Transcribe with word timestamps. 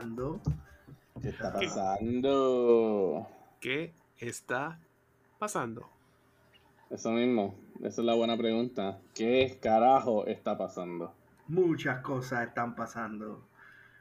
pasando. 0.00 0.40
¿Qué 1.20 1.28
está 1.28 1.52
pasando? 1.52 3.26
¿Qué 3.60 3.92
está 4.18 4.78
pasando? 5.38 5.90
Eso 6.88 7.10
mismo, 7.10 7.54
esa 7.80 8.00
es 8.00 8.06
la 8.06 8.14
buena 8.14 8.34
pregunta. 8.38 8.98
¿Qué 9.14 9.58
carajo 9.60 10.26
está 10.26 10.56
pasando? 10.56 11.12
Muchas 11.48 12.00
cosas 12.00 12.48
están 12.48 12.74
pasando. 12.74 13.42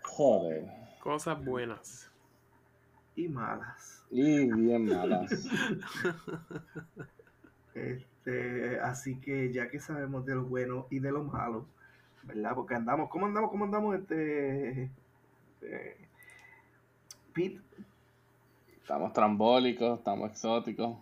Joder. 0.04 0.72
Cosas 1.02 1.44
buenas. 1.44 2.10
Y 3.18 3.28
malas. 3.28 4.06
Y 4.10 4.52
bien 4.52 4.86
malas. 4.86 5.30
Este, 7.76 8.78
así 8.82 9.22
que 9.22 9.54
ya 9.54 9.70
que 9.70 9.80
sabemos 9.80 10.26
de 10.26 10.36
lo 10.36 10.44
bueno 10.44 10.88
y 10.90 11.00
de 11.00 11.12
lo 11.12 11.24
malo, 11.24 11.66
¿verdad? 12.24 12.54
Porque 12.54 12.76
andamos, 12.76 13.10
¿cómo 13.10 13.28
andamos? 13.28 13.52
¿Cómo 13.52 13.64
andamos? 13.64 13.96
Este, 13.96 14.90
este 15.62 15.98
Pete. 17.34 17.62
Estamos 18.82 19.14
trambólicos, 19.14 20.00
estamos 20.00 20.32
exóticos, 20.32 20.98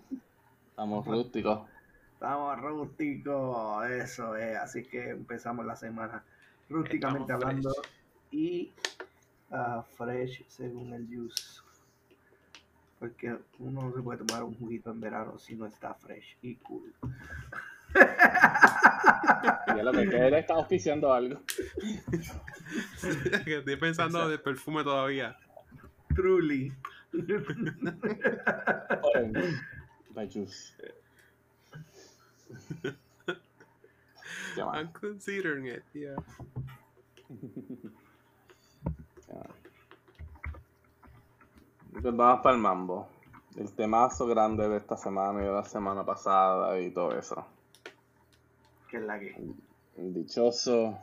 estamos 0.70 1.06
rústicos. 1.06 1.68
Estamos 2.14 2.60
rústicos, 2.60 3.86
eso 3.90 4.36
es. 4.36 4.58
Así 4.58 4.84
que 4.84 5.12
empezamos 5.12 5.66
la 5.66 5.76
semana 5.76 6.24
rústicamente 6.70 7.32
hablando 7.32 7.74
y 8.30 8.74
uh, 9.52 9.82
fresh 9.96 10.46
según 10.48 10.94
el 10.94 11.08
juice. 11.08 11.62
Porque 13.00 13.38
uno 13.60 13.84
no 13.84 13.94
se 13.94 14.02
puede 14.02 14.26
tomar 14.26 14.44
un 14.44 14.56
juguito 14.56 14.92
en 14.92 15.00
verano 15.00 15.38
si 15.38 15.56
no 15.56 15.66
está 15.66 15.94
fresh 15.94 16.36
y 16.42 16.56
cool. 16.56 16.94
Y 19.78 19.82
lo 19.84 19.92
que 19.92 20.02
él 20.02 20.34
está 20.34 20.56
auspiciando 20.56 21.14
algo. 21.14 21.40
Estoy 23.46 23.76
pensando 23.76 24.28
del 24.28 24.40
perfume 24.42 24.84
todavía. 24.84 25.38
Truly. 26.16 26.74
My 30.16 30.26
juice. 30.28 30.74
I'm 34.58 34.92
considering 34.92 35.68
it, 35.68 35.84
yeah. 35.94 36.16
Entonces 41.94 42.18
vamos 42.18 42.42
para 42.42 42.56
el 42.56 42.62
mambo. 42.62 43.08
El 43.56 43.72
temazo 43.74 44.28
grande 44.28 44.68
de 44.70 44.78
esta 44.78 44.98
semana 44.98 45.42
y 45.42 45.46
de 45.46 45.52
la 45.52 45.64
semana 45.64 46.06
pasada 46.06 46.80
y 46.80 46.92
todo 46.92 47.18
eso. 47.18 47.46
Que 48.98 49.04
es 49.04 49.08
la 49.08 49.20
que. 49.20 49.36
El 49.98 50.14
dichoso. 50.14 50.98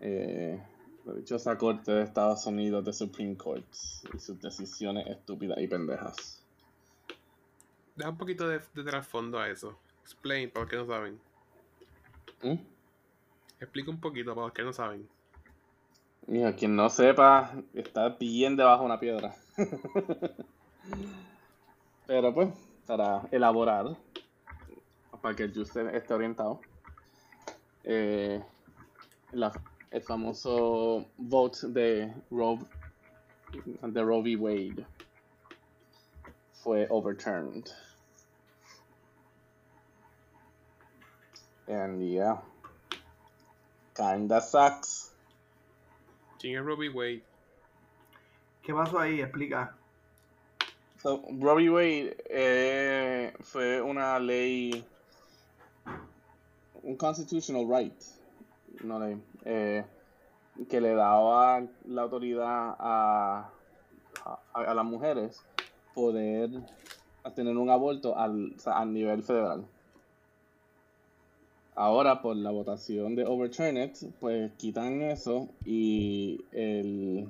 Eh, 0.00 0.62
la 1.04 1.14
dichosa 1.14 1.58
corte 1.58 1.92
de 1.92 2.02
Estados 2.02 2.46
Unidos 2.46 2.84
de 2.84 2.92
Supreme 2.92 3.36
Court 3.36 3.66
y 4.14 4.18
sus 4.18 4.40
decisiones 4.40 5.06
estúpidas 5.06 5.58
y 5.58 5.66
pendejas. 5.66 6.42
Da 7.96 8.08
un 8.08 8.16
poquito 8.16 8.48
de, 8.48 8.60
de 8.74 8.84
trasfondo 8.84 9.38
a 9.38 9.48
eso. 9.48 9.78
Explain 10.02 10.50
para 10.50 10.64
los 10.64 10.70
que 10.70 10.76
no 10.76 10.86
saben. 10.86 11.20
¿Mm? 12.42 12.58
Explica 13.60 13.90
un 13.90 14.00
poquito 14.00 14.34
para 14.34 14.46
los 14.46 14.54
que 14.54 14.62
no 14.62 14.72
saben. 14.72 15.08
Mira, 16.26 16.54
quien 16.54 16.76
no 16.76 16.88
sepa, 16.88 17.52
está 17.74 18.10
bien 18.10 18.56
debajo 18.56 18.80
de 18.80 18.86
una 18.86 19.00
piedra. 19.00 19.34
Pero 22.06 22.34
pues, 22.34 22.48
para 22.86 23.28
elaborar, 23.30 23.96
para 25.20 25.36
que 25.36 25.44
el 25.44 25.54
juice 25.54 25.94
esté 25.94 26.14
orientado, 26.14 26.60
eh, 27.84 28.42
la, 29.32 29.52
el 29.90 30.02
famoso 30.02 31.06
vote 31.18 31.68
de 31.68 32.14
Roe, 32.30 32.58
de 33.82 34.02
Roe 34.02 34.22
v. 34.22 34.36
Wade 34.36 34.86
fue 36.62 36.86
overturned. 36.90 37.70
And 41.68 42.02
yeah, 42.02 42.38
kinda 43.94 44.40
sucks. 44.40 45.10
¿Quién 46.40 46.56
es 46.56 46.64
Robbie 46.64 46.88
Wade? 46.88 47.22
¿Qué 48.62 48.72
pasó 48.72 48.98
ahí? 48.98 49.20
Explica. 49.20 49.76
So, 51.02 51.22
Robbie 51.38 51.68
Wade 51.70 52.16
eh, 52.28 53.32
fue 53.40 53.80
una 53.80 54.18
ley, 54.18 54.84
un 56.82 56.96
constitutional 56.96 57.66
right, 57.68 58.02
eh, 59.44 59.84
que 60.68 60.80
le 60.80 60.94
daba 60.94 61.62
la 61.86 62.02
autoridad 62.02 62.76
a, 62.78 63.50
a, 64.52 64.74
las 64.74 64.84
mujeres 64.84 65.42
poder 65.94 66.50
tener 67.34 67.56
un 67.56 67.70
aborto 67.70 68.16
al, 68.16 68.54
o 68.56 68.58
sea, 68.58 68.78
a 68.78 68.84
nivel 68.84 69.22
federal. 69.22 69.64
Ahora, 71.74 72.20
por 72.20 72.36
la 72.36 72.50
votación 72.50 73.14
de 73.14 73.24
Overturn 73.24 73.78
It, 73.78 73.96
pues 74.18 74.52
quitan 74.58 75.00
eso 75.02 75.48
y 75.64 76.44
el 76.52 77.28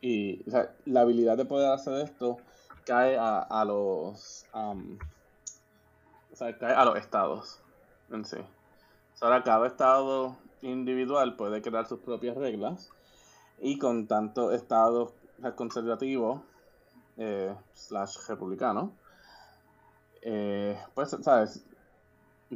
y 0.00 0.44
la 0.84 1.00
habilidad 1.00 1.36
de 1.36 1.44
poder 1.44 1.72
hacer 1.72 2.02
esto 2.02 2.38
cae 2.84 3.16
a, 3.16 3.38
a 3.38 3.64
los 3.64 4.44
um, 4.52 4.98
o 6.32 6.36
sea, 6.36 6.56
cae 6.58 6.74
a 6.74 6.84
los 6.84 6.98
estados 6.98 7.61
en 8.16 8.24
sí. 8.24 8.38
Ahora 9.20 9.42
cada 9.42 9.66
estado 9.66 10.36
individual 10.62 11.36
puede 11.36 11.62
crear 11.62 11.86
sus 11.86 12.00
propias 12.00 12.36
reglas 12.36 12.90
y 13.60 13.78
con 13.78 14.06
tanto 14.06 14.52
estado 14.52 15.12
conservativo 15.56 16.42
eh, 17.16 17.54
slash 17.74 18.16
republicano 18.28 18.92
eh, 20.22 20.78
pues 20.94 21.16
sabes 21.20 21.64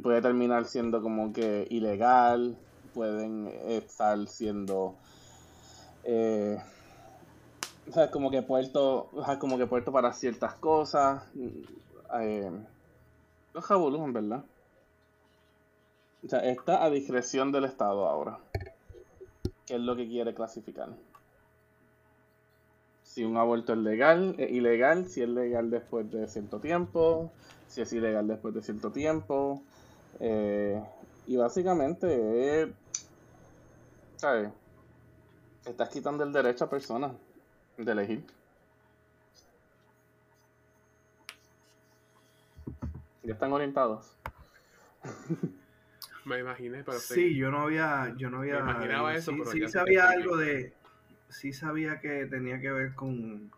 puede 0.01 0.21
terminar 0.21 0.65
siendo 0.65 1.01
como 1.01 1.33
que 1.33 1.67
ilegal, 1.69 2.57
pueden 2.93 3.47
estar 3.47 4.27
siendo 4.27 4.95
eh, 6.03 6.57
sea, 7.91 8.11
como 8.11 8.31
que 8.31 8.41
puerto, 8.41 9.09
como 9.39 9.57
que 9.57 9.67
para 9.91 10.13
ciertas 10.13 10.53
cosas. 10.55 11.23
Eh, 12.19 12.51
los 13.53 13.65
jabulos, 13.65 14.01
en 14.01 14.13
verdad. 14.13 14.43
O 16.25 16.29
sea, 16.29 16.39
está 16.39 16.83
a 16.83 16.89
discreción 16.89 17.51
del 17.51 17.65
Estado 17.65 18.07
ahora. 18.07 18.39
¿Qué 19.65 19.75
es 19.75 19.81
lo 19.81 19.95
que 19.95 20.07
quiere 20.07 20.33
clasificar? 20.33 20.89
Si 23.03 23.23
un 23.23 23.37
aborto 23.37 23.73
es 23.73 23.79
legal, 23.79 24.35
ilegal, 24.39 25.07
si 25.09 25.21
es 25.21 25.29
legal 25.29 25.69
después 25.69 26.09
de 26.11 26.27
cierto 26.27 26.59
tiempo, 26.59 27.31
si 27.67 27.81
es 27.81 27.91
ilegal 27.93 28.27
después 28.27 28.53
de 28.53 28.61
cierto 28.61 28.91
tiempo. 28.91 29.61
Eh, 30.19 30.81
y 31.27 31.35
básicamente, 31.35 32.73
¿sabes? 34.15 34.49
Estás 35.65 35.89
quitando 35.89 36.23
el 36.23 36.31
derecho 36.31 36.65
a 36.65 36.69
personas 36.69 37.11
de 37.77 37.91
elegir. 37.91 38.25
Ya 43.23 43.33
están 43.33 43.51
orientados. 43.51 44.13
Me 46.27 46.39
imaginé, 46.39 46.83
pero 46.83 46.99
Sí, 46.99 47.35
yo 47.35 47.49
no 47.51 47.61
había, 47.61 48.13
yo 48.17 48.29
no 48.29 48.39
había. 48.39 48.55
Me 48.61 48.71
imaginaba 48.71 49.15
eso, 49.15 49.31
sí, 49.31 49.37
pero 49.39 49.51
sí 49.51 49.67
sabía 49.69 50.09
algo 50.09 50.35
de, 50.35 50.73
sí 51.29 51.53
sabía 51.53 52.01
que 52.01 52.25
tenía 52.25 52.59
que 52.59 52.69
ver 52.69 52.93
con, 52.95 53.49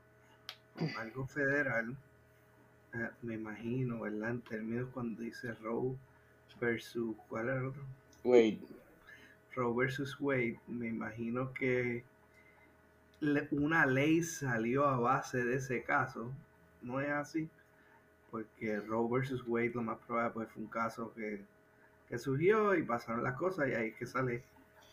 con 0.75 0.89
algo 0.97 1.25
federal. 1.25 1.97
Eh, 2.93 3.09
me 3.23 3.33
imagino, 3.35 4.01
¿verdad? 4.01 4.29
En 4.29 4.41
términos 4.41 4.89
cuando 4.93 5.21
dice 5.21 5.53
Roe 5.55 5.95
versus, 6.61 7.15
¿cuál 7.27 7.45
era 7.49 7.57
el 7.59 7.65
otro? 7.67 7.83
Wait, 8.23 8.61
Roe 9.55 9.73
versus 9.75 10.15
Wade, 10.19 10.59
me 10.67 10.87
imagino 10.87 11.51
que 11.53 12.03
le- 13.21 13.47
una 13.51 13.85
ley 13.85 14.21
salió 14.23 14.85
a 14.85 14.97
base 14.99 15.43
de 15.43 15.55
ese 15.55 15.83
caso, 15.83 16.31
¿no 16.81 16.99
es 17.01 17.09
así? 17.09 17.49
Porque 18.31 18.79
Roe 18.79 19.09
versus 19.11 19.43
Wade 19.47 19.71
lo 19.73 19.81
más 19.81 19.97
probable 20.05 20.31
pues, 20.33 20.49
fue 20.51 20.63
un 20.63 20.69
caso 20.69 21.13
que, 21.15 21.41
que 22.09 22.17
surgió 22.17 22.75
y 22.75 22.83
pasaron 22.83 23.23
las 23.23 23.35
cosas 23.37 23.69
y 23.69 23.73
ahí 23.73 23.87
es 23.89 23.95
que 23.95 24.05
sale 24.05 24.43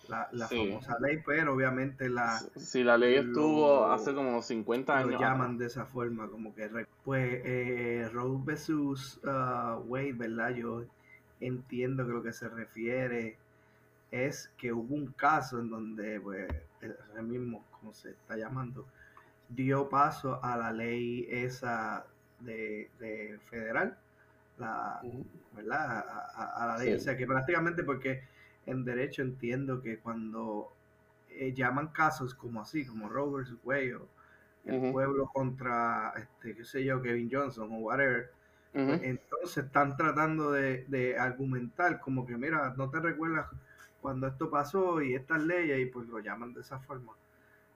la, 0.09 0.29
la 0.33 0.47
Sí. 0.49 0.57
famosa 0.57 0.97
ley, 1.01 1.19
pero 1.25 1.55
obviamente 1.55 2.09
la 2.09 2.41
si 2.57 2.85
la 2.85 2.97
ley 2.99 3.15
estuvo 3.17 3.87
hace 3.87 4.15
como 4.15 4.43
50 4.43 4.97
años. 4.99 5.13
lo 5.13 5.21
llaman 5.21 5.59
de 5.59 5.67
esa 5.67 5.87
forma, 5.87 6.29
como 6.29 6.55
que 6.55 6.69
pues 7.05 7.41
eh, 7.45 8.09
Roe 8.13 8.41
versus 8.45 9.21
uh, 9.25 9.81
Wade, 9.87 10.13
¿verdad? 10.15 10.51
Yo 10.55 10.85
entiendo 11.41 12.07
que 12.07 12.13
lo 12.13 12.23
que 12.23 12.33
se 12.33 12.49
refiere 12.49 13.39
es 14.11 14.49
que 14.57 14.73
hubo 14.73 14.95
un 14.95 15.13
caso 15.13 15.61
en 15.61 15.71
donde, 15.71 16.21
pues, 16.21 16.49
el 17.17 17.25
mismo, 17.25 17.67
como 17.81 17.93
se 17.93 18.11
está 18.11 18.37
llamando, 18.37 18.87
dio 19.49 19.89
paso 19.89 20.43
a 20.43 20.57
la 20.57 20.73
ley 20.73 21.27
esa 21.31 22.07
de, 22.41 22.91
de 22.99 23.39
federal, 23.51 23.99
la. 24.59 25.01
¿verdad? 25.55 25.99
A, 25.99 26.31
a- 26.35 26.65
a 26.65 26.67
la 26.67 26.79
ley, 26.79 26.89
Sí. 26.89 26.95
o 26.95 27.01
sea 27.01 27.17
que 27.17 27.27
prácticamente 27.27 27.83
porque 27.83 28.23
en 28.67 28.85
derecho 28.85 29.23
entiendo 29.23 29.81
que 29.83 29.99
cuando 29.99 30.71
eh, 31.31 31.53
llaman 31.55 31.89
casos 31.89 32.35
como 32.35 32.61
así, 32.61 32.85
como 32.87 33.09
Roe 33.09 33.43
vs. 33.43 33.55
Wade 33.65 33.95
o 33.97 34.09
el 34.67 34.93
pueblo 34.93 35.29
contra, 35.33 36.13
este, 36.17 36.55
qué 36.57 36.65
sé 36.65 36.85
yo, 36.85 37.01
Kevin 37.01 37.31
Johnson 37.33 37.71
o 37.73 37.77
whatever, 37.79 38.31
pues, 38.73 39.01
entonces 39.03 39.65
están 39.65 39.97
tratando 39.97 40.51
de, 40.53 40.85
de 40.89 41.17
argumentar 41.19 42.01
como 42.01 42.27
que, 42.27 42.37
mira, 42.37 42.75
no 42.77 42.91
te 42.91 43.01
recuerdas 43.01 43.47
cuando 44.03 44.27
esto 44.27 44.51
pasó 44.51 45.01
y 45.01 45.15
estas 45.15 45.43
leyes, 45.45 45.79
y 45.81 45.87
pues 45.87 46.07
lo 46.09 46.19
llaman 46.19 46.53
de 46.53 46.61
esa 46.63 46.79
forma. 46.81 47.13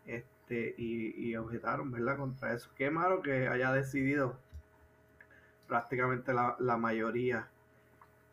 Este, 0.05 0.75
y, 0.79 1.29
y 1.31 1.37
objetaron, 1.37 1.91
¿verdad? 1.93 2.17
Contra 2.19 2.53
eso. 2.55 2.71
Qué 2.77 2.91
malo 2.91 3.23
que 3.23 3.49
haya 3.49 3.73
decidido 3.73 4.37
prácticamente 5.71 6.35
la, 6.35 6.57
la 6.59 6.77
mayoría, 6.77 7.49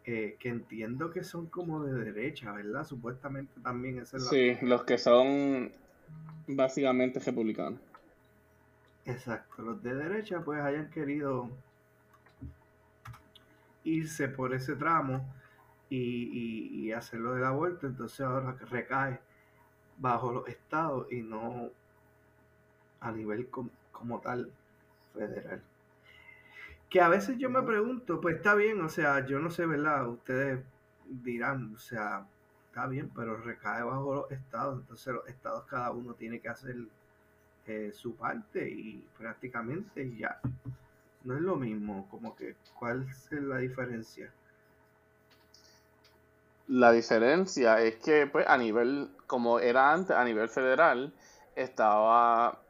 eh, 0.04 0.36
que 0.40 0.50
entiendo 0.50 1.12
que 1.12 1.24
son 1.24 1.46
como 1.46 1.84
de 1.86 1.94
derecha, 1.94 2.52
¿verdad? 2.52 2.84
Supuestamente 2.84 3.62
también 3.62 4.00
es 4.00 4.12
la... 4.14 4.30
Sí, 4.30 4.58
los 4.64 4.84
que 4.84 4.98
son 4.98 5.72
básicamente 6.48 7.20
republicanos. 7.20 7.80
Exacto, 9.06 9.62
los 9.62 9.82
de 9.84 9.96
derecha 9.96 10.42
pues 10.42 10.60
hayan 10.62 10.90
querido 10.90 11.50
irse 13.84 14.28
por 14.28 14.54
ese 14.54 14.76
tramo 14.76 15.26
y, 15.90 15.98
y, 15.98 16.86
y 16.88 16.92
hacerlo 16.92 17.34
del 17.34 17.46
aborto, 17.46 17.88
entonces 17.88 18.20
ahora 18.22 18.58
recae 18.70 19.20
bajo 19.98 20.32
los 20.34 20.48
estados 20.50 21.12
y 21.12 21.22
no 21.22 21.70
a 23.00 23.12
nivel 23.12 23.48
com- 23.50 23.70
como 23.92 24.20
tal 24.20 24.52
federal. 25.14 25.62
Que 26.90 27.02
a 27.02 27.10
veces 27.10 27.38
yo 27.38 27.50
me 27.50 27.62
pregunto, 27.64 28.22
pues 28.22 28.38
está 28.38 28.56
bien, 28.56 28.82
o 28.82 28.90
sea, 28.90 29.26
yo 29.26 29.40
no 29.40 29.50
sé, 29.50 29.66
¿verdad? 29.66 30.08
Ustedes 30.08 30.60
dirán, 31.06 31.74
o 31.76 31.80
sea, 31.80 32.26
está 32.68 32.88
bien, 32.88 33.12
pero 33.16 33.38
recae 33.38 33.84
bajo 33.84 34.14
los 34.14 34.32
estados, 34.32 34.80
entonces 34.80 35.14
los 35.14 35.28
estados 35.28 35.66
cada 35.66 35.92
uno 35.92 36.14
tiene 36.14 36.40
que 36.40 36.50
hacer 36.50 36.76
eh, 37.66 37.92
su 37.94 38.16
parte 38.16 38.70
y 38.70 39.06
prácticamente 39.18 40.16
ya 40.16 40.40
no 41.24 41.36
es 41.36 41.42
lo 41.42 41.58
mismo, 41.58 42.08
como 42.10 42.36
que 42.36 42.56
cuál 42.80 43.06
es 43.10 43.32
la 43.32 43.58
diferencia. 43.58 44.32
La 46.68 46.92
diferencia 46.92 47.82
es 47.82 47.96
que, 47.98 48.28
pues, 48.28 48.48
a 48.48 48.58
nivel, 48.58 49.10
como 49.26 49.60
era 49.60 49.92
antes, 49.94 50.16
a 50.16 50.24
nivel 50.24 50.48
federal, 50.48 51.14
estaba 51.56 52.62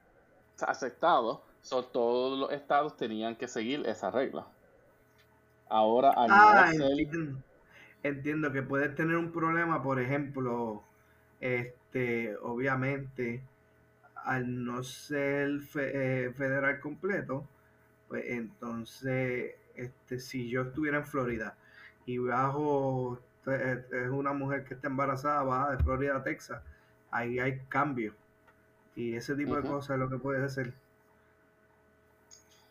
aceptado, 0.61 1.43
so, 1.67 1.83
todos 1.85 2.37
los 2.39 2.51
estados 2.51 2.95
tenían 2.97 3.35
que 3.35 3.47
seguir 3.47 3.85
esa 3.87 4.11
regla. 4.11 4.47
Ahora, 5.69 6.11
al 6.11 6.35
Ah, 6.35 6.53
no 6.53 6.65
ser, 6.65 6.89
entiendo, 6.99 7.43
entiendo 8.03 8.51
que 8.51 8.61
puedes 8.63 8.95
tener 8.95 9.17
un 9.17 9.31
problema, 9.31 9.83
por 9.83 9.99
ejemplo, 9.99 10.83
este, 11.39 12.35
obviamente, 12.37 13.43
al 14.15 14.65
no 14.65 14.83
ser 14.83 15.61
fe- 15.61 16.25
eh, 16.27 16.33
federal 16.33 16.79
completo, 16.81 17.47
pues 18.09 18.25
entonces, 18.27 19.55
este, 19.75 20.19
si 20.19 20.49
yo 20.49 20.63
estuviera 20.63 20.99
en 20.99 21.05
Florida 21.05 21.57
y 22.05 22.17
bajo, 22.19 23.19
eh, 23.47 23.85
es 23.91 24.09
una 24.09 24.33
mujer 24.33 24.65
que 24.65 24.75
está 24.75 24.87
embarazada, 24.89 25.43
baja 25.43 25.71
de 25.77 25.83
Florida 25.83 26.17
a 26.17 26.23
Texas, 26.23 26.63
ahí 27.11 27.39
hay 27.39 27.61
cambio. 27.69 28.15
Y 28.95 29.15
ese 29.15 29.35
tipo 29.35 29.55
de 29.55 29.65
cosas 29.65 29.91
es 29.95 29.99
lo 29.99 30.09
que 30.09 30.17
puedes 30.17 30.41
hacer. 30.43 30.73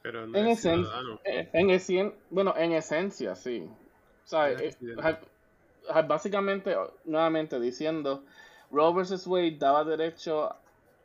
Pero 0.06 0.26
no 0.26 0.38
en 0.38 0.46
es 0.48 0.64
en 1.52 1.68
esen- 1.70 2.14
bueno, 2.30 2.54
en 2.56 2.72
esencia, 2.72 3.34
sí. 3.34 3.68
O 4.24 4.28
sea, 4.28 4.50
Es 4.50 4.76
eh, 4.82 6.02
básicamente, 6.06 6.76
nuevamente 7.04 7.58
diciendo, 7.60 8.24
Roe 8.70 8.92
vs. 8.92 9.26
Wade 9.26 9.56
daba 9.58 9.84
derecho 9.84 10.54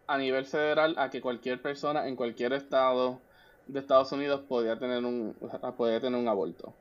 a 0.08 0.18
nivel 0.18 0.46
federal 0.46 0.96
a 0.98 1.10
que 1.10 1.22
cualquier 1.22 1.62
persona 1.62 2.08
en 2.08 2.16
cualquier 2.16 2.54
estado 2.54 3.20
de 3.68 3.80
Estados 3.80 4.12
Unidos 4.12 4.42
podía 4.48 4.78
tener 4.78 5.06
un, 5.06 5.36
podía 5.78 6.00
tener 6.02 6.20
un 6.20 6.28
aborto. 6.28 6.76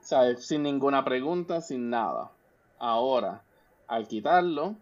O 0.00 0.06
sea, 0.06 0.36
sin 0.36 0.62
ninguna 0.62 1.04
pregunta, 1.04 1.60
sin 1.60 1.90
nada. 1.90 2.30
Ahora, 2.78 3.42
al 3.88 4.06
quitarlo, 4.06 4.76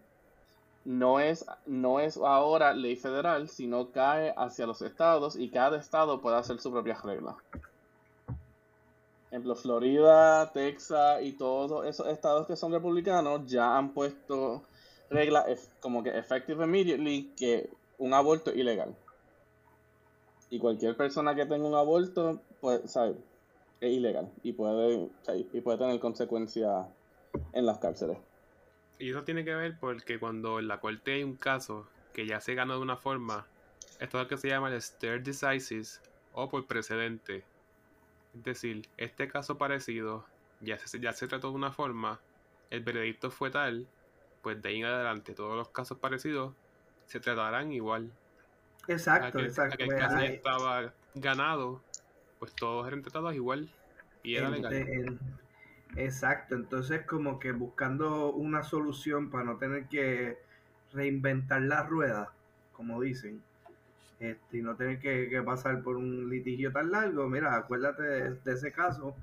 no 0.84 1.20
es, 1.20 1.44
no 1.67 2.00
es 2.00 2.17
ahora 2.17 2.75
ley 2.75 2.96
federal, 2.96 3.49
sino 3.49 3.90
cae 3.90 4.34
hacia 4.37 4.67
los 4.67 4.82
estados 4.82 5.37
y 5.37 5.50
cada 5.50 5.79
estado 5.79 6.20
puede 6.20 6.37
hacer 6.37 6.58
su 6.58 6.70
propia 6.70 6.99
regla. 7.02 7.37
Ejemplo, 9.31 9.55
Florida, 9.55 10.52
Texas 10.52 11.23
y 11.23 11.32
todos 11.32 11.87
esos 11.87 12.06
estados 12.08 12.46
que 12.46 12.56
son 12.56 12.73
republicanos 12.73 13.46
ya 13.46 13.79
han 13.79 13.94
puesto 13.94 14.62
reglas 15.08 15.46
como 15.81 16.02
que 16.02 16.17
effective 16.19 16.64
immediately 16.64 17.32
que 17.37 17.70
un 17.99 18.12
aborto 18.12 18.50
es 18.50 18.56
ilegal. 18.56 18.94
Y 20.50 20.58
cualquier 20.58 20.96
persona 20.96 21.35
que 21.35 21.46
tenga 21.46 21.67
un 21.67 21.75
aborto, 21.75 22.40
pues, 22.61 22.90
¿sabe? 22.90 23.17
es 23.82 23.93
ilegal 23.93 24.31
y 24.43 24.52
puede, 24.52 25.11
y 25.52 25.61
puede 25.61 25.78
tener 25.78 25.99
consecuencias 25.99 26.87
en 27.52 27.67
las 27.67 27.78
cárceles. 27.78 28.17
Y 28.98 29.10
eso 29.10 29.24
tiene 29.24 29.44
que 29.44 29.54
ver 29.54 29.76
porque 29.80 30.18
cuando 30.18 30.58
en 30.58 30.68
la 30.68 30.78
corte 30.80 31.14
hay 31.14 31.24
un 31.24 31.36
caso 31.36 31.88
que 32.12 32.26
ya 32.26 32.40
se 32.40 32.54
ganó 32.54 32.74
de 32.74 32.80
una 32.80 32.96
forma, 32.96 33.46
esto 34.00 34.18
es 34.18 34.24
lo 34.24 34.28
que 34.28 34.36
se 34.36 34.48
llama 34.48 34.70
el 34.72 34.80
stare 34.80 35.20
decisis 35.20 36.00
o 36.32 36.48
por 36.48 36.66
precedente. 36.66 37.44
Es 38.34 38.44
decir, 38.44 38.88
este 38.96 39.28
caso 39.28 39.58
parecido 39.58 40.24
ya 40.60 40.78
se, 40.78 41.00
ya 41.00 41.12
se 41.12 41.26
trató 41.26 41.50
de 41.50 41.56
una 41.56 41.72
forma, 41.72 42.20
el 42.70 42.80
veredicto 42.80 43.30
fue 43.30 43.50
tal, 43.50 43.86
pues 44.42 44.60
de 44.62 44.68
ahí 44.68 44.80
en 44.80 44.86
adelante 44.86 45.34
todos 45.34 45.56
los 45.56 45.68
casos 45.70 45.98
parecidos 45.98 46.54
se 47.06 47.20
tratarán 47.20 47.72
igual. 47.72 48.11
Exacto, 48.88 49.26
Aquel, 49.28 49.46
exacto. 49.46 49.75
aquel 49.75 49.87
Pues, 49.87 49.99
caso 50.00 50.18
ya 50.18 50.26
estaba 50.26 50.94
ganado, 51.14 51.82
pues 52.38 52.54
todos 52.54 52.87
eran 52.87 53.02
tratados 53.02 53.34
igual 53.34 53.68
y 54.22 54.37
era 54.37 54.49
legal. 54.50 55.18
Exacto, 55.96 56.54
entonces 56.54 57.04
como 57.06 57.38
que 57.38 57.52
buscando 57.52 58.32
una 58.32 58.62
solución 58.62 59.30
para 59.30 59.44
no 59.44 59.56
tener 59.56 59.87
que 59.87 60.38
reinventar 60.92 61.62
la 61.62 61.82
rueda, 61.84 62.32
como 62.72 63.00
dicen, 63.00 63.42
este, 64.20 64.58
y 64.58 64.62
no 64.62 64.76
tener 64.76 65.00
que, 65.00 65.28
que 65.28 65.42
pasar 65.42 65.82
por 65.82 65.96
un 65.96 66.28
litigio 66.28 66.72
tan 66.72 66.90
largo, 66.90 67.28
mira, 67.28 67.56
acuérdate 67.56 68.02
de, 68.02 68.34
de 68.34 68.52
ese 68.52 68.72
caso 68.72 69.14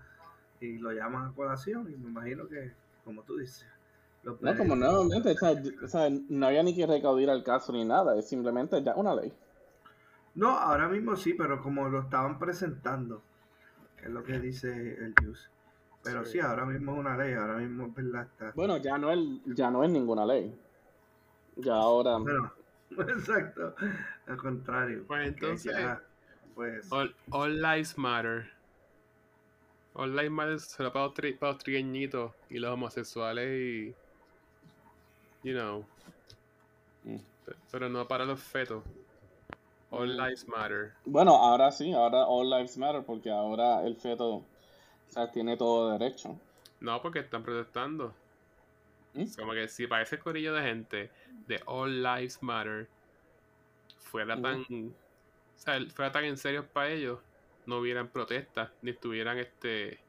y 0.60 0.78
lo 0.78 0.92
llaman 0.92 1.28
a 1.28 1.34
colación 1.34 1.92
y 1.92 1.98
me 1.98 2.10
imagino 2.10 2.48
que, 2.48 2.72
como 3.04 3.24
tú 3.24 3.38
dices, 3.38 3.66
No, 4.24 4.58
como 4.58 4.76
nuevamente, 4.76 5.36
o 5.82 5.88
sea, 5.88 6.10
no 6.30 6.48
había 6.48 6.64
ni 6.64 6.76
que 6.76 6.86
recaudir 6.86 7.30
al 7.30 7.44
caso 7.44 7.72
ni 7.72 7.86
nada, 7.86 8.18
es 8.18 8.28
simplemente 8.28 8.84
ya 8.84 8.96
una 8.96 9.16
ley. 9.16 9.32
No, 10.36 10.50
ahora 10.50 10.88
mismo 10.88 11.16
sí, 11.16 11.34
pero 11.34 11.62
como 11.62 11.88
lo 11.90 12.02
estaban 12.02 12.38
presentando, 12.38 13.22
que 13.98 14.06
es 14.06 14.12
lo 14.12 14.24
que 14.24 14.40
dice 14.40 14.70
el 14.70 15.14
Juice. 15.22 15.48
Pero 16.04 16.24
sí. 16.26 16.34
Sí. 16.34 16.40
ahora 16.40 16.66
mismo 16.66 16.94
es 16.94 17.00
una 17.00 17.18
ley, 17.18 17.34
ahora 17.34 17.56
mismo 17.58 17.88
es 17.88 17.94
verdad 17.96 18.24
está. 18.24 18.52
Bueno, 18.56 18.78
ya 18.78 18.98
no 18.98 19.12
es, 19.12 19.20
ya 19.46 19.70
no 19.70 19.84
es 19.84 19.90
ninguna 19.90 20.26
ley. 20.26 20.58
Ya 21.58 21.74
ahora, 21.76 22.18
Bueno, 22.18 22.52
exacto, 23.18 23.76
al 24.28 24.38
contrario. 24.38 25.04
Pues 25.08 25.28
entonces- 25.28 25.72
ya, 25.74 26.02
pues, 26.56 26.92
All, 26.92 27.14
all 27.32 27.62
lives 27.62 27.98
matter. 27.98 28.50
All 29.94 30.16
lives 30.16 30.32
matter 30.32 30.60
solo 30.60 30.94
para 30.94 31.06
los, 31.06 31.14
tri- 31.16 31.38
para 31.38 31.52
los 31.54 31.62
trigueñitos 31.64 32.32
y 32.50 32.60
los 32.60 32.72
homosexuales 32.72 33.50
y. 33.60 33.96
You 35.44 35.54
know. 35.54 35.86
Mm. 37.04 37.18
pe- 37.46 37.56
Pero 37.72 37.90
no 37.90 38.08
para 38.08 38.24
los 38.26 38.40
fetos. 38.42 38.84
All 39.92 40.08
Mm. 40.16 40.22
lives 40.22 40.48
matter. 40.48 40.94
bueno, 41.06 41.36
ahora 41.36 41.72
sí, 41.72 41.92
ahora 41.92 42.26
all 42.26 42.50
lives 42.50 42.78
matter 42.78 43.04
porque 43.04 43.32
ahora 43.32 43.86
el 43.86 43.96
feto, 43.98 44.44
o 45.10 45.12
sea, 45.12 45.32
tiene 45.32 45.58
todo 45.58 45.92
derecho. 45.98 46.40
No, 46.80 47.02
porque 47.02 47.20
están 47.20 47.44
protestando. 47.44 48.14
¿Mm? 49.14 49.26
Como 49.38 49.54
que 49.54 49.68
si 49.68 49.88
para 49.88 50.04
ese 50.04 50.20
corillo 50.20 50.54
de 50.54 50.62
gente 50.62 51.10
de 51.48 51.62
All 51.66 52.04
Lives 52.04 52.42
Matter 52.42 52.88
fuera 53.98 54.40
tan. 54.40 54.62
O 54.62 55.62
sea, 55.62 55.80
fuera 55.94 56.12
tan 56.12 56.26
en 56.26 56.38
serio 56.38 56.66
para 56.72 56.90
ellos, 56.90 57.20
no 57.66 57.80
hubieran 57.80 58.08
protestas, 58.08 58.70
ni 58.82 58.92
estuvieran 58.92 59.38
este. 59.40 60.00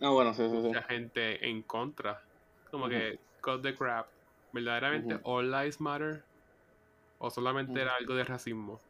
Ah, 0.00 0.10
bueno, 0.10 0.34
sí, 0.34 0.48
sí, 0.48 0.56
sí. 0.60 0.68
mucha 0.68 0.82
gente 0.82 1.48
en 1.48 1.62
contra. 1.62 2.22
Como 2.70 2.88
que, 2.88 3.18
cut 3.40 3.62
the 3.62 3.74
crap. 3.74 4.08
¿Verdaderamente 4.52 5.20
all 5.22 5.50
lives 5.50 5.80
matter? 5.80 6.24
¿O 7.18 7.30
solamente 7.30 7.80
era 7.80 7.94
algo 7.94 8.14
de 8.14 8.24
racismo? 8.24 8.80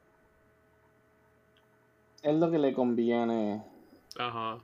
Es 2.23 2.35
lo 2.35 2.51
que 2.51 2.59
le 2.59 2.73
conviene 2.73 3.63
Ajá. 4.19 4.59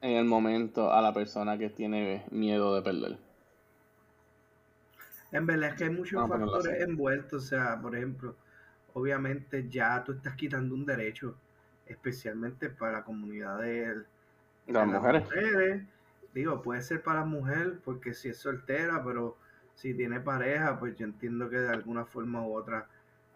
En 0.00 0.16
el 0.16 0.24
momento 0.24 0.92
a 0.92 1.00
la 1.00 1.12
persona 1.12 1.58
que 1.58 1.70
tiene 1.70 2.24
miedo 2.30 2.74
de 2.74 2.82
perder. 2.82 3.18
en 5.32 5.46
verdad 5.46 5.70
es 5.70 5.76
que 5.76 5.84
hay 5.84 5.90
muchos 5.90 6.20
Vamos 6.20 6.38
factores 6.38 6.82
envueltos. 6.82 7.44
O 7.44 7.46
sea, 7.46 7.80
por 7.80 7.96
ejemplo, 7.96 8.36
obviamente 8.94 9.68
ya 9.68 10.02
tú 10.04 10.12
estás 10.12 10.34
quitando 10.36 10.74
un 10.74 10.86
derecho, 10.86 11.36
especialmente 11.86 12.70
para 12.70 12.92
la 12.92 13.04
comunidad 13.04 13.60
de, 13.60 14.02
Las 14.66 14.86
mujeres. 14.86 15.24
mujeres, 15.24 15.82
digo, 16.34 16.62
puede 16.62 16.82
ser 16.82 17.02
para 17.02 17.24
mujer, 17.24 17.80
porque 17.84 18.14
si 18.14 18.28
es 18.28 18.38
soltera, 18.38 19.02
pero 19.04 19.36
si 19.74 19.94
tiene 19.94 20.20
pareja, 20.20 20.78
pues 20.78 20.96
yo 20.96 21.04
entiendo 21.04 21.48
que 21.48 21.58
de 21.58 21.70
alguna 21.70 22.04
forma 22.04 22.46
u 22.46 22.54
otra 22.54 22.88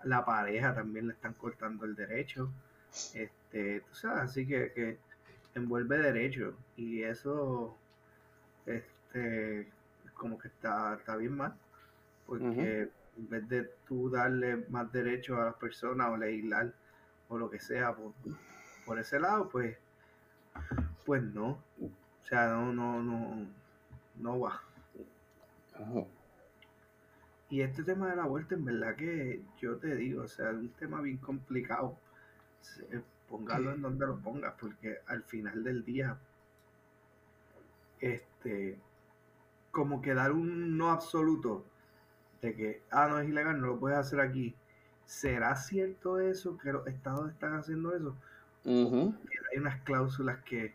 la 0.04 0.24
pareja 0.24 0.74
también 0.74 1.06
le 1.06 1.12
están 1.12 1.34
cortando 1.34 1.84
el 1.84 1.94
derecho. 1.94 2.50
Este, 3.14 3.80
tú 3.80 3.94
sabes, 3.94 4.22
así 4.22 4.46
que, 4.46 4.72
que 4.72 4.98
envuelve 5.54 5.98
derecho 5.98 6.54
y 6.76 7.02
eso 7.02 7.76
este 8.66 9.68
como 10.14 10.38
que 10.38 10.48
está, 10.48 10.94
está 10.94 11.16
bien 11.16 11.36
mal 11.36 11.54
porque 12.26 12.90
en 13.16 13.28
vez 13.28 13.48
de 13.48 13.70
tú 13.86 14.10
darle 14.10 14.64
más 14.68 14.92
derechos 14.92 15.38
a 15.38 15.46
las 15.46 15.54
personas 15.54 16.10
o 16.10 16.16
legislar 16.16 16.72
o 17.28 17.38
lo 17.38 17.50
que 17.50 17.58
sea 17.58 17.94
por, 17.94 18.12
por 18.86 18.98
ese 18.98 19.18
lado 19.18 19.48
pues 19.48 19.76
pues 21.04 21.22
no. 21.22 21.58
O 21.80 22.24
sea 22.24 22.48
no 22.48 22.72
no 22.72 23.02
no 23.02 23.46
no 24.16 24.40
va. 24.40 24.62
Y 27.48 27.62
este 27.62 27.82
tema 27.82 28.08
de 28.10 28.16
la 28.16 28.26
vuelta 28.26 28.54
en 28.54 28.64
verdad 28.64 28.94
que 28.94 29.42
yo 29.60 29.76
te 29.78 29.96
digo 29.96 30.22
o 30.22 30.28
sea 30.28 30.50
es 30.50 30.56
un 30.56 30.68
tema 30.70 31.00
bien 31.00 31.16
complicado 31.16 31.98
póngalo 33.30 33.72
en 33.72 33.80
donde 33.80 34.06
lo 34.06 34.18
pongas, 34.18 34.54
porque 34.60 34.98
al 35.06 35.22
final 35.22 35.62
del 35.62 35.84
día, 35.84 36.18
este, 38.00 38.76
como 39.70 40.02
que 40.02 40.14
dar 40.14 40.32
un 40.32 40.76
no 40.76 40.90
absoluto 40.90 41.64
de 42.42 42.54
que, 42.54 42.82
ah, 42.90 43.06
no 43.08 43.20
es 43.20 43.28
ilegal, 43.28 43.60
no 43.60 43.68
lo 43.68 43.78
puedes 43.78 43.98
hacer 43.98 44.20
aquí. 44.20 44.54
¿Será 45.06 45.54
cierto 45.56 46.18
eso, 46.18 46.58
que 46.58 46.72
los 46.72 46.86
estados 46.86 47.30
están 47.30 47.54
haciendo 47.54 47.94
eso? 47.94 48.16
Hay 49.52 49.58
unas 49.58 49.80
cláusulas 49.82 50.42
que, 50.42 50.74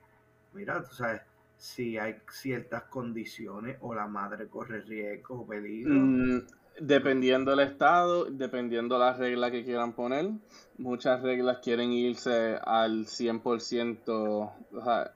mira, 0.54 0.84
tú 0.84 0.94
sabes, 0.96 1.22
si 1.58 1.98
hay 1.98 2.22
ciertas 2.30 2.84
condiciones 2.84 3.78
o 3.82 3.94
la 3.94 4.08
madre 4.08 4.48
corre 4.48 4.82
riesgo 4.82 5.42
o 5.42 5.48
peligro. 5.48 5.94
Mm, 5.94 6.42
Dependiendo 6.80 7.52
del 7.52 7.62
estado, 7.62 8.26
dependiendo 8.26 9.00
las 9.00 9.18
reglas 9.18 9.52
que 9.52 9.64
quieran 9.64 9.94
poner, 9.94 10.30
muchas 10.78 11.22
reglas 11.22 11.60
quieren 11.60 11.94
irse 11.94 12.60
al 12.66 13.06
100%, 13.06 14.52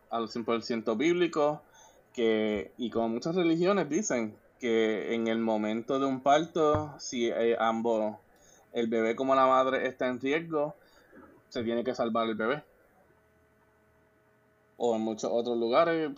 al 0.10 0.28
100% 0.30 0.98
bíblico, 0.98 1.62
que, 2.14 2.72
y 2.78 2.90
como 2.90 3.10
muchas 3.10 3.36
religiones 3.36 3.90
dicen 3.90 4.38
que 4.60 5.14
en 5.14 5.28
el 5.28 5.40
momento 5.40 6.00
de 6.00 6.06
un 6.06 6.22
parto, 6.22 6.94
si 6.98 7.28
eh, 7.28 7.58
ambos, 7.60 8.16
el 8.72 8.88
bebé 8.88 9.18
como 9.18 9.36
la 9.36 9.46
madre 9.46 9.86
está 9.86 10.08
en 10.08 10.22
riesgo, 10.22 10.76
se 11.50 11.64
tiene 11.64 11.84
que 11.84 11.94
salvar 11.94 12.30
el 12.30 12.36
bebé. 12.36 12.64
O 14.78 14.96
en 14.96 15.02
muchos 15.02 15.30
otros 15.30 15.58
lugares, 15.58 16.10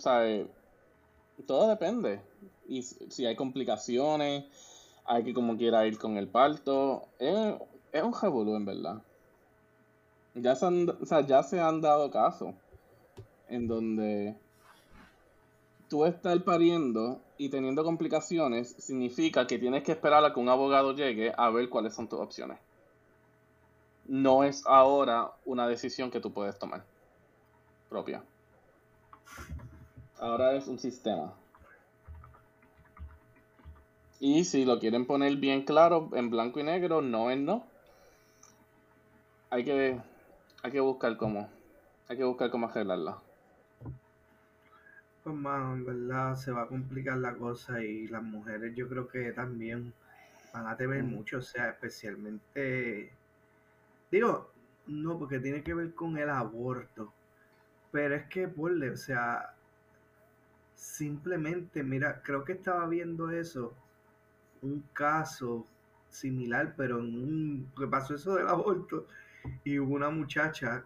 todo 1.47 1.67
depende. 1.67 2.19
Y 2.67 2.83
si 2.83 3.25
hay 3.25 3.35
complicaciones, 3.35 4.45
hay 5.05 5.23
que 5.23 5.33
como 5.33 5.57
quiera 5.57 5.85
ir 5.85 5.97
con 5.97 6.17
el 6.17 6.27
parto. 6.27 7.07
Es, 7.19 7.55
un 8.03 8.13
revolú, 8.19 8.55
en 8.55 8.65
verdad. 8.65 9.01
Ya 10.35 10.55
se, 10.55 10.65
han, 10.65 10.87
ya 11.27 11.43
se 11.43 11.59
han 11.59 11.81
dado 11.81 12.09
casos 12.09 12.55
en 13.49 13.67
donde 13.67 14.37
tú 15.89 16.05
estar 16.05 16.41
pariendo 16.43 17.19
y 17.37 17.49
teniendo 17.49 17.83
complicaciones 17.83 18.69
significa 18.77 19.45
que 19.45 19.59
tienes 19.59 19.83
que 19.83 19.91
esperar 19.91 20.23
a 20.23 20.33
que 20.33 20.39
un 20.39 20.47
abogado 20.47 20.93
llegue 20.93 21.33
a 21.35 21.49
ver 21.49 21.67
cuáles 21.67 21.93
son 21.93 22.07
tus 22.07 22.19
opciones. 22.19 22.59
No 24.05 24.45
es 24.45 24.63
ahora 24.65 25.31
una 25.45 25.67
decisión 25.67 26.09
que 26.09 26.21
tú 26.21 26.31
puedes 26.31 26.57
tomar 26.57 26.85
propia. 27.89 28.23
Ahora 30.17 30.53
es 30.53 30.67
un 30.67 30.79
sistema. 30.79 31.33
Y 34.23 34.43
si 34.45 34.65
lo 34.65 34.77
quieren 34.77 35.07
poner 35.07 35.35
bien 35.37 35.63
claro, 35.63 36.11
en 36.13 36.29
blanco 36.29 36.59
y 36.59 36.63
negro, 36.63 37.01
no 37.01 37.31
es 37.31 37.39
no. 37.39 37.65
Hay 39.49 39.65
que, 39.65 39.99
hay 40.61 40.71
que 40.71 40.79
buscar 40.79 41.17
cómo. 41.17 41.49
Hay 42.07 42.17
que 42.17 42.23
buscar 42.23 42.51
cómo 42.51 42.67
arreglarla. 42.67 43.17
Pues 45.23 45.35
mano, 45.35 45.73
en 45.73 45.85
verdad 45.85 46.35
se 46.35 46.51
va 46.51 46.61
a 46.61 46.67
complicar 46.67 47.17
la 47.17 47.33
cosa 47.33 47.83
y 47.83 48.07
las 48.09 48.21
mujeres 48.21 48.75
yo 48.75 48.87
creo 48.87 49.07
que 49.07 49.31
también 49.31 49.91
van 50.53 50.67
a 50.67 50.77
temer 50.77 51.01
mucho, 51.01 51.39
o 51.39 51.41
sea, 51.41 51.69
especialmente, 51.69 53.11
digo, 54.11 54.51
no, 54.85 55.17
porque 55.17 55.39
tiene 55.39 55.63
que 55.63 55.73
ver 55.73 55.95
con 55.95 56.19
el 56.19 56.29
aborto, 56.29 57.11
pero 57.91 58.13
es 58.13 58.27
que, 58.27 58.47
porle, 58.47 58.91
o 58.91 58.97
sea, 58.97 59.55
simplemente, 60.75 61.81
mira, 61.81 62.21
creo 62.23 62.43
que 62.43 62.53
estaba 62.53 62.87
viendo 62.87 63.31
eso 63.31 63.73
un 64.61 64.83
caso 64.93 65.65
similar, 66.09 66.73
pero 66.75 66.99
en 66.99 67.05
un 67.05 67.71
que 67.77 67.87
pasó 67.87 68.15
eso 68.15 68.35
del 68.35 68.47
aborto 68.47 69.07
y 69.63 69.79
hubo 69.79 69.95
una 69.95 70.09
muchacha 70.09 70.83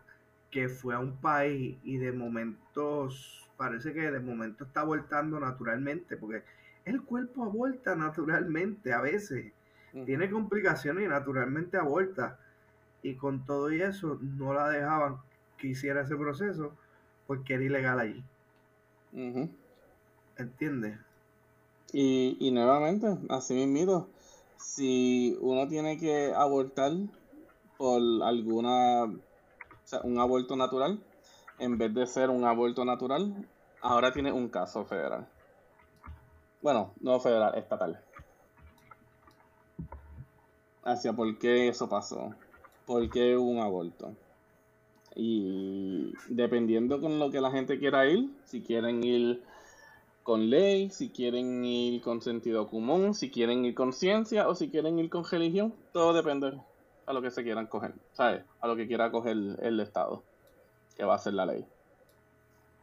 que 0.52 0.70
fue 0.70 0.96
a 0.96 1.00
un 1.00 1.18
país 1.18 1.78
y 1.84 1.98
de 1.98 2.12
momentos 2.12 3.50
parece 3.58 3.94
que 3.94 4.12
de 4.12 4.20
momento 4.20 4.66
está 4.66 4.82
abortando 4.82 5.40
naturalmente 5.40 6.18
porque 6.18 6.44
el 6.86 7.02
cuerpo 7.02 7.44
aborta 7.44 7.96
naturalmente 7.96 8.94
a 8.94 9.02
veces. 9.02 9.52
Tiene 10.06 10.30
complicaciones 10.30 11.06
y 11.06 11.08
naturalmente 11.08 11.78
aborta. 11.78 12.38
Y 13.02 13.16
con 13.16 13.46
todo 13.46 13.72
y 13.72 13.82
eso 13.82 14.20
no 14.22 14.54
la 14.54 14.70
dejaban 14.70 15.18
que 15.58 15.68
hiciera 15.70 16.02
ese 16.02 16.16
proceso 16.16 16.76
porque 17.28 17.54
era 17.54 17.64
ilegal 17.64 18.00
allí. 18.00 18.24
¿entiendes? 20.38 21.00
Y, 21.92 22.38
y 22.40 22.52
nuevamente, 22.52 23.18
así 23.30 23.54
mismo, 23.66 24.08
si 24.58 25.38
uno 25.42 25.68
tiene 25.68 25.98
que 25.98 26.34
abortar 26.34 26.92
por 27.78 28.02
alguna, 28.24 29.04
o 29.04 29.20
sea, 29.84 30.02
un 30.04 30.20
aborto 30.20 30.56
natural, 30.56 31.00
en 31.60 31.78
vez 31.78 31.94
de 31.94 32.06
ser 32.08 32.30
un 32.30 32.44
aborto 32.44 32.84
natural, 32.86 33.48
ahora 33.82 34.12
tiene 34.12 34.32
un 34.32 34.50
caso 34.50 34.86
federal. 34.86 35.28
Bueno, 36.62 36.94
no 37.00 37.20
federal, 37.20 37.58
estatal. 37.58 38.02
Hacia 40.84 41.14
por 41.14 41.38
qué 41.38 41.68
eso 41.68 41.88
pasó, 41.90 42.34
por 42.86 43.10
qué 43.10 43.38
hubo 43.38 43.50
un 43.50 43.60
aborto. 43.60 44.14
Y 45.16 46.14
dependiendo 46.28 47.00
con 47.00 47.20
lo 47.20 47.32
que 47.32 47.40
la 47.40 47.52
gente 47.52 47.80
quiera 47.80 48.06
ir, 48.06 48.30
si 48.46 48.62
quieren 48.62 49.04
ir 49.04 49.44
con 50.26 50.50
ley, 50.50 50.90
si 50.90 51.12
quieren 51.12 51.64
ir 51.64 52.02
con 52.02 52.20
sentido 52.20 52.68
común, 52.68 53.14
si 53.14 53.30
quieren 53.30 53.64
ir 53.64 53.76
con 53.76 53.94
ciencia 53.94 54.50
o 54.50 54.56
si 54.56 54.72
quieren 54.72 54.98
ir 54.98 55.08
con 55.08 55.24
religión, 55.24 55.72
todo 55.94 56.14
depende 56.14 56.60
a 57.06 57.14
lo 57.14 57.22
que 57.22 57.30
se 57.30 57.44
quieran 57.44 57.68
coger, 57.68 57.94
¿sabes? 58.14 58.44
A 58.60 58.68
lo 58.68 58.76
que 58.76 58.88
quiera 58.88 59.12
coger 59.12 59.38
el 59.62 59.80
Estado, 59.80 60.24
que 60.98 61.06
va 61.06 61.14
a 61.14 61.20
ser 61.20 61.36
la 61.36 61.46
ley. 61.46 61.64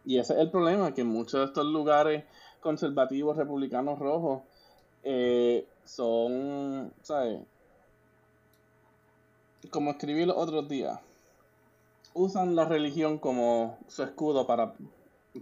Y 0.04 0.18
ese 0.18 0.34
es 0.34 0.38
el 0.38 0.52
problema, 0.52 0.94
que 0.94 1.02
muchos 1.02 1.40
de 1.40 1.46
estos 1.46 1.66
lugares 1.66 2.24
conservativos, 2.60 3.36
republicanos 3.36 3.98
rojos, 3.98 4.42
eh, 5.02 5.66
son, 5.84 6.92
¿sabes? 7.02 7.40
Como 9.70 9.90
escribí 9.90 10.24
los 10.26 10.36
otros 10.36 10.68
días, 10.68 11.00
usan 12.14 12.54
la 12.54 12.66
religión 12.66 13.18
como 13.18 13.78
su 13.88 14.04
escudo 14.04 14.46
para 14.46 14.74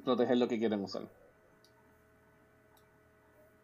proteger 0.02 0.38
lo 0.38 0.48
que 0.48 0.58
quieren 0.58 0.82
usar. 0.82 1.19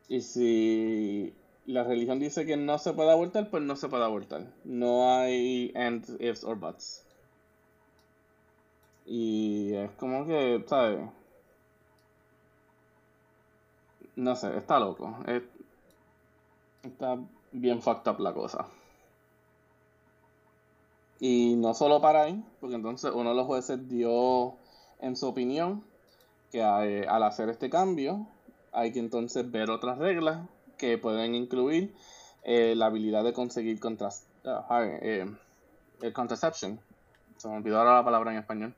Y 0.08 0.20
si 0.20 1.34
la 1.66 1.82
religión 1.84 2.20
dice 2.20 2.46
que 2.46 2.56
no 2.56 2.78
se 2.78 2.92
puede 2.92 3.10
abortar, 3.10 3.50
pues 3.50 3.62
no 3.62 3.76
se 3.76 3.88
puede 3.88 4.04
abortar. 4.04 4.46
No 4.64 5.10
hay 5.10 5.72
ands, 5.74 6.12
ifs 6.20 6.44
or 6.44 6.56
buts. 6.58 7.04
Y 9.06 9.72
es 9.74 9.90
como 9.92 10.26
que, 10.26 10.64
¿sabes? 10.68 11.00
No 14.16 14.34
sé, 14.36 14.56
está 14.56 14.78
loco. 14.80 15.16
está 16.82 17.18
bien 17.52 17.82
fucked 17.82 18.10
up 18.10 18.20
la 18.20 18.32
cosa. 18.32 18.66
Y 21.18 21.54
no 21.56 21.74
solo 21.74 22.00
para 22.00 22.22
ahí, 22.22 22.44
porque 22.60 22.76
entonces 22.76 23.10
uno 23.14 23.30
de 23.30 23.36
los 23.36 23.46
jueces 23.46 23.88
dio 23.88 24.54
en 25.00 25.16
su 25.16 25.26
opinión 25.26 25.82
que 26.52 26.62
al 26.62 27.22
hacer 27.22 27.48
este 27.48 27.70
cambio, 27.70 28.26
hay 28.76 28.92
que 28.92 28.98
entonces 28.98 29.50
ver 29.50 29.70
otras 29.70 29.96
reglas 29.96 30.46
que 30.76 30.98
pueden 30.98 31.34
incluir 31.34 31.94
eh, 32.42 32.74
la 32.76 32.86
habilidad 32.86 33.24
de 33.24 33.32
conseguir 33.32 33.80
contras 33.80 34.26
ah, 34.44 34.84
eh, 34.84 35.26
el 36.02 36.12
contraception. 36.12 36.78
Se 37.38 37.48
me 37.48 37.56
olvidó 37.56 37.78
ahora 37.78 37.94
la 37.96 38.04
palabra 38.04 38.32
en 38.32 38.38
español. 38.38 38.74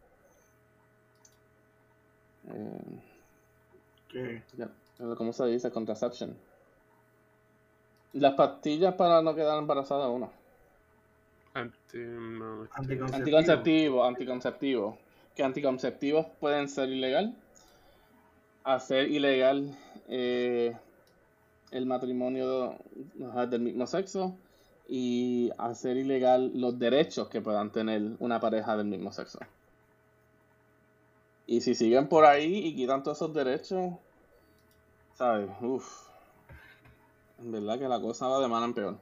Eh, 2.49 3.01
¿Qué? 4.09 4.43
¿Cómo 5.17 5.33
se 5.33 5.47
dice? 5.47 5.73
Contraception. 5.73 6.37
Las 8.13 8.35
pastillas 8.35 8.95
para 8.95 9.21
no 9.21 9.35
quedar 9.35 9.59
embarazada 9.59 10.09
uno. 10.09 10.31
anticonceptivo. 11.55 13.07
anticonceptivo, 13.13 14.05
anticonceptivo. 14.05 14.99
Que 15.35 15.43
anticonceptivos 15.43 16.27
pueden 16.39 16.69
ser 16.69 16.89
ilegal 16.89 17.35
hacer 18.69 19.11
ilegal 19.11 19.75
eh, 20.09 20.77
el 21.71 21.87
matrimonio 21.87 22.77
del 23.49 23.61
mismo 23.61 23.87
sexo 23.87 24.37
y 24.89 25.51
hacer 25.59 25.99
ilegal 25.99 26.51
los 26.55 26.79
derechos 26.79 27.29
que 27.29 27.43
puedan 27.43 27.71
tener 27.71 28.17
una 28.19 28.41
pareja 28.41 28.77
del 28.77 28.87
mismo 28.87 29.13
sexo. 29.13 29.39
Y 31.47 31.61
si 31.61 31.75
siguen 31.75 32.09
por 32.09 32.25
ahí 32.25 32.67
y 32.67 32.75
quitan 32.75 33.03
todos 33.03 33.19
esos 33.19 33.35
derechos, 33.35 33.95
¿sabes? 35.15 35.51
En 37.39 37.53
verdad 37.53 37.79
que 37.79 37.89
la 37.89 38.01
cosa 38.01 38.29
va 38.29 38.41
de 38.41 38.49
mal 38.49 38.65
en 38.65 38.75
peor. 38.75 38.99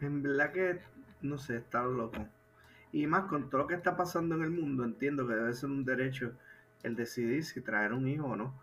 En 0.00 0.22
verdad 0.22 0.52
que, 0.52 0.80
no 1.20 1.38
sé, 1.38 1.56
está 1.56 1.82
loco. 1.82 2.18
Y 2.92 3.06
más 3.06 3.24
con 3.24 3.48
todo 3.48 3.62
lo 3.62 3.66
que 3.66 3.74
está 3.74 3.96
pasando 3.96 4.34
en 4.34 4.42
el 4.42 4.50
mundo, 4.50 4.84
entiendo 4.84 5.26
que 5.26 5.34
debe 5.34 5.54
ser 5.54 5.70
un 5.70 5.84
derecho 5.84 6.32
el 6.82 6.96
decidir 6.96 7.44
si 7.44 7.60
traer 7.60 7.92
un 7.92 8.08
hijo 8.08 8.26
o 8.26 8.36
no. 8.36 8.54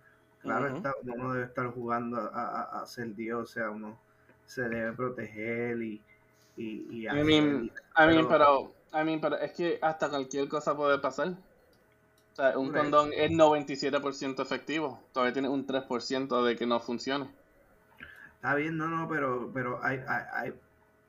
Claro, 0.42 0.76
está, 0.76 0.94
uno 1.04 1.16
no 1.16 1.34
debe 1.34 1.46
estar 1.46 1.68
jugando 1.68 2.18
a, 2.18 2.86
ser 2.86 3.14
Dios, 3.14 3.50
o 3.50 3.54
sea, 3.54 3.70
uno 3.70 4.00
se 4.46 4.70
debe 4.70 4.94
proteger 4.94 5.82
y, 5.82 6.02
y, 6.56 6.88
y 6.90 7.08
I 7.08 7.24
mean, 7.24 7.72
pero, 8.28 8.72
I 8.94 9.04
mean, 9.04 9.20
pero 9.20 9.38
es 9.38 9.52
que 9.52 9.78
hasta 9.82 10.10
cualquier 10.10 10.48
cosa 10.48 10.76
puede 10.76 10.98
pasar. 11.00 11.30
O 12.32 12.36
sea, 12.36 12.58
un 12.58 12.72
condón 12.72 13.12
es 13.14 13.32
97% 13.32 14.42
efectivo. 14.42 15.02
Todavía 15.12 15.34
tiene 15.34 15.50
un 15.50 15.68
3% 15.68 16.44
de 16.46 16.56
que 16.56 16.66
no 16.66 16.80
funcione. 16.80 17.30
Está 18.36 18.56
bien, 18.56 18.78
no, 18.78 18.88
no, 18.88 19.10
pero, 19.10 19.52
pero 19.54 19.84
hay, 19.84 20.00
hay, 20.08 20.24
hay, 20.32 20.54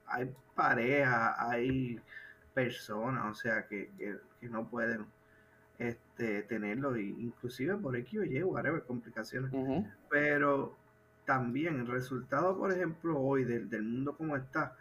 hay 0.06 0.34
parejas, 0.56 1.36
hay 1.38 2.00
personas, 2.52 3.30
o 3.30 3.34
sea, 3.34 3.64
que, 3.68 3.88
que, 3.96 4.16
que 4.40 4.48
no 4.48 4.68
pueden 4.68 5.06
este, 5.80 6.42
tenerlo, 6.42 6.94
inclusive 6.98 7.74
por 7.76 7.96
X 7.96 8.20
o 8.20 8.24
Y, 8.24 8.42
whatever, 8.42 8.82
complicaciones. 8.82 9.50
Pero 10.10 10.76
también 11.24 11.80
el 11.80 11.86
resultado, 11.86 12.56
por 12.58 12.70
ejemplo, 12.70 13.18
hoy 13.18 13.44
del, 13.44 13.70
del, 13.70 13.82
mundo 13.82 14.14
como 14.14 14.36
está, 14.36 14.76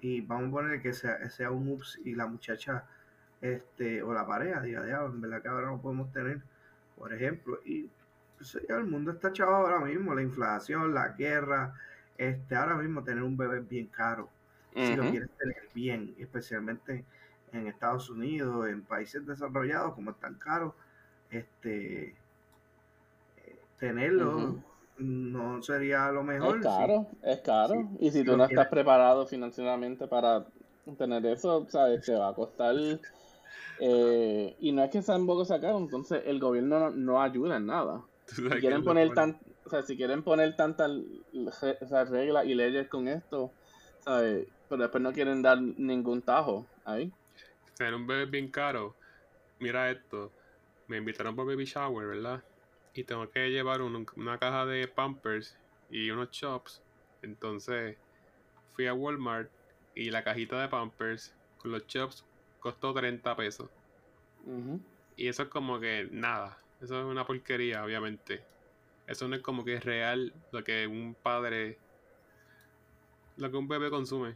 y 0.00 0.20
vamos 0.22 0.48
a 0.48 0.50
poner 0.50 0.82
que 0.82 0.92
sea, 0.92 1.30
sea 1.30 1.52
un 1.52 1.68
ups 1.68 2.00
y 2.04 2.16
la 2.16 2.26
muchacha 2.26 2.84
este, 3.40 4.02
o 4.02 4.12
la 4.12 4.26
pareja 4.26 4.60
diga, 4.60 4.84
diablo, 4.84 5.14
en 5.14 5.20
verdad 5.20 5.40
que 5.40 5.48
ahora 5.48 5.66
no 5.68 5.80
podemos 5.80 6.12
tener, 6.12 6.40
por 6.98 7.12
ejemplo, 7.12 7.60
y 7.64 7.88
pues, 8.36 8.58
ya 8.68 8.76
el 8.76 8.86
mundo 8.86 9.12
está 9.12 9.32
chavo 9.32 9.54
ahora 9.54 9.78
mismo, 9.84 10.16
la 10.16 10.22
inflación, 10.22 10.92
la 10.92 11.10
guerra, 11.10 11.74
este, 12.18 12.56
ahora 12.56 12.74
mismo 12.74 13.04
tener 13.04 13.22
un 13.22 13.36
bebé 13.36 13.58
es 13.58 13.68
bien 13.68 13.86
caro, 13.86 14.28
si 14.74 14.96
lo 14.96 15.08
quieres 15.10 15.30
tener 15.38 15.68
bien, 15.74 16.12
especialmente 16.18 17.04
en 17.52 17.66
Estados 17.66 18.10
Unidos, 18.10 18.68
en 18.68 18.82
países 18.82 19.26
desarrollados, 19.26 19.94
como 19.94 20.10
es 20.10 20.18
tan 20.18 20.34
caro, 20.34 20.74
este, 21.30 22.14
tenerlo 23.78 24.62
no 24.98 25.62
sería 25.62 26.10
lo 26.12 26.22
mejor. 26.22 26.58
Es 26.58 26.62
caro, 26.62 27.06
es 27.22 27.40
caro. 27.40 27.88
y 27.98 28.10
si 28.10 28.22
tú 28.22 28.36
no 28.36 28.44
estás 28.44 28.68
preparado 28.68 29.26
financieramente 29.26 30.06
para 30.06 30.46
tener 30.98 31.24
eso, 31.26 31.66
sabes, 31.68 32.04
te 32.04 32.14
va 32.14 32.28
a 32.28 32.34
costar. 32.34 32.76
Eh, 33.80 34.56
y 34.60 34.72
no 34.72 34.84
es 34.84 34.90
que 34.90 35.00
sea 35.00 35.16
un 35.16 35.26
poco 35.26 35.46
sacado, 35.46 35.78
entonces 35.78 36.22
el 36.26 36.38
gobierno 36.38 36.90
no, 36.90 37.22
ayuda 37.22 37.56
en 37.56 37.66
nada. 37.66 38.02
Si 38.26 38.42
quieren 38.42 38.84
poner 38.84 39.12
tan, 39.14 39.38
o 39.64 39.70
sea, 39.70 39.82
si 39.82 39.96
quieren 39.96 40.22
poner 40.22 40.54
tantas 40.54 40.90
reglas 42.10 42.44
y 42.44 42.54
leyes 42.54 42.88
con 42.88 43.08
esto, 43.08 43.50
¿sabes? 44.00 44.46
pero 44.68 44.82
después 44.82 45.02
no 45.02 45.12
quieren 45.12 45.42
dar 45.42 45.60
ningún 45.60 46.22
tajo 46.22 46.66
ahí 46.84 47.12
tener 47.80 47.94
un 47.94 48.06
bebé 48.06 48.26
bien 48.26 48.50
caro, 48.50 48.94
mira 49.58 49.90
esto, 49.90 50.30
me 50.86 50.98
invitaron 50.98 51.34
por 51.34 51.46
baby 51.46 51.64
shower, 51.64 52.06
¿verdad? 52.06 52.44
Y 52.92 53.04
tengo 53.04 53.30
que 53.30 53.48
llevar 53.48 53.80
una 53.80 54.38
caja 54.38 54.66
de 54.66 54.86
pampers 54.86 55.56
y 55.88 56.10
unos 56.10 56.30
chops. 56.30 56.82
Entonces 57.22 57.96
fui 58.74 58.86
a 58.86 58.92
Walmart 58.92 59.50
y 59.94 60.10
la 60.10 60.22
cajita 60.22 60.60
de 60.60 60.68
pampers 60.68 61.34
con 61.56 61.72
los 61.72 61.86
chops 61.86 62.22
costó 62.60 62.92
30 62.92 63.34
pesos. 63.34 63.70
Y 65.16 65.28
eso 65.28 65.44
es 65.44 65.48
como 65.48 65.80
que 65.80 66.06
nada. 66.10 66.58
Eso 66.82 67.00
es 67.00 67.06
una 67.06 67.26
porquería, 67.26 67.82
obviamente. 67.82 68.42
Eso 69.06 69.26
no 69.26 69.36
es 69.36 69.42
como 69.42 69.64
que 69.64 69.76
es 69.76 69.84
real 69.84 70.34
lo 70.52 70.62
que 70.62 70.86
un 70.86 71.14
padre, 71.14 71.78
lo 73.38 73.50
que 73.50 73.56
un 73.56 73.68
bebé 73.68 73.88
consume 73.88 74.34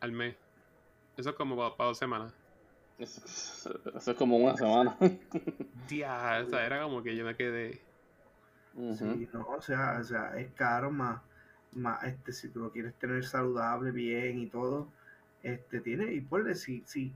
al 0.00 0.10
mes. 0.10 0.43
Eso 1.16 1.30
es 1.30 1.36
como 1.36 1.56
para, 1.56 1.88
dos 1.88 1.98
semanas. 1.98 2.32
Eso, 2.98 3.70
es 3.96 4.16
como 4.16 4.36
una 4.36 4.56
semana. 4.56 4.96
Tía, 5.88 6.42
o 6.44 6.48
sea, 6.48 6.66
era 6.66 6.82
como 6.82 7.02
que 7.02 7.16
yo 7.16 7.24
me 7.24 7.36
quedé. 7.36 7.80
Sí, 8.74 9.28
no, 9.32 9.46
o 9.46 9.62
sea, 9.62 9.98
o 10.00 10.04
sea, 10.04 10.36
es 10.36 10.50
caro 10.52 10.90
más, 10.90 11.20
más, 11.72 12.02
este, 12.04 12.32
si 12.32 12.48
tú 12.48 12.60
lo 12.60 12.72
quieres 12.72 12.94
tener 12.94 13.24
saludable, 13.24 13.92
bien 13.92 14.38
y 14.40 14.46
todo, 14.46 14.88
este, 15.44 15.80
tiene, 15.80 16.12
y 16.12 16.20
por 16.20 16.52
si, 16.56 16.82
si, 16.84 17.12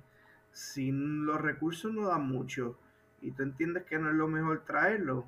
si 0.52 0.92
los 0.92 1.40
recursos 1.40 1.92
no 1.92 2.06
dan 2.06 2.28
mucho 2.28 2.78
y 3.20 3.32
tú 3.32 3.42
entiendes 3.42 3.84
que 3.84 3.98
no 3.98 4.08
es 4.08 4.14
lo 4.14 4.28
mejor 4.28 4.64
traerlo, 4.64 5.26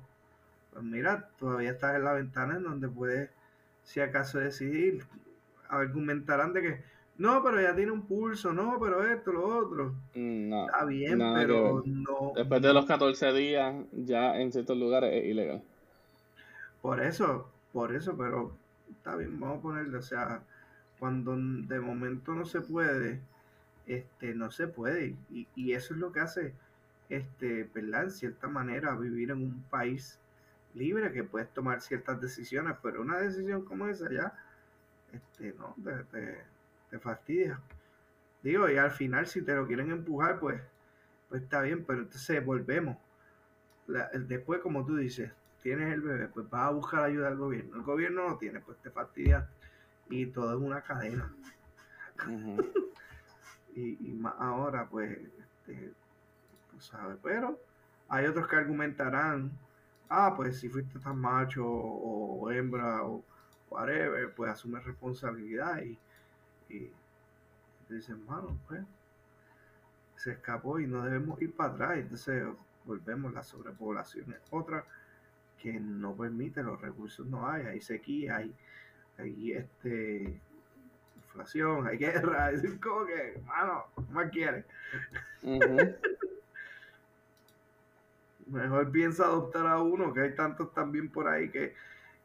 pues 0.71 0.83
mira, 0.85 1.29
todavía 1.37 1.71
estás 1.71 1.95
en 1.95 2.05
la 2.05 2.13
ventana 2.13 2.55
en 2.55 2.63
donde 2.63 2.87
puedes, 2.87 3.29
si 3.83 3.99
acaso 3.99 4.39
decidir, 4.39 5.03
argumentarán 5.67 6.53
de 6.53 6.61
que 6.61 6.83
no, 7.21 7.43
pero 7.43 7.61
ya 7.61 7.75
tiene 7.75 7.91
un 7.91 8.01
pulso, 8.01 8.51
no, 8.51 8.79
pero 8.79 9.05
esto, 9.05 9.31
lo 9.31 9.59
otro. 9.59 9.93
Mm, 10.15 10.49
no, 10.49 10.65
Está 10.65 10.85
bien, 10.85 11.19
pero 11.19 11.83
no. 11.85 12.33
Después 12.35 12.63
de 12.63 12.73
los 12.73 12.87
14 12.87 13.31
días, 13.33 13.75
ya 13.91 14.41
en 14.41 14.51
ciertos 14.51 14.75
lugares 14.75 15.13
es 15.13 15.29
ilegal. 15.29 15.61
Por 16.81 16.99
eso, 16.99 17.47
por 17.71 17.93
eso, 17.93 18.17
pero 18.17 18.55
está 18.89 19.15
bien, 19.17 19.39
vamos 19.39 19.59
a 19.59 19.61
ponerle, 19.61 19.97
o 19.99 20.01
sea, 20.01 20.41
cuando 20.97 21.35
de 21.37 21.79
momento 21.79 22.33
no 22.33 22.43
se 22.43 22.61
puede, 22.61 23.19
este, 23.85 24.33
no 24.33 24.49
se 24.49 24.67
puede. 24.67 25.15
Y, 25.29 25.47
y 25.55 25.73
eso 25.73 25.93
es 25.93 25.99
lo 25.99 26.11
que 26.11 26.21
hace, 26.21 26.55
este, 27.07 27.69
¿verdad? 27.71 28.05
En 28.05 28.11
cierta 28.11 28.47
manera, 28.47 28.95
vivir 28.95 29.29
en 29.29 29.43
un 29.43 29.63
país 29.69 30.17
libre 30.73 31.11
que 31.11 31.23
puedes 31.23 31.53
tomar 31.53 31.81
ciertas 31.81 32.19
decisiones, 32.19 32.77
pero 32.81 32.99
una 32.99 33.19
decisión 33.19 33.63
como 33.63 33.85
esa 33.85 34.11
ya, 34.11 34.33
este, 35.13 35.53
no, 35.59 35.75
de 35.77 36.03
te 36.05 36.50
fastidia. 36.99 37.59
Digo, 38.43 38.69
y 38.69 38.77
al 38.77 38.91
final 38.91 39.27
si 39.27 39.41
te 39.41 39.55
lo 39.55 39.67
quieren 39.67 39.91
empujar, 39.91 40.39
pues, 40.39 40.61
pues 41.29 41.43
está 41.43 41.61
bien, 41.61 41.85
pero 41.85 41.99
entonces 41.99 42.43
volvemos. 42.43 42.97
después, 44.27 44.61
como 44.61 44.85
tú 44.85 44.95
dices, 44.95 45.31
tienes 45.61 45.93
el 45.93 46.01
bebé, 46.01 46.27
pues 46.27 46.49
vas 46.49 46.67
a 46.67 46.71
buscar 46.71 47.03
ayuda 47.03 47.27
al 47.27 47.37
gobierno. 47.37 47.75
El 47.75 47.83
gobierno 47.83 48.29
no 48.29 48.37
tiene, 48.37 48.59
pues 48.59 48.77
te 48.79 48.89
fastidia. 48.89 49.47
Y 50.09 50.25
todo 50.27 50.51
es 50.51 50.59
una 50.59 50.81
cadena. 50.81 51.33
y, 53.75 54.13
más 54.13 54.33
ahora, 54.39 54.87
pues, 54.89 55.17
este, 55.17 55.93
tú 56.71 56.79
sabes, 56.81 57.17
pero 57.23 57.59
hay 58.09 58.25
otros 58.25 58.47
que 58.47 58.55
argumentarán, 58.57 59.51
ah, 60.09 60.33
pues 60.35 60.59
si 60.59 60.67
fuiste 60.67 60.99
tan 60.99 61.17
macho 61.17 61.65
o, 61.65 62.41
o 62.41 62.51
hembra 62.51 63.03
o 63.03 63.23
whatever, 63.69 64.33
pues 64.35 64.51
asume 64.51 64.79
responsabilidad 64.81 65.81
y 65.81 65.97
y 66.71 66.91
dicen, 67.93 68.25
mano, 68.25 68.57
pues 68.67 68.81
se 70.15 70.33
escapó 70.33 70.79
y 70.79 70.87
no 70.87 71.03
debemos 71.03 71.41
ir 71.41 71.55
para 71.55 71.73
atrás. 71.73 71.97
Entonces 71.97 72.45
volvemos, 72.85 73.33
la 73.33 73.43
sobrepoblación 73.43 74.31
es 74.31 74.41
otra 74.51 74.85
que 75.57 75.73
no 75.73 76.15
permite, 76.15 76.63
los 76.63 76.79
recursos 76.81 77.25
no 77.27 77.47
hay, 77.47 77.65
hay 77.65 77.81
sequía, 77.81 78.37
hay, 78.37 78.53
hay 79.17 79.51
este 79.53 80.41
inflación, 81.15 81.87
hay 81.87 81.97
guerra, 81.97 82.51
es 82.51 82.63
como 82.79 83.05
que, 83.05 83.41
mano, 83.45 83.85
más 84.09 84.29
quiere. 84.31 84.65
Mejor 88.47 88.91
piensa 88.91 89.23
adoptar 89.25 89.65
a 89.67 89.81
uno, 89.81 90.13
que 90.13 90.21
hay 90.21 90.35
tantos 90.35 90.73
también 90.73 91.09
por 91.09 91.27
ahí 91.27 91.49
que, 91.49 91.73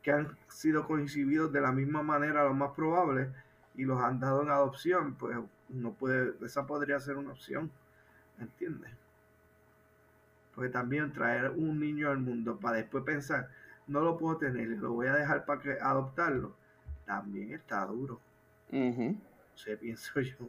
que 0.02 0.10
han 0.10 0.36
sido 0.48 0.86
coincididos 0.86 1.52
de 1.52 1.60
la 1.60 1.72
misma 1.72 2.02
manera, 2.02 2.44
lo 2.44 2.54
más 2.54 2.72
probable, 2.72 3.28
y 3.76 3.84
los 3.84 4.00
han 4.00 4.20
dado 4.20 4.42
en 4.42 4.50
adopción, 4.50 5.14
pues 5.14 5.36
no 5.68 5.92
puede, 5.92 6.34
esa 6.44 6.66
podría 6.66 6.98
ser 7.00 7.16
una 7.16 7.32
opción, 7.32 7.70
¿entiendes? 8.38 8.90
Porque 10.54 10.70
también 10.70 11.12
traer 11.12 11.50
un 11.50 11.78
niño 11.78 12.10
al 12.10 12.18
mundo 12.18 12.58
para 12.58 12.78
después 12.78 13.04
pensar, 13.04 13.50
no 13.86 14.00
lo 14.00 14.16
puedo 14.16 14.38
tener, 14.38 14.68
lo 14.68 14.92
voy 14.92 15.08
a 15.08 15.14
dejar 15.14 15.44
para 15.44 15.60
que 15.60 15.72
adoptarlo, 15.72 16.54
también 17.04 17.52
está 17.52 17.84
duro. 17.84 18.20
Uh 18.72 19.14
Se 19.54 19.76
pienso 19.76 20.20
yo. 20.20 20.48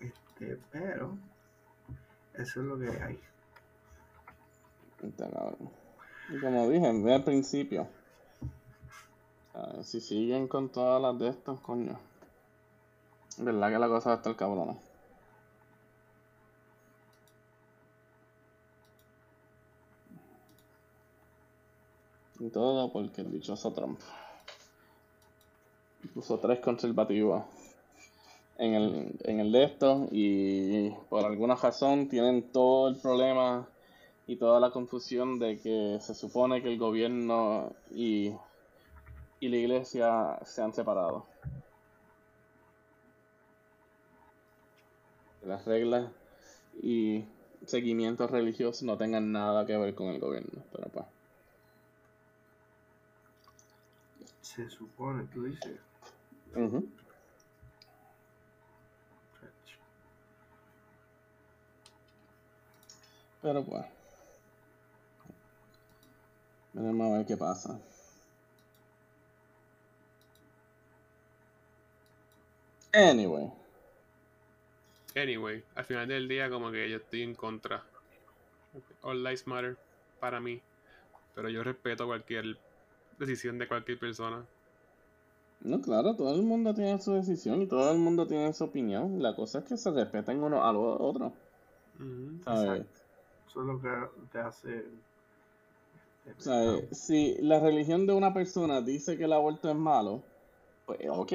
Este, 0.00 0.58
pero 0.72 1.16
eso 2.34 2.60
es 2.60 2.66
lo 2.66 2.78
que 2.78 2.88
hay. 2.88 3.20
Y 6.28 6.40
como 6.40 6.68
dije 6.68 6.86
al 6.86 7.24
principio, 7.24 7.88
Ah, 9.54 9.68
a 9.70 9.72
ver 9.76 9.84
si 9.84 10.00
siguen 10.00 10.48
con 10.48 10.68
todas 10.68 11.00
las 11.02 11.18
de 11.18 11.28
estas, 11.28 11.58
coño. 11.60 11.98
¿Verdad 13.38 13.70
que 13.70 13.78
la 13.78 13.88
cosa 13.88 14.10
va 14.10 14.14
a 14.14 14.18
estar 14.18 14.36
cabrona? 14.36 14.76
Y 22.38 22.48
todo 22.48 22.90
porque 22.92 23.20
el 23.20 23.30
dichoso 23.32 23.72
Trump 23.72 24.00
puso 26.14 26.38
tres 26.38 26.60
conservativos 26.60 27.44
en 28.58 28.74
el, 28.74 29.18
en 29.24 29.40
el 29.40 29.52
de 29.52 29.64
estos 29.64 30.08
y 30.10 30.90
por 31.08 31.24
alguna 31.24 31.54
razón 31.54 32.08
tienen 32.08 32.50
todo 32.50 32.88
el 32.88 32.96
problema 32.96 33.68
y 34.26 34.36
toda 34.36 34.60
la 34.60 34.70
confusión 34.70 35.38
de 35.38 35.60
que 35.60 35.98
se 36.00 36.14
supone 36.14 36.62
que 36.62 36.68
el 36.68 36.78
gobierno 36.78 37.72
y 37.90 38.32
y 39.40 39.48
la 39.48 39.56
iglesia 39.56 40.38
se 40.44 40.62
han 40.62 40.74
separado. 40.74 41.26
Las 45.42 45.64
reglas 45.64 46.12
y 46.82 47.24
seguimientos 47.66 48.30
religiosos 48.30 48.82
no 48.82 48.98
tengan 48.98 49.32
nada 49.32 49.66
que 49.66 49.76
ver 49.76 49.94
con 49.94 50.08
el 50.08 50.20
gobierno, 50.20 50.62
pero 50.70 50.88
pues. 50.90 51.06
Se 54.42 54.68
supone, 54.68 55.24
tú 55.32 55.44
dices. 55.44 55.78
Ujú. 56.54 56.86
Pero 63.40 63.64
pues. 63.64 63.86
Veremos 66.74 67.10
a 67.10 67.16
ver 67.16 67.26
qué 67.26 67.36
pasa. 67.38 67.80
Anyway. 72.92 73.50
Anyway, 75.16 75.62
al 75.74 75.84
final 75.84 76.08
del 76.08 76.28
día 76.28 76.48
como 76.50 76.70
que 76.70 76.88
yo 76.88 76.96
estoy 76.98 77.22
en 77.22 77.34
contra. 77.34 77.82
All 79.02 79.22
lives 79.22 79.46
matter 79.46 79.76
para 80.20 80.40
mí. 80.40 80.60
Pero 81.34 81.48
yo 81.48 81.62
respeto 81.62 82.06
cualquier 82.06 82.56
decisión 83.18 83.58
de 83.58 83.68
cualquier 83.68 83.98
persona. 83.98 84.44
No, 85.62 85.80
claro, 85.80 86.16
todo 86.16 86.34
el 86.34 86.42
mundo 86.42 86.74
tiene 86.74 86.98
su 87.00 87.12
decisión 87.12 87.60
y 87.62 87.66
todo 87.66 87.92
el 87.92 87.98
mundo 87.98 88.26
tiene 88.26 88.52
su 88.52 88.64
opinión. 88.64 89.22
La 89.22 89.34
cosa 89.36 89.58
es 89.58 89.64
que 89.64 89.76
se 89.76 89.90
respeten 89.90 90.42
uno 90.42 90.64
a 90.64 90.72
los 90.72 90.96
otros. 91.00 91.32
Ujú. 91.98 92.42
¿sabes? 92.44 92.80
Exacto. 92.80 93.00
Eso 93.48 93.60
es 93.60 93.66
lo 93.66 93.80
que 93.80 93.88
te 94.32 94.38
hace. 94.38 94.84
O 96.38 96.40
sea, 96.40 96.80
si 96.92 97.36
la 97.40 97.60
religión 97.60 98.06
de 98.06 98.12
una 98.12 98.32
persona 98.32 98.80
dice 98.80 99.18
que 99.18 99.24
el 99.24 99.32
aborto 99.32 99.68
es 99.68 99.76
malo, 99.76 100.22
pues 100.86 101.00
ok, 101.10 101.32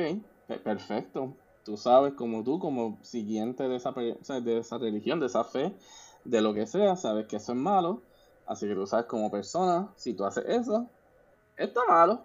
pe- 0.48 0.60
perfecto. 0.64 1.34
Tú 1.66 1.78
sabes, 1.78 2.14
como 2.14 2.44
tú, 2.44 2.60
como 2.60 3.00
siguiente 3.02 3.68
de 3.68 3.76
esa, 3.78 3.92
de 3.92 4.58
esa 4.60 4.78
religión, 4.78 5.20
de 5.20 5.26
esa 5.26 5.44
fe, 5.44 5.74
de 6.24 6.40
lo 6.40 6.54
que 6.54 6.68
sea, 6.68 6.96
sabes 6.96 7.26
que 7.26 7.38
eso 7.38 7.54
es 7.54 7.58
malo. 7.58 8.04
Así 8.46 8.68
que 8.68 8.76
tú 8.76 8.86
sabes 8.86 9.08
como 9.08 9.32
persona, 9.32 9.92
si 9.96 10.14
tú 10.14 10.26
haces 10.26 10.46
eso, 10.48 10.88
está 11.58 11.82
malo. 11.88 12.24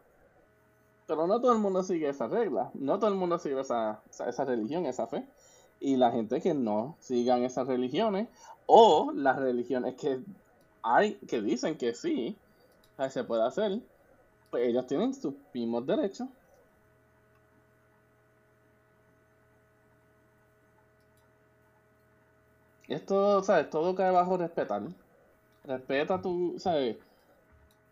Pero 1.06 1.26
no 1.26 1.40
todo 1.40 1.52
el 1.52 1.58
mundo 1.58 1.82
sigue 1.82 2.10
esa 2.10 2.28
regla, 2.28 2.70
no 2.74 2.98
todo 2.98 3.08
el 3.08 3.16
mundo 3.16 3.38
sigue 3.38 3.58
esa, 3.58 4.02
esa, 4.10 4.44
religión, 4.44 4.84
esa 4.84 5.06
fe. 5.06 5.26
Y 5.80 5.96
la 5.96 6.10
gente 6.10 6.42
que 6.42 6.52
no 6.52 6.96
sigan 7.00 7.42
esas 7.42 7.66
religiones, 7.66 8.28
o 8.66 9.10
las 9.14 9.38
religiones 9.38 9.94
que 9.94 10.20
hay, 10.82 11.14
que 11.14 11.40
dicen 11.40 11.78
que 11.78 11.94
sí, 11.94 12.36
se 13.08 13.24
puede 13.24 13.44
hacer, 13.44 13.80
pues 14.50 14.68
ellos 14.68 14.86
tienen 14.86 15.14
sus 15.14 15.32
mismos 15.54 15.86
derechos. 15.86 16.28
Esto, 22.90 23.40
¿sabes? 23.44 23.70
Todo 23.70 23.94
cae 23.94 24.10
bajo 24.10 24.36
respetar. 24.36 24.82
Respeta 25.64 26.20
tu, 26.20 26.56
¿sabes? 26.58 26.96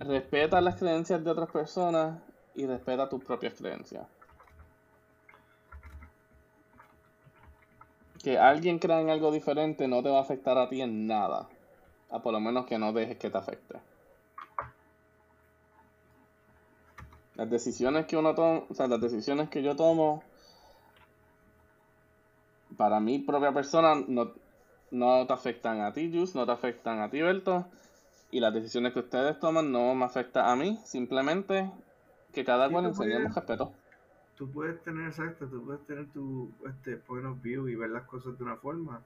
Respeta 0.01 0.61
las 0.61 0.75
creencias 0.75 1.23
de 1.23 1.31
otras 1.31 1.51
personas 1.51 2.21
y 2.57 2.67
respeta 2.67 3.09
tus 3.09 3.23
propias 3.23 3.55
creencias. 3.55 4.09
Que 8.25 8.39
alguien 8.39 8.81
crea 8.81 9.01
en 9.01 9.11
algo 9.11 9.31
diferente 9.31 9.87
no 9.87 10.03
te 10.03 10.11
va 10.11 10.19
a 10.19 10.23
afectar 10.23 10.59
a 10.59 10.69
ti 10.69 10.83
en 10.83 11.07
nada. 11.07 11.49
A 12.11 12.21
por 12.21 12.33
lo 12.33 12.41
menos 12.41 12.67
que 12.67 12.77
no 12.77 12.93
dejes 12.93 13.19
que 13.19 13.31
te 13.31 13.39
afecte. 13.39 13.79
Las 17.37 17.49
decisiones 17.49 18.07
que 18.07 18.17
uno 18.17 18.35
toma, 18.35 18.65
o 18.69 18.75
sea, 18.75 18.89
las 18.89 19.01
decisiones 19.01 19.49
que 19.49 19.63
yo 19.63 19.77
tomo, 19.77 20.25
para 22.77 22.99
mi 22.99 23.21
propia 23.21 23.53
persona, 23.53 23.95
no, 24.09 24.33
no 24.91 25.27
te 25.27 25.33
afectan 25.33 25.81
a 25.81 25.93
ti, 25.93 26.11
Jus, 26.13 26.35
no 26.35 26.47
te 26.47 26.53
afectan 26.53 27.01
a 27.01 27.11
ti, 27.11 27.23
Berto. 27.23 27.71
Y 28.31 28.41
las 28.41 28.55
decisiones 28.55 28.93
que 28.93 29.01
ustedes 29.01 29.39
toman 29.41 29.73
no 29.73 29.95
me 29.95 30.05
afectan 30.05 30.47
a 30.47 30.57
mí, 30.57 30.79
simplemente 30.85 31.73
que 32.33 32.45
cada 32.45 32.71
Sí, 32.71 32.73
cual 32.73 32.87
enseñemos 32.87 33.35
respeto. 33.35 33.73
Tú 34.37 34.51
puedes 34.53 34.83
tener, 34.85 35.09
exacto, 35.09 35.49
tú 35.49 35.65
puedes 35.65 35.85
tener 35.87 36.07
tu 36.13 36.51
este, 36.67 36.97
point 36.97 37.27
of 37.27 37.43
view 37.43 37.69
y 37.69 37.75
ver 37.75 37.91
las 37.91 38.05
cosas 38.07 38.39
de 38.39 38.45
una 38.45 38.57
forma, 38.57 39.03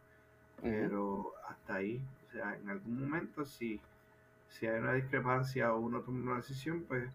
pero 0.63 1.33
hasta 1.49 1.77
ahí. 1.77 2.03
O 2.29 2.33
sea, 2.33 2.57
en 2.57 2.69
algún 2.71 3.01
momento, 3.01 3.45
si, 3.45 3.81
si 4.49 4.67
hay 4.67 4.81
una 4.81 4.95
discrepancia 4.95 5.75
o 5.75 5.81
uno 5.81 6.03
toma 6.03 6.23
una 6.23 6.37
decisión, 6.37 6.85
pues 6.89 7.13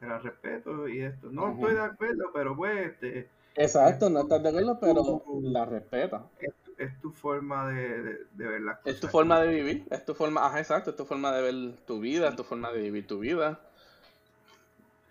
te 0.00 0.06
la 0.06 0.18
respeto 0.18 0.88
y 0.88 1.02
esto. 1.02 1.30
No 1.30 1.48
Ujú. 1.48 1.54
estoy 1.54 1.74
de 1.74 1.82
acuerdo, 1.82 2.24
pero 2.34 2.56
pues 2.56 2.92
este, 2.92 3.30
Exacto, 3.56 4.08
no 4.08 4.20
estás 4.20 4.40
de 4.42 4.48
acuerdo, 4.50 4.78
pero 4.78 5.02
Uh. 5.26 5.42
la 5.42 5.64
respeta. 5.64 6.30
Es, 6.78 7.00
tu 7.00 7.10
forma 7.10 7.68
de, 7.68 8.02
de- 8.02 8.26
de 8.32 8.46
ver 8.46 8.60
las 8.60 8.78
cosas. 8.78 8.94
Es 8.94 9.00
tu 9.00 9.08
forma 9.08 9.40
de 9.40 9.54
vivir, 9.54 9.86
es 9.90 10.04
tu 10.04 10.14
forma, 10.14 10.46
ajá, 10.46 10.60
exacto, 10.60 10.90
es 10.90 10.96
tu 10.96 11.04
forma 11.04 11.32
de 11.32 11.42
ver 11.42 11.76
tu 11.86 12.00
vida, 12.00 12.28
es 12.28 12.36
tu 12.36 12.44
forma 12.44 12.70
de 12.72 12.82
vivir 12.82 13.06
tu 13.06 13.18
vida. 13.20 13.60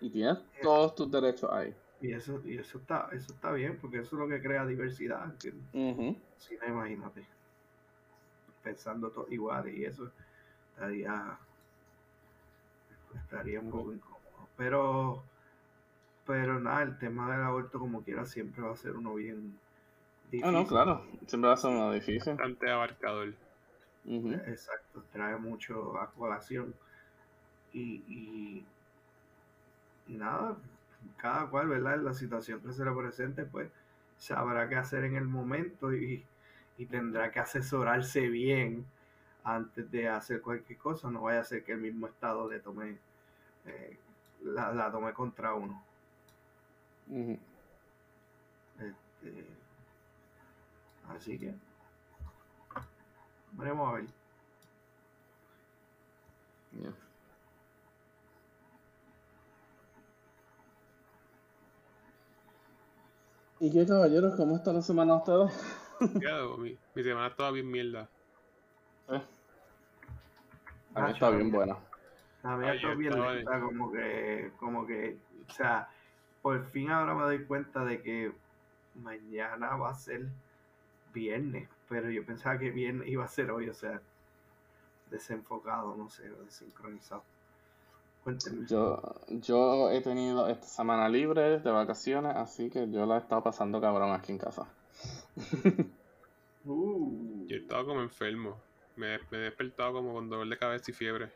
Y 0.00 0.10
tienes 0.10 0.38
todos 0.62 0.94
tus 0.94 1.10
derechos 1.10 1.50
ahí. 1.52 1.74
Y 2.00 2.12
eso, 2.12 2.40
y 2.44 2.58
eso 2.58 2.78
está, 2.78 3.08
eso 3.12 3.32
está 3.32 3.52
bien, 3.52 3.78
porque 3.80 3.98
eso 3.98 4.16
es 4.16 4.20
lo 4.20 4.28
que 4.28 4.42
crea 4.42 4.66
diversidad. 4.66 5.34
que 5.38 5.52
si 6.38 6.56
no, 6.56 6.66
imagínate. 6.68 7.26
Pensando 8.62 9.10
todos 9.10 9.30
iguales 9.30 9.74
y 9.76 9.84
eso 9.84 10.10
estaría 10.74 11.38
estaría 13.14 13.60
un 13.60 13.70
poco 13.70 13.92
incómodo. 13.92 14.48
Pero 14.56 15.22
pero 16.26 16.58
nada, 16.58 16.82
el 16.82 16.98
tema 16.98 17.30
del 17.32 17.42
aborto 17.44 17.78
como 17.78 18.02
quiera 18.02 18.26
siempre 18.26 18.62
va 18.62 18.72
a 18.72 18.76
ser 18.76 18.96
uno 18.96 19.14
bien 19.14 19.58
Ah, 20.42 20.50
no, 20.50 20.66
claro, 20.66 21.04
siempre 21.26 21.48
va 21.48 21.54
a 21.54 21.56
ser 21.56 21.70
uno 21.70 21.92
difícil. 21.92 22.34
Bastante 22.34 22.70
abarcador. 22.70 23.34
Exacto, 24.46 25.02
trae 25.12 25.36
mucho 25.36 25.98
a 25.98 26.10
colación. 26.10 26.74
Y, 27.72 28.02
y, 28.08 28.66
y 30.08 30.14
nada, 30.14 30.56
cada 31.16 31.46
cual, 31.48 31.68
¿verdad? 31.68 31.94
En 31.94 32.04
la 32.04 32.14
situación 32.14 32.60
que 32.60 32.72
se 32.72 32.84
le 32.84 32.92
presente, 32.92 33.44
pues 33.44 33.70
sabrá 34.18 34.68
qué 34.68 34.76
hacer 34.76 35.04
en 35.04 35.16
el 35.16 35.24
momento 35.24 35.94
y, 35.94 36.24
y 36.78 36.86
tendrá 36.86 37.30
que 37.30 37.40
asesorarse 37.40 38.28
bien 38.28 38.86
antes 39.44 39.90
de 39.90 40.08
hacer 40.08 40.40
cualquier 40.40 40.78
cosa. 40.78 41.10
No 41.10 41.22
vaya 41.22 41.40
a 41.40 41.44
ser 41.44 41.64
que 41.64 41.72
el 41.72 41.78
mismo 41.80 42.06
Estado 42.06 42.48
le 42.50 42.60
tome, 42.60 42.98
eh, 43.66 43.98
la, 44.44 44.72
la 44.72 44.90
tome 44.90 45.12
contra 45.12 45.54
uno. 45.54 45.82
Este, 48.78 49.44
así 51.08 51.38
que, 51.38 51.54
veremos 53.52 53.88
a 53.88 53.92
ver. 53.96 54.06
Ya. 56.72 56.92
¿Y 63.60 63.72
qué 63.72 63.86
caballeros? 63.86 64.34
¿Cómo 64.36 64.56
está 64.56 64.72
la 64.72 64.82
semana 64.82 65.14
de 65.14 65.18
ustedes? 65.18 65.82
Ya, 66.22 66.42
mi, 66.58 66.76
mi 66.94 67.02
semana 67.02 67.28
estaba 67.28 67.52
bien 67.52 67.70
mierda. 67.70 68.06
Eh, 69.08 69.14
A 70.94 71.00
mí 71.00 71.06
Ah, 71.06 71.10
está 71.10 71.30
bien 71.30 71.50
buena. 71.50 71.78
A 72.42 72.56
mí 72.56 72.66
Ay, 72.66 72.76
esto 72.76 72.88
yo 72.88 72.92
es 72.92 72.98
bien 72.98 73.18
lenta, 73.18 73.60
como 73.60 73.90
que, 73.90 74.52
como 74.58 74.86
que, 74.86 75.16
o 75.48 75.52
sea, 75.52 75.88
por 76.42 76.62
fin 76.66 76.90
ahora 76.90 77.14
me 77.14 77.22
doy 77.22 77.44
cuenta 77.46 77.82
de 77.84 78.02
que 78.02 78.30
mañana 78.94 79.74
va 79.76 79.90
a 79.90 79.94
ser 79.94 80.26
viernes, 81.16 81.68
pero 81.88 82.10
yo 82.10 82.24
pensaba 82.24 82.58
que 82.58 82.70
viernes 82.70 83.08
iba 83.08 83.24
a 83.24 83.28
ser 83.28 83.50
hoy, 83.50 83.68
o 83.68 83.74
sea, 83.74 84.00
desenfocado, 85.10 85.96
no 85.96 86.10
sé, 86.10 86.28
desincronizado. 86.44 87.22
Cuéntenme. 88.22 88.66
Yo, 88.66 89.00
yo 89.30 89.90
he 89.90 90.00
tenido 90.02 90.46
esta 90.48 90.66
semana 90.66 91.08
libre 91.08 91.58
de 91.60 91.70
vacaciones, 91.70 92.36
así 92.36 92.68
que 92.70 92.90
yo 92.90 93.06
la 93.06 93.16
he 93.16 93.20
estado 93.20 93.42
pasando 93.42 93.80
cabrón 93.80 94.12
aquí 94.12 94.32
en 94.32 94.38
casa. 94.38 94.66
Uh, 96.64 97.46
Yo 97.46 97.56
estaba 97.56 97.84
como 97.84 98.02
enfermo. 98.02 98.56
Me, 98.96 99.18
me 99.30 99.38
he 99.38 99.40
despertado 99.42 99.92
como 99.92 100.12
con 100.12 100.28
dolor 100.28 100.48
de 100.48 100.58
cabeza 100.58 100.90
y 100.90 100.94
fiebre. 100.94 101.30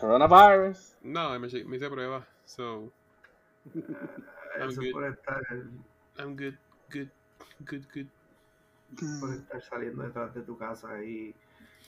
Coronavirus. 0.00 0.96
No, 1.02 1.30
me, 1.38 1.48
me 1.48 1.76
hice 1.76 1.90
prueba. 1.90 2.26
So, 2.44 2.92
I'm 3.74 4.70
eso 4.70 4.80
good. 4.80 4.92
por 4.92 5.04
estar, 5.06 5.42
I'm 6.18 6.36
good, 6.36 6.54
good, 6.92 7.08
good, 7.60 7.82
good. 7.94 8.06
por 9.20 9.34
estar 9.34 9.62
saliendo 9.62 10.02
detrás 10.04 10.34
de 10.34 10.42
tu 10.42 10.56
casa 10.56 11.02
y, 11.02 11.34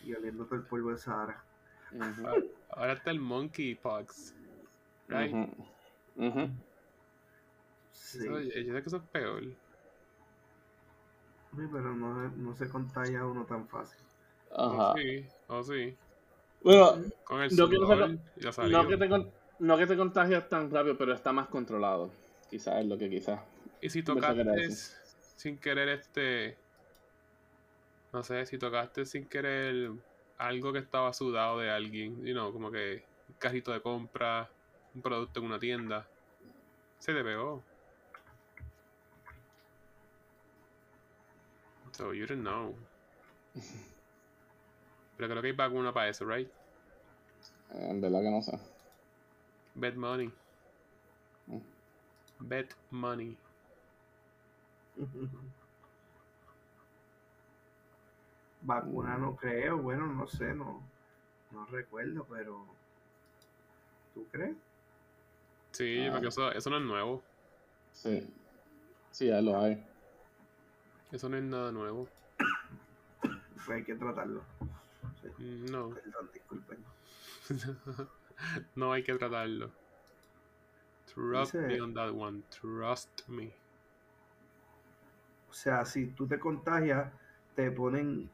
y 0.04 0.14
oliendo 0.14 0.44
todo 0.46 0.56
el 0.56 0.62
polvo 0.62 0.90
de 0.90 0.98
Sahara. 0.98 1.42
Ujú, 1.92 2.26
Ahora 2.70 2.94
está 2.94 3.10
el 3.10 3.20
monkeypox. 3.20 4.34
Right? 5.08 5.34
ujú. 6.16 6.50
Sí, 7.92 8.18
Eso- 8.18 8.40
yo 8.40 8.50
sé 8.74 8.82
que 8.82 8.88
eso 8.88 8.96
es 8.96 9.02
peor. 9.10 9.42
Sí, 9.42 9.56
pero 11.72 11.94
no, 11.94 12.28
no 12.28 12.54
se 12.54 12.68
contagia 12.68 13.24
uno 13.24 13.44
tan 13.44 13.66
fácil. 13.68 13.98
Ajá. 14.50 14.92
Oh, 14.92 14.94
sí, 14.96 15.26
oh, 15.48 15.62
sí. 15.62 15.96
Bueno, 16.62 17.04
Con 17.24 17.42
el 17.42 17.50
No 17.50 17.56
sudor, 17.56 18.18
salió. 18.52 18.82
no 18.82 18.88
que, 18.88 18.96
te, 18.96 19.08
no 19.60 19.78
que 19.78 19.86
te 19.86 19.96
contagias 19.96 20.48
tan 20.48 20.70
rápido, 20.70 20.96
pero 20.98 21.14
está 21.14 21.32
más 21.32 21.48
controlado. 21.48 22.10
Quizás 22.50 22.80
es 22.80 22.86
lo 22.86 22.98
que 22.98 23.08
quizás. 23.08 23.40
Y 23.80 23.90
si 23.90 24.00
que 24.00 24.06
tocaste. 24.14 24.68
Sin 25.38 25.56
querer 25.58 25.88
este. 25.88 26.58
No 28.12 28.22
sé, 28.22 28.44
si 28.46 28.58
tocaste 28.58 29.06
sin 29.06 29.28
querer 29.28 29.92
algo 30.38 30.72
que 30.72 30.80
estaba 30.80 31.12
sudado 31.12 31.58
de 31.60 31.70
alguien, 31.70 32.24
you 32.24 32.32
know, 32.34 32.52
como 32.52 32.70
que 32.70 33.04
un 33.28 33.34
carrito 33.36 33.72
de 33.72 33.80
compra, 33.80 34.50
un 34.94 35.02
producto 35.02 35.40
en 35.40 35.46
una 35.46 35.58
tienda, 35.58 36.06
se 36.98 37.12
te 37.14 37.22
pegó. 37.22 37.62
So 41.92 42.12
you 42.12 42.26
don't 42.26 42.42
know. 42.42 42.74
Pero 45.16 45.28
creo 45.30 45.42
que 45.42 45.48
hay 45.48 45.54
vacuna 45.54 45.92
para 45.92 46.08
eso, 46.08 46.24
right? 46.24 46.48
eh, 47.74 47.88
En 47.90 48.00
verdad 48.00 48.20
que 48.22 48.30
no 48.30 48.42
sé. 48.42 48.58
Bet 49.74 49.94
money. 49.96 50.32
Mm. 51.46 51.58
Bet 52.40 52.74
money. 52.90 53.36
Vacuna 58.62 59.16
no 59.16 59.36
creo, 59.36 59.78
bueno, 59.78 60.06
no 60.06 60.26
sé, 60.26 60.52
no, 60.54 60.82
no 61.52 61.64
recuerdo, 61.66 62.26
pero 62.28 62.64
¿tú 64.14 64.26
crees? 64.32 64.56
Sí, 65.72 66.06
Ah. 66.06 66.12
porque 66.12 66.28
eso, 66.28 66.50
eso 66.52 66.70
no 66.70 66.78
es 66.78 66.82
nuevo. 66.84 67.22
Sí. 67.92 68.28
Sí, 69.12 69.26
ya 69.28 69.40
lo 69.40 69.58
hay. 69.60 69.84
Eso 71.12 71.28
no 71.28 71.36
es 71.36 71.42
nada 71.44 71.72
nuevo. 71.72 72.08
Pues 73.54 73.68
hay 73.70 73.84
que 73.84 73.94
tratarlo. 73.96 74.42
Sí, 75.20 75.28
Mm, 75.38 75.66
No. 75.70 75.90
perdón, 75.90 76.30
disculpen. 76.32 76.84
no 78.76 78.92
hay 78.92 79.02
que 79.04 79.14
tratarlo. 79.14 79.70
Trust 81.12 81.54
Dice- 81.54 81.66
me 81.66 81.80
on 81.80 81.94
that 81.94 82.10
one. 82.12 82.42
Trust 82.50 83.28
me. 83.28 83.52
O 85.58 85.60
sea, 85.60 85.84
si 85.84 86.14
tú 86.14 86.28
te 86.28 86.38
contagias, 86.38 87.12
te 87.54 87.70
ponen 87.72 88.30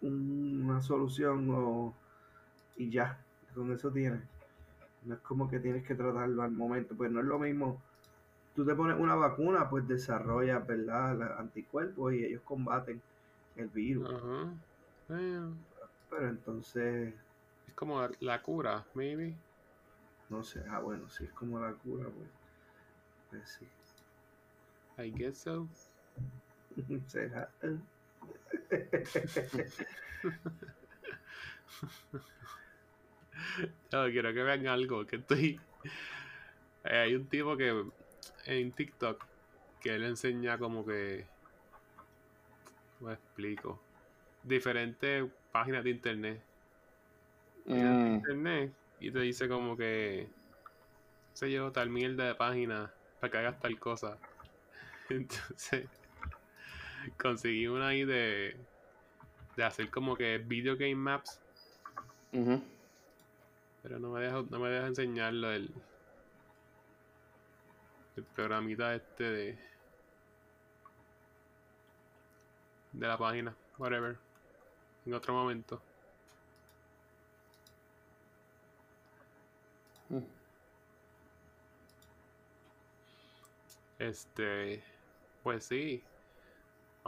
un- 0.00 0.62
una 0.64 0.80
solución 0.80 1.48
o, 1.50 1.94
y 2.76 2.90
ya, 2.90 3.26
con 3.54 3.72
eso 3.72 3.92
tienes. 3.92 4.22
No 5.02 5.14
es 5.16 5.20
como 5.22 5.48
que 5.50 5.60
tienes 5.60 5.86
que 5.86 5.94
tratarlo 5.96 6.42
al 6.42 6.52
momento, 6.52 6.96
pues 6.96 7.10
no 7.12 7.20
es 7.20 7.26
lo 7.26 7.38
mismo. 7.38 7.82
Tú 8.54 8.66
te 8.66 8.74
pones 8.74 8.98
una 8.98 9.16
vacuna, 9.16 9.68
pues 9.70 9.88
desarrollas, 9.88 10.66
¿verdad? 10.66 11.16
Los 11.18 11.30
anticuerpos 11.40 12.14
y 12.14 12.24
ellos 12.24 12.42
combaten 12.44 13.02
el 13.56 13.68
virus. 13.68 14.10
Pero 16.08 16.28
entonces, 16.28 17.14
es 17.66 17.74
como 17.74 18.00
la, 18.00 18.10
la 18.20 18.42
cura, 18.42 18.86
maybe. 18.94 19.38
no 20.28 20.42
sé, 20.44 20.62
ah, 20.70 20.80
bueno, 20.80 21.08
si 21.10 21.24
es 21.24 21.32
como 21.32 21.58
la 21.60 21.74
cura, 21.74 22.08
pues, 22.10 22.30
pues 23.30 23.50
sí. 23.58 23.68
I 24.98 25.08
guess 25.10 25.40
so. 25.42 25.70
Será. 27.06 27.50
No, 33.92 34.04
quiero 34.10 34.34
que 34.34 34.42
vean 34.42 34.66
algo, 34.66 35.06
que 35.06 35.16
estoy... 35.16 35.60
Eh, 36.84 36.96
hay 36.96 37.14
un 37.14 37.26
tipo 37.26 37.56
que 37.56 37.84
en 38.46 38.72
TikTok 38.72 39.24
que 39.80 39.94
él 39.94 40.04
enseña 40.04 40.58
como 40.58 40.84
que... 40.84 41.24
¿Cómo 42.98 43.12
explico? 43.12 43.80
Diferentes 44.42 45.24
páginas 45.52 45.84
de 45.84 45.90
internet. 45.90 46.42
Mm, 47.64 48.14
internet 48.16 48.72
y 49.00 49.10
te 49.10 49.20
dice 49.20 49.48
como 49.48 49.76
que 49.76 50.26
no 50.30 51.36
sé 51.36 51.50
yo 51.52 51.70
tal 51.70 51.90
mierda 51.90 52.26
de 52.26 52.34
página 52.34 52.90
para 53.20 53.30
que 53.30 53.38
hagas 53.38 53.60
tal 53.60 53.78
cosa 53.78 54.16
entonces 55.10 55.86
conseguí 57.20 57.66
una 57.66 57.88
ahí 57.88 58.04
de 58.04 58.56
de 59.56 59.64
hacer 59.64 59.90
como 59.90 60.16
que 60.16 60.38
video 60.38 60.76
game 60.76 60.94
maps 60.94 61.40
pero 63.82 63.98
no 63.98 64.10
me 64.10 64.20
deja 64.20 64.44
no 64.50 64.58
me 64.58 64.68
deja 64.68 64.86
enseñarlo 64.86 65.50
el 65.52 65.70
el 68.16 68.24
programita 68.24 68.94
este 68.94 69.24
de 69.24 69.58
de 72.92 73.06
la 73.06 73.18
página 73.18 73.54
whatever 73.78 74.16
en 75.06 75.14
otro 75.14 75.34
momento 75.34 75.82
Mm. 80.10 80.22
Este, 83.98 84.82
pues 85.42 85.64
sí. 85.64 86.02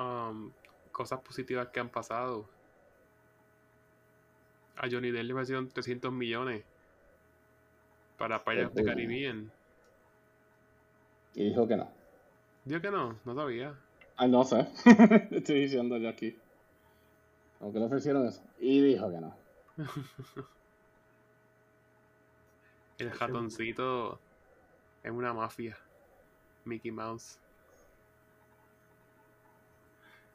Um, 0.01 0.51
cosas 0.93 1.21
positivas 1.21 1.69
que 1.69 1.81
han 1.81 1.89
pasado. 1.91 2.49
A 4.77 4.89
Johnny 4.91 5.11
Depp 5.11 5.25
le 5.25 5.33
ofrecieron 5.35 5.69
300 5.69 6.11
millones 6.11 6.65
para 8.17 8.43
Pirates 8.43 8.75
the 8.75 8.83
Oh. 8.83 8.87
Caribbean. 8.87 9.53
Y 11.35 11.51
dijo 11.51 11.69
que 11.69 11.77
no. 11.77 11.91
Digo 12.65 12.81
que 12.81 12.91
no, 12.91 13.19
no 13.25 13.35
sabía. 13.35 13.75
Ah, 14.17 14.27
no 14.27 14.45
sé. 14.45 14.67
Estoy 15.31 15.61
diciendo 15.63 15.97
yo 15.99 16.09
aquí. 16.09 16.37
Como 17.59 17.73
que 17.73 17.79
le 17.79 17.85
ofrecieron 17.87 18.27
eso. 18.27 18.43
Y 18.59 18.81
dijo 18.81 19.11
que 19.11 19.21
no. 19.21 19.35
El 22.99 23.11
ratoncito 23.19 24.19
es 25.03 25.11
una 25.11 25.33
mafia. 25.33 25.77
Mickey 26.65 26.91
Mouse. 26.91 27.40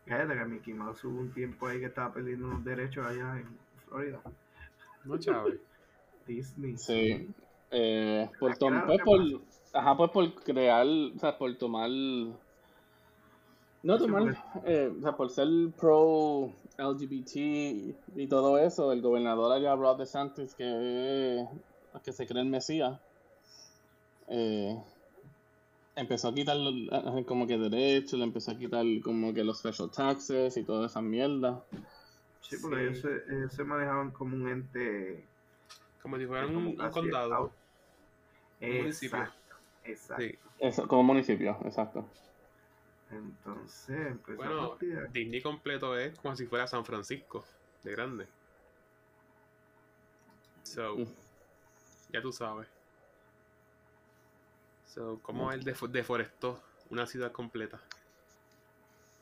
Fíjate 0.05 0.33
que 0.35 0.45
Mickey 0.45 0.73
Mouse 0.73 1.03
hubo 1.03 1.19
un 1.19 1.33
tiempo 1.33 1.67
ahí 1.67 1.79
que 1.79 1.87
estaba 1.87 2.13
perdiendo 2.13 2.47
unos 2.47 2.63
derechos 2.63 3.05
allá 3.05 3.39
en 3.39 3.57
Florida. 3.87 4.21
No, 5.03 5.17
Chávez. 5.17 5.59
Disney. 6.27 6.77
Sí. 6.77 7.33
Eh, 7.71 8.29
por, 8.39 8.51
Ah, 8.51 8.55
tom- 8.59 8.85
pues 8.85 8.97
¿qué 8.99 9.03
por, 9.03 9.19
ajá, 9.73 9.97
pues 9.97 10.11
por 10.11 10.33
crear, 10.43 10.85
o 10.85 11.19
sea, 11.19 11.37
por 11.37 11.55
tomar, 11.57 11.89
no 11.89 12.37
tomar, 13.97 14.37
eh, 14.65 14.91
o 14.97 15.01
sea, 15.01 15.17
por 15.17 15.29
ser 15.29 15.47
pro 15.77 16.51
LGBT 16.77 17.35
y, 17.39 17.95
y 18.15 18.27
todo 18.27 18.57
eso, 18.57 18.91
el 18.91 19.01
gobernador 19.01 19.51
allá, 19.51 19.75
Rod 19.75 19.97
DeSantis, 19.99 20.55
que, 20.55 21.45
que 22.03 22.13
se 22.13 22.25
cree 22.27 22.43
el 22.43 22.49
Mesías, 22.49 22.99
eh, 24.27 24.77
empezó 25.95 26.27
a 26.29 26.33
quitar 26.33 26.57
los- 26.57 27.25
como 27.25 27.47
que 27.47 27.57
derechos, 27.57 28.13
le 28.19 28.25
empezó 28.25 28.51
a 28.51 28.57
quitar 28.57 28.85
como 29.03 29.33
que 29.33 29.43
los 29.43 29.59
special 29.59 29.89
taxes 29.91 30.57
y 30.57 30.63
toda 30.63 30.87
esa 30.87 31.01
mierda. 31.01 31.63
Sí, 32.41 32.57
porque 32.61 32.75
Sí. 32.77 32.81
Ellos, 32.83 32.99
se, 33.01 33.35
ellos 33.35 33.53
se 33.53 33.63
manejaban 33.63 34.11
como 34.11 34.35
un 34.35 34.47
ente. 34.47 35.25
Como 36.01 36.17
si 36.17 36.25
fuera 36.27 36.45
como 36.45 36.69
un, 36.69 36.75
condado. 36.91 37.51
Un 38.61 38.77
municipio. 38.77 39.17
Exacto. 39.19 39.55
Exacto. 39.83 40.23
Sí. 40.23 40.39
Eso, 40.59 40.87
como 40.87 41.03
municipio, 41.03 41.57
exacto. 41.65 42.05
Entonces 43.11 44.07
empezó 44.07 44.43
a 44.43 44.47
Bueno. 44.77 44.77
Disney 45.13 45.41
completo 45.41 45.97
es 45.97 46.17
como 46.19 46.35
si 46.35 46.45
fuera 46.45 46.67
San 46.67 46.85
Francisco, 46.85 47.45
de 47.83 47.91
grande. 47.91 48.27
So, 50.63 50.97
Mm. 50.97 51.05
ya 52.13 52.21
tú 52.21 52.31
sabes. 52.31 52.67
So, 54.95 55.19
como 55.21 55.51
él 55.51 55.63
defo- 55.65 55.89
deforestó 55.89 56.59
una 56.89 57.05
ciudad 57.05 57.31
completa. 57.33 57.81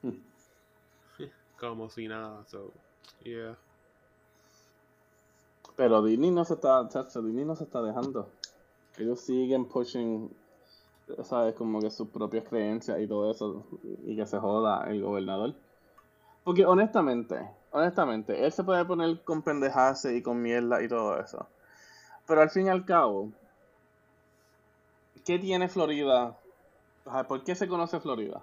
Como 1.60 1.90
si 1.90 2.08
nada, 2.08 2.44
so, 2.46 2.72
yeah. 3.24 3.56
Pero 5.76 6.04
Disney 6.04 6.32
no 6.32 6.46
se 6.46 6.54
está, 6.54 6.88
chacho, 6.90 7.22
Disney 7.22 7.46
no 7.46 7.56
se 7.56 7.64
está 7.64 7.82
dejando. 7.82 8.28
Ellos 8.98 9.20
siguen 9.22 9.66
pushing, 9.66 10.30
sabes, 11.24 11.56
como 11.56 11.80
que 11.80 11.90
sus 11.90 12.10
propias 12.10 12.46
creencias 12.48 13.00
y 13.00 13.08
todo 13.08 13.32
eso, 13.32 13.66
y 14.06 14.16
que 14.16 14.26
se 14.26 14.38
joda 14.38 14.84
el 14.90 15.02
gobernador. 15.02 15.56
Porque 16.44 16.66
honestamente, 16.66 17.40
honestamente, 17.72 18.46
él 18.46 18.52
se 18.52 18.64
puede 18.64 18.86
poner 18.86 19.24
con 19.24 19.42
pendejarse 19.42 20.16
y 20.16 20.22
con 20.22 20.42
mierda 20.42 20.84
y 20.84 20.88
todo 20.88 21.20
eso. 21.20 21.48
Pero 22.28 22.42
al 22.42 22.50
fin 22.50 22.68
y 22.68 22.70
al 22.70 22.86
cabo, 22.86 23.32
¿qué 25.26 25.40
tiene 25.40 25.68
Florida? 25.68 26.38
O 27.06 27.12
sea, 27.12 27.24
¿Por 27.24 27.44
qué 27.44 27.56
se 27.56 27.68
conoce 27.68 28.00
Florida? 28.00 28.42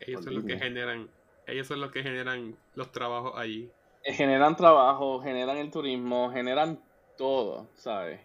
Ellos 0.00 0.24
son 0.24 0.34
los 0.34 0.44
que 0.44 0.58
generan, 0.58 1.08
ellos 1.46 1.66
son 1.66 1.80
los 1.80 1.90
que 1.90 2.02
generan 2.02 2.56
los 2.74 2.92
trabajos 2.92 3.32
allí. 3.36 3.70
generan 4.04 4.56
trabajo, 4.56 5.20
generan 5.20 5.56
el 5.56 5.70
turismo, 5.70 6.30
generan 6.30 6.80
todo, 7.16 7.66
¿sabes? 7.74 8.20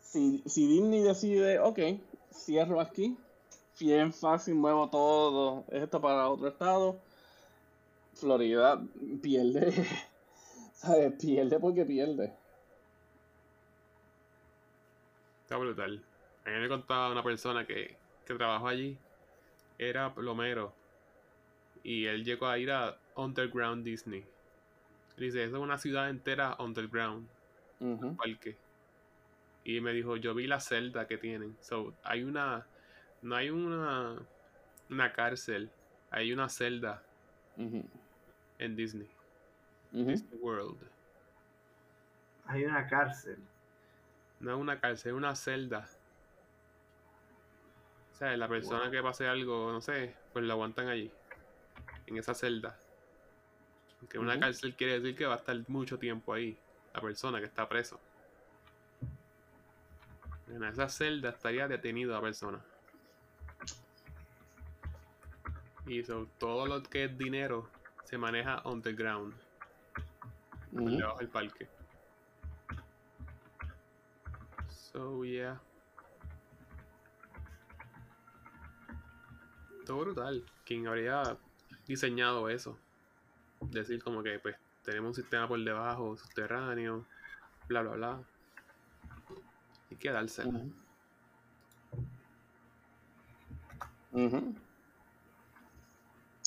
Si, 0.00 0.42
si 0.46 0.66
Disney 0.66 1.02
decide, 1.02 1.58
ok, 1.58 1.78
cierro 2.32 2.80
aquí, 2.80 3.16
bien 3.80 4.12
fácil, 4.12 4.54
muevo 4.54 4.88
todo 4.88 5.64
esto 5.70 6.00
para 6.00 6.28
otro 6.28 6.48
estado, 6.48 6.98
Florida 8.14 8.80
pierde, 9.22 9.72
¿sabes? 10.74 11.12
Pierde 11.18 11.58
porque 11.58 11.84
pierde. 11.84 12.32
Está 15.44 15.58
brutal. 15.58 16.02
A 16.44 16.50
mí 16.50 16.56
me 16.56 16.68
contaba 16.68 17.12
una 17.12 17.22
persona 17.22 17.66
que, 17.66 17.96
que 18.26 18.34
trabajó 18.34 18.66
allí, 18.66 18.98
era 19.78 20.14
plomero, 20.14 20.74
y 21.82 22.06
él 22.06 22.24
llegó 22.24 22.46
a 22.48 22.58
ir 22.58 22.70
a 22.72 22.96
Underground 23.14 23.84
Disney. 23.84 24.24
Dice, 25.16 25.44
eso 25.44 25.56
es 25.56 25.62
una 25.62 25.78
ciudad 25.78 26.10
entera 26.10 26.56
underground, 26.58 27.28
Ujú, 27.80 28.16
parque. 28.16 28.56
Y 29.64 29.80
me 29.80 29.92
dijo, 29.92 30.16
yo 30.16 30.34
vi 30.34 30.46
la 30.46 30.60
celda 30.60 31.06
que 31.06 31.18
tienen. 31.18 31.56
So, 31.60 31.94
hay 32.02 32.22
una, 32.22 32.66
no 33.22 33.36
hay 33.36 33.50
una, 33.50 34.16
una 34.90 35.12
cárcel, 35.12 35.70
hay 36.10 36.32
una 36.32 36.48
celda 36.48 37.02
en 38.58 38.76
Disney, 38.76 39.08
ujú. 39.92 40.10
Disney 40.10 40.38
World. 40.40 40.78
Hay 42.46 42.64
una 42.64 42.86
cárcel. 42.88 43.38
No 44.40 44.52
es 44.52 44.56
una 44.58 44.80
cárcel, 44.80 45.12
es 45.12 45.16
una 45.16 45.34
celda. 45.34 45.88
O 48.12 48.16
sea, 48.16 48.36
la 48.36 48.48
persona 48.48 48.82
Wow. 48.84 48.90
que 48.90 49.02
pase 49.02 49.26
algo, 49.26 49.72
no 49.72 49.80
sé, 49.80 50.14
pues 50.32 50.44
lo 50.44 50.52
aguantan 50.52 50.88
allí, 50.88 51.10
en 52.06 52.16
esa 52.18 52.34
celda. 52.34 52.78
Que 54.08 54.18
una 54.18 54.38
cárcel 54.38 54.74
quiere 54.76 55.00
decir 55.00 55.16
que 55.16 55.24
va 55.26 55.34
a 55.34 55.38
estar 55.38 55.56
mucho 55.68 55.98
tiempo 55.98 56.32
ahí, 56.34 56.58
la 56.92 57.00
persona 57.00 57.40
que 57.40 57.46
está 57.46 57.68
preso. 57.68 57.98
En 60.48 60.62
esa 60.62 60.88
celda 60.90 61.30
estaría 61.30 61.66
detenido 61.66 62.12
la 62.12 62.20
persona. 62.20 62.60
Y 65.86 66.02
todo 66.38 66.66
lo 66.66 66.82
que 66.82 67.04
es 67.04 67.18
dinero 67.18 67.68
se 68.04 68.16
maneja 68.18 68.62
underground, 68.64 69.34
por 70.72 70.82
Ujú. 70.82 70.96
debajo 70.96 71.18
del 71.18 71.28
parque. 71.28 71.68
So, 74.94 75.24
yeah. 75.24 75.58
Todo 79.84 79.98
brutal. 79.98 80.44
¿Quién 80.64 80.86
habría 80.86 81.36
diseñado 81.88 82.48
eso? 82.48 82.78
Decir 83.72 84.00
como 84.04 84.22
que 84.22 84.38
pues 84.38 84.54
tenemos 84.84 85.08
un 85.08 85.14
sistema 85.14 85.48
por 85.48 85.58
debajo, 85.64 86.16
subterráneo, 86.16 87.08
bla 87.66 87.82
bla 87.82 87.92
bla. 87.96 88.22
Y 89.90 89.96
quedarse. 89.96 90.46
Ujú. 90.46 90.72
Ujú. 94.12 94.54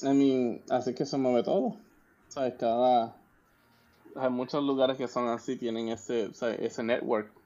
I 0.04 0.14
mean, 0.14 0.64
así 0.70 0.96
que 0.96 1.06
se 1.06 1.18
mueve 1.18 1.44
todo. 1.44 1.82
¿Sabes? 2.30 2.54
Cada. 2.58 3.18
Hay 4.16 4.30
muchos 4.30 4.64
lugares 4.64 4.96
que 4.96 5.10
son 5.10 5.28
así, 5.28 5.58
tienen 5.58 5.90
ese, 5.90 6.32
ese 6.60 6.84
network. 6.84 7.37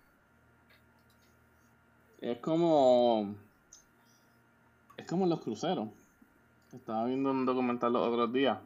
Es 2.22 2.38
como. 2.38 3.34
Es 4.96 5.08
como 5.08 5.26
los 5.26 5.42
cruceros. 5.42 5.90
Estaba 6.72 7.06
viendo 7.06 7.32
un 7.32 7.46
documental 7.46 7.94
los 7.94 8.08
otros 8.08 8.32
días. 8.32 8.60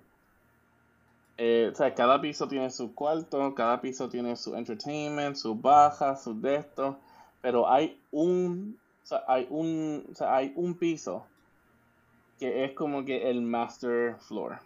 Eh, 1.38 1.70
o 1.72 1.76
sea, 1.76 1.94
cada 1.96 2.22
piso 2.22 2.48
tiene 2.48 2.70
su 2.70 2.94
cuarto, 2.94 3.56
cada 3.56 3.82
piso 3.82 4.10
tiene 4.10 4.36
su 4.36 4.56
entertainment, 4.56 5.36
sus 5.36 5.60
bajas, 5.62 6.24
sus 6.24 6.41
de 6.41 6.58
estos, 6.58 6.96
pero 7.41 7.70
hay 7.70 8.00
un, 8.12 8.78
o 9.04 9.08
sea, 9.08 9.24
hay 9.28 9.48
un, 9.50 10.06
o 10.12 10.15
sea, 10.15 10.36
hay 10.36 10.54
un 10.56 10.76
piso 10.76 11.26
que 12.39 12.63
es 12.63 12.72
como 12.72 13.04
que 13.04 13.30
el 13.30 13.41
master 13.41 14.15
floor. 14.20 14.60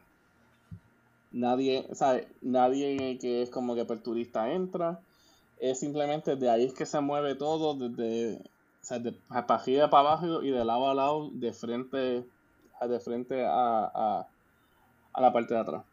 Nadie, 1.32 1.88
o 1.90 1.96
sea, 1.96 2.22
nadie 2.42 3.18
que 3.20 3.42
es 3.42 3.50
como 3.50 3.74
que 3.74 3.82
el 3.82 4.02
turista 4.02 4.52
entra, 4.52 5.00
es 5.60 5.80
simplemente 5.80 6.36
de 6.36 6.50
ahí 6.50 6.66
es 6.66 6.74
que 6.74 6.86
se 6.86 7.02
mueve 7.02 7.36
todo, 7.36 7.74
desde, 7.76 8.42
o 8.82 8.84
sea, 8.84 9.00
de 9.00 9.12
para 9.28 9.56
arriba 9.56 9.90
para 9.90 10.10
abajo 10.10 10.42
y 10.44 10.52
de 10.52 10.66
lado 10.66 10.90
a 10.90 10.94
lado, 10.94 11.30
de 11.34 11.54
frente, 11.54 12.26
a- 12.80 12.88
de 12.88 13.00
frente 13.00 13.46
a, 13.46 13.86
a, 13.94 14.28
a 15.14 15.22
la 15.22 15.34
parte 15.34 15.54
de 15.54 15.60
atrás. 15.60 15.84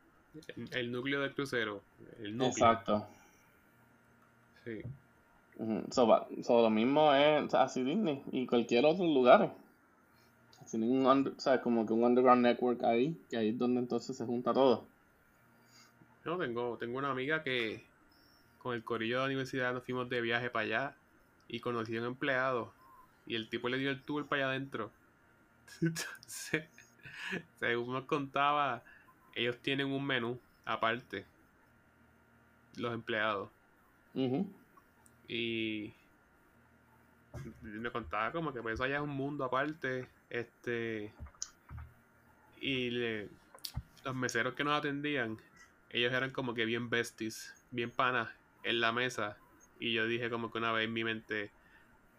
El, 0.57 0.69
el 0.75 0.93
núcleo 0.93 1.21
del 1.21 1.35
crucero. 1.35 1.83
El 2.19 2.33
núcleo. 2.33 2.51
Exacto. 2.51 3.07
Sí. 4.65 4.83
So, 5.91 6.27
so, 6.43 6.63
lo 6.63 6.71
mismo 6.71 7.15
es 7.15 7.55
así 7.55 7.83
Disney 7.83 8.23
y 8.33 8.47
cualquier 8.47 8.85
otro 8.85 9.05
lugar. 9.05 9.55
Tienen 10.71 10.91
un 10.91 11.07
under- 11.07 11.33
o 11.35 11.41
sea, 11.41 11.63
como 11.63 11.87
que 11.87 11.93
un 11.93 12.05
underground 12.05 12.43
network 12.43 12.83
ahí, 12.85 13.17
que 13.31 13.37
ahí 13.37 13.49
es 13.51 13.59
donde 13.59 13.81
entonces 13.81 14.17
se 14.17 14.27
junta 14.27 14.53
todo. 14.53 14.85
No, 16.25 16.37
tengo, 16.39 16.77
tengo 16.77 16.99
una 16.99 17.11
amiga 17.11 17.43
que 17.43 17.87
con 18.59 18.75
el 18.75 18.83
corillo 18.85 19.17
de 19.17 19.21
la 19.21 19.27
universidad 19.27 19.73
nos 19.73 19.85
fuimos 19.85 20.09
de 20.11 20.21
viaje 20.21 20.51
para 20.51 20.65
allá 20.65 20.97
y 21.49 21.61
conocí 21.61 21.97
a 21.97 22.01
un 22.01 22.07
empleado 22.09 22.73
y 23.27 23.35
el 23.35 23.49
tipo 23.49 23.69
le 23.69 23.79
dio 23.79 23.91
el 23.91 24.03
tour 24.03 24.27
para 24.27 24.43
allá 24.43 24.51
adentro. 24.51 24.93
Entonces, 25.83 26.65
según 27.59 27.93
nos 27.93 28.05
contaba, 28.05 28.83
ellos 29.35 29.59
tienen 29.59 29.89
un 29.89 30.07
menú 30.07 30.41
aparte, 30.65 31.27
los 32.77 32.93
empleados. 32.95 33.51
Y 35.29 35.93
me 37.63 37.91
contaba 37.91 38.33
como 38.33 38.53
que 38.53 38.63
pues 38.63 38.75
eso 38.75 38.85
allá 38.85 38.97
es 38.97 39.03
un 39.03 39.11
mundo 39.11 39.45
aparte. 39.45 40.09
Este. 40.31 41.13
Y 42.61 42.91
le- 42.91 43.29
los 44.05 44.15
meseros 44.15 44.55
que 44.55 44.65
nos 44.65 44.79
atendían, 44.79 45.37
ellos 45.91 46.13
eran 46.13 46.31
como 46.31 46.55
que 46.55 46.65
bien 46.65 46.89
besties, 46.89 47.55
bien 47.71 47.91
panas 47.91 48.29
en 48.63 48.81
la 48.81 48.93
mesa. 48.93 49.37
Y 49.79 49.93
yo 49.93 50.07
dije 50.07 50.31
como 50.31 50.51
que 50.51 50.59
una 50.59 50.73
vez 50.73 50.87
en 50.87 50.93
mi 50.93 51.05
mente, 51.05 51.51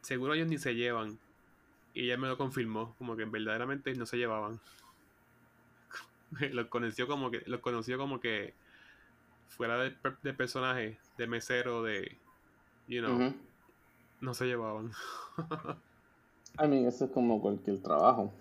seguro 0.01 0.33
ellos 0.33 0.47
ni 0.47 0.57
se 0.57 0.75
llevan. 0.75 1.17
Y 1.93 2.05
ella 2.05 2.17
me 2.17 2.27
lo 2.27 2.37
confirmó, 2.37 2.93
como 2.97 3.15
que 3.15 3.25
verdaderamente 3.25 3.93
no 3.95 4.05
se 4.05 4.17
llevaban. 4.17 4.59
los 6.51 6.67
conoció 6.67 7.07
como 7.07 7.31
que, 7.31 7.43
los 7.45 7.61
conoció 7.61 7.97
como 7.97 8.19
que 8.19 8.53
fuera 9.47 9.77
de, 9.77 9.95
de 10.23 10.33
personaje, 10.33 10.97
de 11.17 11.27
mesero, 11.27 11.83
de 11.83 12.17
you 12.87 13.01
know, 13.01 13.33
no 14.21 14.33
se 14.33 14.45
llevaban. 14.45 14.91
I 16.59 16.67
mean, 16.67 16.85
eso 16.85 17.05
es 17.05 17.11
como 17.11 17.41
cualquier 17.41 17.81
trabajo. 17.81 18.31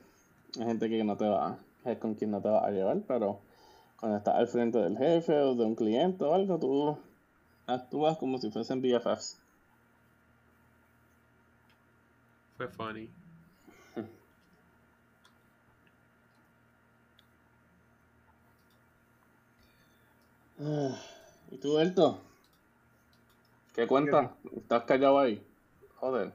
Hay 0.58 0.66
gente 0.66 0.88
que 0.88 1.04
no 1.04 1.16
te 1.16 1.28
va, 1.28 1.58
es 1.84 1.98
con 1.98 2.14
quien 2.14 2.30
no 2.30 2.40
te 2.40 2.48
va 2.48 2.66
a 2.66 2.70
llevar, 2.70 3.00
pero 3.06 3.40
cuando 4.00 4.18
estás 4.18 4.36
al 4.36 4.48
frente 4.48 4.78
del 4.78 4.96
jefe 4.96 5.38
o 5.38 5.54
de 5.54 5.64
un 5.64 5.74
cliente 5.74 6.24
o 6.24 6.34
algo, 6.34 6.58
tú 6.58 6.98
actúas 7.66 8.16
como 8.18 8.38
si 8.38 8.50
fuesen 8.50 8.80
BFFs. 8.80 9.38
Fue 12.56 12.68
funny. 12.68 13.10
¿Y 21.50 21.58
tú, 21.58 21.76
Berto? 21.76 22.18
¿Qué 23.74 23.86
cuentas? 23.86 24.30
¿Estás 24.56 24.84
callado 24.84 25.18
ahí? 25.18 25.46
Joder. 25.96 26.32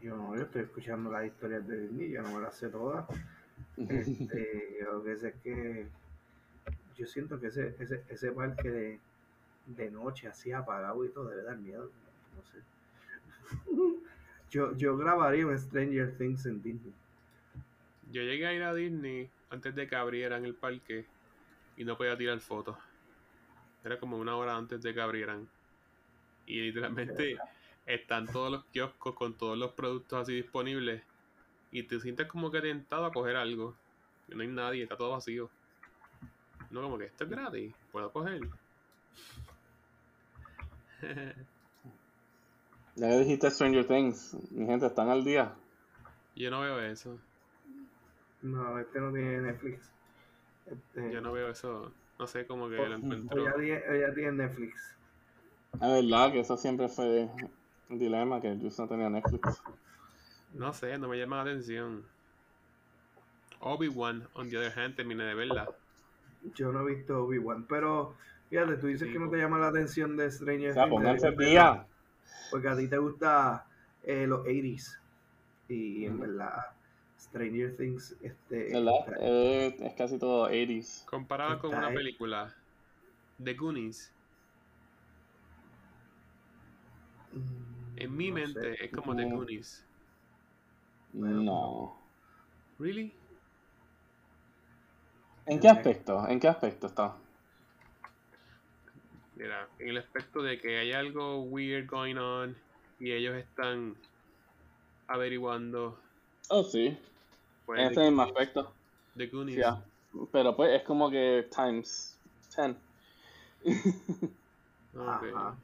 Yo 0.00 0.16
no, 0.16 0.34
yo 0.34 0.44
estoy 0.44 0.62
escuchando 0.62 1.10
las 1.10 1.26
historias 1.26 1.68
de 1.68 1.82
Disney, 1.82 2.10
yo 2.12 2.22
no 2.22 2.30
me 2.30 2.40
las 2.40 2.56
sé 2.56 2.68
todas. 2.68 3.06
Este, 3.76 4.78
lo 4.82 5.02
que 5.02 5.16
sé 5.16 5.28
es 5.28 5.34
que 5.42 5.86
yo 6.96 7.06
siento 7.06 7.38
que 7.40 7.46
ese, 7.48 7.74
ese, 7.78 8.02
ese 8.08 8.32
parque 8.32 8.70
de, 8.70 9.00
de 9.66 9.90
noche 9.90 10.28
así 10.28 10.52
apagado 10.52 11.04
y 11.04 11.10
todo 11.10 11.28
debe 11.28 11.42
dar 11.42 11.56
miedo. 11.58 11.90
No 12.34 12.42
sé. 12.50 12.58
Yo, 14.50 14.76
yo 14.76 14.96
grabaría 14.96 15.46
un 15.46 15.56
Stranger 15.58 16.16
Things 16.18 16.44
en 16.46 16.62
Disney. 16.62 16.92
Yo 18.10 18.22
llegué 18.22 18.46
a 18.46 18.52
ir 18.52 18.62
a 18.62 18.74
Disney 18.74 19.30
antes 19.50 19.74
de 19.74 19.86
que 19.86 19.94
abrieran 19.94 20.44
el 20.44 20.54
parque 20.54 21.06
y 21.76 21.84
no 21.84 21.96
podía 21.96 22.16
tirar 22.16 22.40
fotos. 22.40 22.76
Era 23.84 23.98
como 23.98 24.18
una 24.18 24.36
hora 24.36 24.56
antes 24.56 24.82
de 24.82 24.92
que 24.92 25.00
abrieran. 25.00 25.48
Y 26.46 26.60
literalmente 26.60 27.38
están 27.86 28.26
todos 28.26 28.50
los 28.50 28.64
kioscos 28.66 29.14
con 29.14 29.34
todos 29.34 29.56
los 29.56 29.72
productos 29.72 30.22
así 30.22 30.34
disponibles. 30.34 31.02
Y 31.70 31.84
te 31.84 32.00
sientes 32.00 32.26
como 32.26 32.50
que 32.50 32.60
tentado 32.60 33.04
a 33.04 33.12
coger 33.12 33.36
algo. 33.36 33.76
Y 34.28 34.34
no 34.34 34.42
hay 34.42 34.48
nadie, 34.48 34.82
está 34.82 34.96
todo 34.96 35.12
vacío. 35.12 35.48
No, 36.70 36.82
como 36.82 36.98
que 36.98 37.04
esto 37.04 37.24
es 37.24 37.30
gratis, 37.30 37.72
puedo 37.92 38.12
coger. 38.12 38.40
Ya 43.00 43.08
que 43.08 43.18
dijiste 43.20 43.50
Stranger 43.50 43.86
Things, 43.86 44.36
mi 44.50 44.66
gente, 44.66 44.84
¿están 44.84 45.08
al 45.08 45.24
día? 45.24 45.54
Yo 46.36 46.50
no 46.50 46.60
veo 46.60 46.78
eso. 46.80 47.18
No, 48.42 48.78
este 48.78 49.00
no 49.00 49.12
tiene 49.12 49.40
Netflix. 49.40 49.90
Este, 50.66 51.12
Yo 51.12 51.20
no 51.20 51.32
veo 51.32 51.50
eso. 51.50 51.92
No 52.18 52.26
sé, 52.26 52.46
como 52.46 52.68
que 52.68 52.76
o- 52.78 52.84
lo 52.84 52.94
o 52.94 52.96
encuentro. 52.96 53.44
ya 53.44 53.54
tiene, 53.54 54.10
o 54.10 54.14
tiene 54.14 54.32
Netflix. 54.32 54.94
Es 55.74 55.80
verdad 55.80 56.32
que 56.32 56.40
eso 56.40 56.56
siempre 56.56 56.88
fue 56.88 57.28
un 57.88 57.98
dilema, 57.98 58.40
que 58.40 58.54
Juice 58.56 58.82
no 58.82 58.88
tenía 58.88 59.08
Netflix. 59.08 59.62
No 60.54 60.72
sé, 60.72 60.98
no 60.98 61.08
me 61.08 61.16
llama 61.18 61.36
la 61.36 61.42
atención. 61.42 62.04
Obi-Wan, 63.60 64.26
on 64.34 64.48
the 64.50 64.56
other 64.58 64.72
hand, 64.78 64.96
terminé 64.96 65.24
de 65.24 65.34
verla. 65.34 65.68
Yo 66.54 66.72
no 66.72 66.86
he 66.88 66.94
visto 66.94 67.24
Obi-Wan, 67.24 67.66
pero 67.68 68.14
fíjate, 68.48 68.76
tú 68.76 68.86
dices 68.88 69.08
Sí, 69.08 69.12
que 69.12 69.18
no 69.18 69.26
po. 69.26 69.32
te 69.32 69.38
llama 69.38 69.58
la 69.58 69.68
atención 69.68 70.16
de 70.16 70.26
O 70.26 70.30
Stranger 70.30 70.74
sea, 70.74 70.84
Things, 70.84 70.90
pónganse 70.90 71.26
al 71.26 71.36
deberías 71.36 71.70
día. 71.70 71.86
Porque 72.50 72.68
a 72.68 72.76
ti 72.76 72.88
te 72.88 72.98
gusta 72.98 73.66
eh, 74.04 74.26
los 74.26 74.40
80s. 74.46 74.98
Y 75.68 76.04
en 76.06 76.18
verdad, 76.18 76.66
Stranger 77.18 77.76
Things, 77.76 78.16
este. 78.22 78.72
¿Verdad? 78.72 78.94
está- 79.00 79.16
Eh, 79.20 79.76
es 79.80 79.94
casi 79.94 80.18
todo 80.18 80.44
80s. 80.48 81.04
Comparado 81.04 81.58
con 81.60 81.74
una 81.74 81.88
ahí. 81.88 81.94
película, 81.94 82.54
The 83.42 83.54
Goonies, 83.54 84.12
mm, 87.32 87.98
en 87.98 88.16
mi 88.16 88.28
no 88.28 88.34
mente 88.34 88.60
sé. 88.74 88.84
es 88.84 88.92
como 88.92 89.14
The. 89.14 89.24
Goonies. 89.24 89.84
Bueno, 91.12 91.42
No. 91.42 91.96
¿Really? 92.78 93.12
¿En 95.46 95.60
qué 95.60 95.68
aspecto? 95.68 96.26
¿En 96.28 96.40
qué 96.40 96.48
aspecto 96.48 96.86
está? 96.86 97.14
Mira, 99.40 99.66
en 99.78 99.88
el 99.88 99.96
aspecto 99.98 100.42
de 100.42 100.60
que 100.60 100.78
hay 100.78 100.92
algo 100.92 101.40
weird 101.44 101.88
going 101.88 102.16
on 102.16 102.54
y 102.98 103.10
ellos 103.12 103.34
están 103.36 103.96
averiguando. 105.08 105.98
Oh, 106.50 106.62
sí. 106.62 106.98
Pues, 107.64 107.80
En 107.80 107.86
The 107.88 107.92
ese 107.92 108.10
mismo 108.10 108.22
Goonies- 108.22 108.28
aspecto. 108.28 108.72
The 109.16 109.26
Goonies. 109.28 109.64
Pero 110.30 110.54
pues 110.56 110.72
es 110.78 110.82
como 110.86 111.10
que 111.10 111.48
times 111.54 112.18
10. 112.56 112.76
Ok. 114.92 115.24
Ajá. 115.34 115.56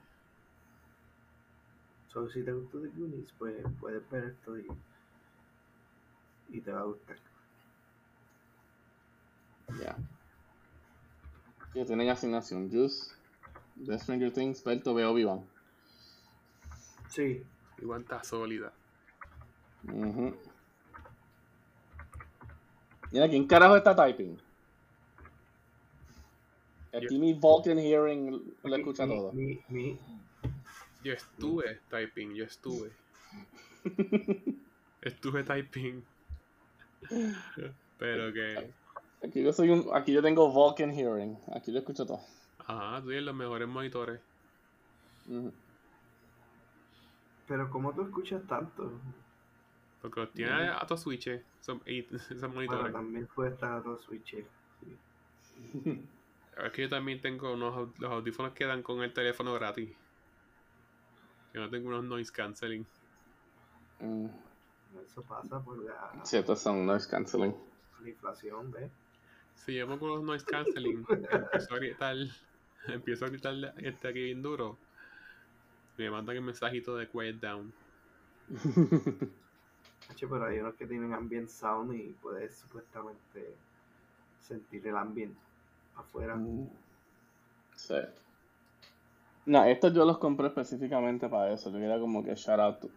So, 2.12 2.30
si 2.30 2.42
te 2.44 2.52
gusta 2.52 2.78
The 2.80 2.88
Goonies, 2.96 3.28
pues 3.38 3.56
puedes 3.80 4.08
ver 4.10 4.24
esto 4.24 4.56
y, 4.56 4.66
y 6.48 6.60
te 6.62 6.72
va 6.72 6.80
a 6.80 6.84
gustar. 6.84 7.16
Ya. 9.82 9.96
Que 11.74 11.84
tienen 11.84 12.08
asignación. 12.08 12.70
Juice, 12.70 13.15
The 13.84 13.98
Stranger 13.98 14.32
Things, 14.32 14.62
Berto, 14.62 14.94
veo 14.94 15.10
Obi-Wan. 15.10 15.44
Sí, 17.10 17.44
Igual 17.78 18.02
está 18.02 18.24
sólida. 18.24 18.72
Ujú. 19.84 20.34
Mira, 23.12 23.28
¿quién 23.28 23.46
carajo 23.46 23.76
está 23.76 23.94
typing? 23.94 24.38
Aquí 26.92 27.18
mi 27.18 27.34
Vulcan 27.34 27.78
Hearing 27.78 28.56
lo 28.62 28.76
escucha 28.76 29.06
mi, 29.06 29.14
todo. 29.14 29.32
Mi, 29.32 29.60
mi, 29.68 29.98
Yo 31.04 31.12
estuve 31.12 31.80
typing, 31.90 32.34
yo 32.34 32.44
estuve. 32.44 32.90
Estuve 35.02 35.44
typing. 35.44 36.02
Pero 37.98 38.32
que. 38.32 38.72
Aquí 39.22 39.42
yo 39.42 39.52
soy 39.52 39.70
un, 39.70 39.88
aquí 39.92 40.12
yo 40.12 40.22
tengo 40.22 40.50
Vulcan 40.50 40.90
Hearing. 40.90 41.38
Aquí 41.54 41.70
lo 41.70 41.78
escucho 41.78 42.06
todo. 42.06 42.20
Ajá, 42.66 43.00
tú 43.00 43.06
tienes 43.08 43.24
los 43.24 43.34
mejores 43.34 43.68
monitores. 43.68 44.20
Pero 47.48 47.70
¿cómo 47.70 47.92
tú 47.92 48.02
escuchas 48.02 48.42
tanto? 48.48 48.90
Porque 50.02 50.20
los 50.20 50.32
tienes 50.32 50.70
a 50.70 50.86
tus 50.86 51.00
switches. 51.00 51.42
Son, 51.60 51.80
y, 51.86 52.00
esos 52.14 52.40
Bueno, 52.40 52.54
monitores. 52.54 52.92
también 52.92 53.26
puede 53.34 53.50
estar 53.50 53.72
a 53.72 53.80
dos 53.80 54.02
switches. 54.02 54.44
sí. 55.40 56.02
Es 56.56 56.72
que 56.72 56.82
yo 56.82 56.88
también 56.88 57.20
tengo 57.20 57.52
unos 57.52 57.90
los 57.98 58.10
audífonos 58.10 58.54
que 58.54 58.64
dan 58.64 58.82
con 58.82 59.02
el 59.02 59.12
teléfono 59.12 59.52
gratis. 59.52 59.94
Yo 61.52 61.60
no 61.60 61.68
tengo 61.68 61.88
unos 61.88 62.04
noise 62.04 62.32
canceling. 62.32 62.86
Mm, 64.00 64.26
Eso 65.04 65.20
pasa 65.24 65.60
por 65.62 65.76
la, 65.84 66.24
Sí, 66.24 66.38
estos 66.38 66.58
son 66.62 66.86
noise 66.86 67.06
canceling. 67.10 67.54
la 68.02 68.08
inflación, 68.08 68.70
¿ves? 68.70 68.90
Si 69.54 69.74
yo 69.74 69.86
pongo 69.86 70.08
los 70.16 70.22
noise 70.24 70.46
canceling, 70.46 71.04
a 71.70 71.74
gritar, 71.76 72.16
empiezo 72.92 73.24
a 73.24 73.28
gritar 73.28 73.54
este 73.78 74.08
aquí 74.08 74.22
bien 74.22 74.42
duro. 74.42 74.76
Me 75.96 76.10
mandan 76.10 76.36
el 76.36 76.42
mensajito 76.42 76.96
de 76.96 77.08
quiet 77.08 77.36
down. 77.40 77.72
Che, 80.14 80.26
pero 80.26 80.46
hay 80.46 80.58
unos 80.60 80.74
que 80.76 80.86
tienen 80.86 81.12
ambient 81.12 81.48
sound 81.48 81.92
y 81.94 82.14
puedes 82.22 82.54
supuestamente 82.56 83.54
sentir 84.40 84.86
el 84.86 84.96
ambiente 84.96 85.36
afuera. 85.96 86.36
Mm, 86.36 86.68
Sí. 87.74 87.94
No, 89.46 89.64
estos 89.64 89.92
yo 89.92 90.04
los 90.04 90.18
compré 90.18 90.46
específicamente 90.48 91.28
para 91.28 91.52
eso. 91.52 91.70
Yo 91.70 91.78
quería 91.78 92.00
como 92.00 92.24
que 92.24 92.34
shout 92.34 92.58
out 92.60 92.80
to- 92.80 92.90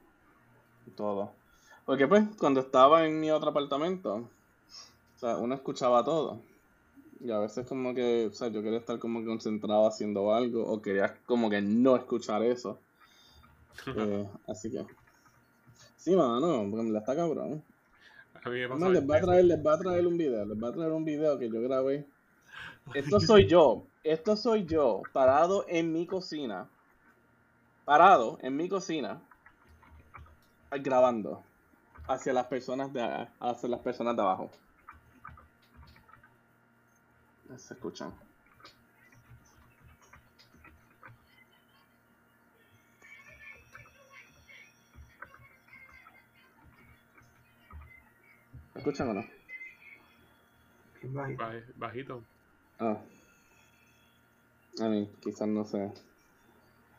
todo. 0.95 1.31
Porque 1.85 2.07
pues, 2.07 2.23
cuando 2.37 2.61
estaba 2.61 3.05
en 3.05 3.19
mi 3.19 3.31
otro 3.31 3.49
apartamento, 3.49 4.15
o 4.15 5.19
sea, 5.19 5.37
uno 5.37 5.55
escuchaba 5.55 6.03
todo. 6.03 6.39
Y 7.21 7.31
a 7.31 7.39
veces 7.39 7.67
como 7.67 7.93
que, 7.93 8.27
o 8.27 8.33
sea, 8.33 8.47
yo 8.47 8.61
quería 8.61 8.79
estar 8.79 8.97
como 8.97 9.19
que 9.19 9.25
concentrado 9.25 9.85
haciendo 9.87 10.33
algo, 10.33 10.65
o 10.65 10.81
quería 10.81 11.17
como 11.25 11.49
que 11.49 11.61
no 11.61 11.95
escuchar 11.95 12.43
eso. 12.43 12.79
Eh, 13.95 14.27
así 14.47 14.69
que. 14.69 14.85
Sí, 15.95 16.13
mano, 16.13 16.67
porque 16.69 16.85
me 16.85 16.91
la 16.91 16.99
está 16.99 17.15
cabrón. 17.15 17.63
A 18.43 18.49
mí 18.49 18.55
me 18.55 18.65
Además, 18.65 18.79
pasa 18.79 18.91
les 18.91 19.09
va 19.09 19.17
a 19.17 19.21
traer, 19.21 19.45
les 19.45 19.65
va 19.65 19.73
a 19.73 19.79
traer 19.79 20.07
un 20.07 20.17
video, 20.17 20.45
les 20.45 20.63
va 20.63 20.67
a 20.69 20.71
traer 20.73 20.91
un 20.91 21.05
video 21.05 21.39
que 21.39 21.49
yo 21.49 21.61
grabé. 21.61 22.05
Esto 22.93 23.19
soy 23.19 23.47
yo, 23.47 23.85
esto 24.03 24.35
soy 24.35 24.65
yo, 24.65 25.01
parado 25.13 25.65
en 25.67 25.93
mi 25.93 26.07
cocina, 26.07 26.67
parado 27.85 28.37
en 28.41 28.55
mi 28.55 28.67
cocina, 28.67 29.21
grabando 30.71 31.43
hacia 32.07 32.33
las 32.33 32.47
personas 32.47 32.91
de 32.93 33.27
hacia 33.39 33.69
las 33.69 33.81
personas 33.81 34.15
de 34.15 34.21
abajo. 34.21 34.49
Se 37.57 37.73
escuchan. 37.73 38.13
¿Me 48.73 48.81
escuchan 48.81 49.09
o 49.09 49.13
no? 49.13 49.25
Bajito. 51.03 51.43
Baj- 51.43 51.73
bajito. 51.75 52.23
Ah. 52.79 53.01
A 54.81 54.87
mí, 54.87 55.09
quizás 55.21 55.47
no 55.47 55.65
sé 55.65 55.91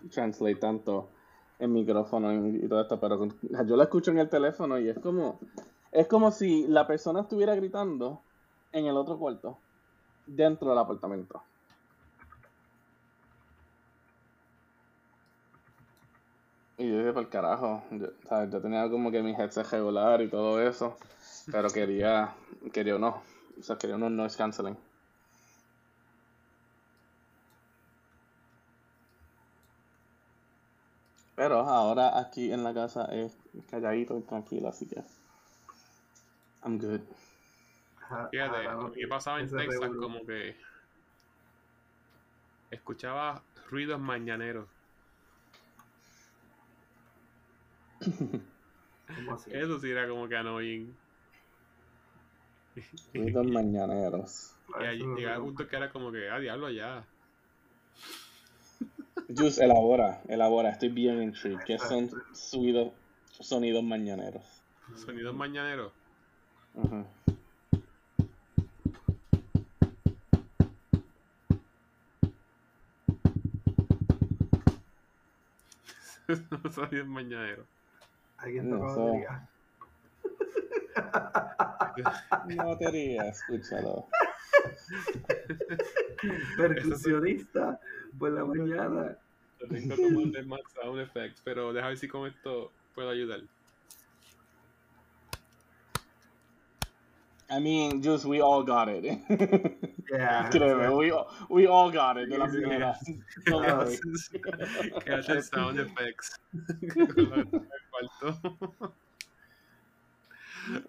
translate 0.08 0.56
tanto 0.56 1.08
en 1.58 1.72
micrófono 1.72 2.48
y, 2.48 2.66
todo 2.68 2.80
esto, 2.80 2.98
pero 3.00 3.28
yo 3.66 3.76
la 3.76 3.84
escucho 3.84 4.10
en 4.10 4.18
el 4.18 4.28
teléfono 4.28 4.78
y 4.78 4.88
es 4.88 4.98
como 4.98 5.38
es 5.92 6.06
como 6.06 6.30
si 6.30 6.66
la 6.68 6.86
persona 6.86 7.20
estuviera 7.20 7.54
gritando 7.54 8.22
en 8.72 8.86
el 8.86 8.96
otro 8.96 9.18
cuarto, 9.18 9.58
dentro 10.26 10.70
del 10.70 10.78
apartamento. 10.78 11.42
Y 16.78 16.88
yo 16.88 16.98
dije, 16.98 17.12
por 17.12 17.28
carajo, 17.28 17.82
yo, 17.90 18.06
¿sabes? 18.26 18.50
yo 18.50 18.60
tenía 18.62 18.88
como 18.88 19.10
que 19.10 19.22
mi 19.22 19.32
headset 19.32 19.66
regular 19.70 20.22
y 20.22 20.30
todo 20.30 20.62
eso, 20.62 20.96
pero 21.52 21.68
quería, 21.68 22.34
quería 22.72 22.96
uno, 22.96 23.22
o 23.58 23.62
sea, 23.62 23.76
quería 23.76 23.96
unos 23.96 24.10
noise 24.12 24.38
canceling. 24.38 24.78
Pero 31.34 31.60
ahora 31.60 32.18
aquí 32.18 32.52
en 32.52 32.64
la 32.64 32.72
casa 32.72 33.06
es 33.06 33.36
calladito 33.70 34.16
y 34.18 34.22
tranquilo, 34.22 34.68
así 34.68 34.86
que 34.86 35.02
I'm 36.62 36.78
good. 36.78 37.00
Ajá, 38.10 38.28
Fíjate, 38.28 38.56
ahora 38.56 38.74
lo 38.74 38.92
que 38.92 39.06
pasaba 39.06 39.40
en 39.40 39.48
Texas 39.48 39.90
como 39.96 40.26
que 40.26 40.56
escuchaba 42.72 43.40
ruidos 43.70 44.00
mañaneros. 44.00 44.66
¿Cómo 49.14 49.34
así? 49.34 49.50
Eso 49.52 49.78
sí 49.78 49.90
era 49.90 50.08
como 50.08 50.28
que 50.28 50.36
annoying. 50.36 50.92
Ruidos 53.14 53.46
mañaneros. 53.52 54.56
Y 54.80 54.84
ahí 54.84 54.98
Eso 54.98 55.06
no 55.06 55.16
llegaba 55.16 55.36
el 55.36 55.42
punto 55.42 55.68
que 55.68 55.76
era 55.76 55.92
como 55.92 56.10
que, 56.10 56.28
ah, 56.28 56.40
diablo, 56.40 56.68
ya. 56.70 57.04
Just 59.36 59.60
elabora, 59.60 60.20
elabora, 60.28 60.70
estoy 60.70 60.88
bien 60.88 61.22
intrigued. 61.22 61.62
¿Qué 61.64 61.78
son 61.78 62.10
sonidos, 62.32 62.92
sonidos 63.38 63.84
mañaneros? 63.84 64.42
Sonidos 64.96 65.36
mañaneros. 65.36 65.92
Ujú. 76.50 76.72
Sonidos 76.72 77.06
mañaneros. 77.06 77.66
Alguien 78.38 78.70
No 78.70 78.94
sé. 78.94 79.00
batería. 79.00 79.48
Una 82.46 82.64
batería, 82.64 83.28
escúchalo. 83.28 84.06
Percusionista 86.56 87.80
por 88.18 88.32
la 88.32 88.44
mañana. 88.44 89.16
Tengo 89.68 89.96
como 89.96 90.20
el 90.20 90.46
más 90.46 90.60
sound 90.74 91.00
effects, 91.00 91.40
pero 91.44 91.72
deja 91.72 91.88
ver 91.88 91.98
si 91.98 92.08
con 92.08 92.26
esto 92.26 92.72
puedo 92.94 93.10
ayudar. 93.10 93.40
I 97.50 97.58
mean, 97.58 98.00
just 98.02 98.24
we 98.24 98.40
all 98.40 98.62
got 98.62 98.88
it. 98.88 99.04
Yeah, 100.12 100.50
Créeme, 100.50 100.90
we, 100.96 101.12
we 101.48 101.66
all 101.68 101.88
got 101.92 102.16
it 102.16 102.28
de 102.28 102.36
la 102.36 102.46
primera. 102.48 102.96
No 103.46 103.60
Ah, 103.62 103.78
worry. 103.84 103.96
Que 105.04 105.12
hace 105.14 105.42
sound 105.42 105.78
effects. 105.78 106.32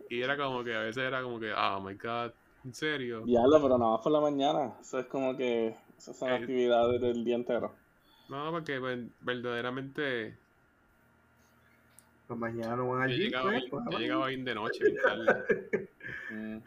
Y 0.09 0.21
era 0.21 0.35
como 0.37 0.63
que 0.63 0.75
a 0.75 0.79
veces 0.79 1.03
era 1.03 1.21
como 1.21 1.39
que, 1.39 1.53
oh 1.53 1.79
my 1.81 1.93
god, 1.95 2.31
¿en 2.65 2.73
serio? 2.73 3.21
Diablo, 3.25 3.61
pero 3.61 3.77
nada 3.77 3.91
más 3.91 4.01
por 4.01 4.11
la 4.11 4.19
mañana. 4.21 4.73
Eso 4.81 4.99
es 4.99 5.05
como 5.05 5.35
que 5.37 5.75
esas 5.97 6.17
son 6.17 6.29
Eh. 6.29 6.35
actividades 6.35 6.99
del 7.01 7.23
día 7.23 7.35
entero. 7.35 7.75
No, 8.29 8.51
porque 8.51 8.79
pues, 8.79 8.99
verdaderamente 9.21 10.37
Pues 12.27 12.39
mañana 12.39 12.75
no 12.75 12.89
van 12.89 13.09
yo 13.09 13.13
allí. 13.15 13.23
llegaba, 13.25 13.43
pues, 13.51 13.59
bien- 13.61 13.69
pues, 13.69 13.85
yo 13.91 13.99
llegaba 13.99 14.27
bien 14.27 14.45
de 14.45 14.55
noche. 14.55 14.79
Mm. 16.31 16.59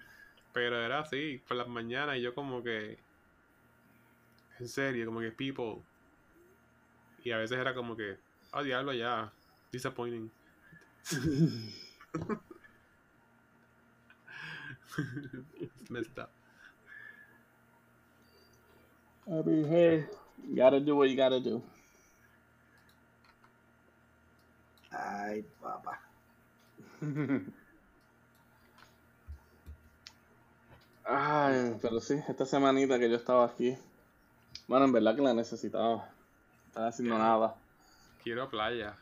Pero 0.53 0.85
era 0.85 1.01
así, 1.01 1.43
por 1.49 1.57
las 1.57 1.67
mañanas, 1.69 2.17
y 2.19 2.23
yo 2.23 2.35
como 2.35 2.63
que. 2.63 2.99
En 4.61 4.69
serio, 4.69 5.07
como 5.07 5.21
que 5.21 5.33
people. 5.33 5.83
Y 7.25 7.33
a 7.33 7.39
veces 7.39 7.59
era 7.59 7.75
como 7.75 7.97
que. 7.97 8.19
Ah, 8.53 8.63
diablo, 8.63 8.93
ya. 8.93 9.33
Disappointing. 9.73 10.31
It's 15.61 15.91
messed 15.91 16.19
up. 16.19 16.31
I 19.27 19.43
mean, 19.43 19.67
hey, 19.69 20.05
you 20.47 20.57
gotta 20.57 20.79
do 20.79 20.95
what 20.95 21.09
you 21.09 21.17
gotta 21.17 21.41
do. 21.41 21.63
Ay, 24.93 25.43
papá. 25.61 25.99
Ay, 31.05 31.77
pero 31.83 32.01
sí, 32.01 32.15
esta 32.29 32.47
semanita 32.47 32.99
que 32.99 33.11
yo 33.11 33.17
estaba 33.17 33.45
aquí. 33.45 33.77
Bueno, 34.67 34.87
en 34.87 34.93
verdad 34.93 35.15
que 35.15 35.23
la 35.23 35.35
necesitaba. 35.35 36.09
Estaba 36.69 36.89
haciendo 36.89 37.19
nada. 37.19 37.55
Quiero 38.23 38.49
playa. 38.49 38.97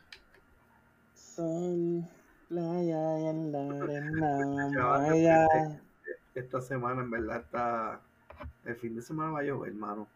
Sol, 1.14 2.04
playa 2.48 3.20
y 3.20 3.26
en 3.26 3.52
la 3.52 3.58
arena, 3.82 4.70
Chaval. 4.74 5.80
Esta 6.34 6.60
semana 6.60 7.02
en 7.02 7.10
verdad 7.10 7.36
está. 7.40 8.00
El 8.64 8.76
fin 8.76 8.96
de 8.96 9.02
semana 9.02 9.30
va 9.30 9.40
a 9.40 9.44
llover, 9.44 9.70
hermano. 9.70 10.08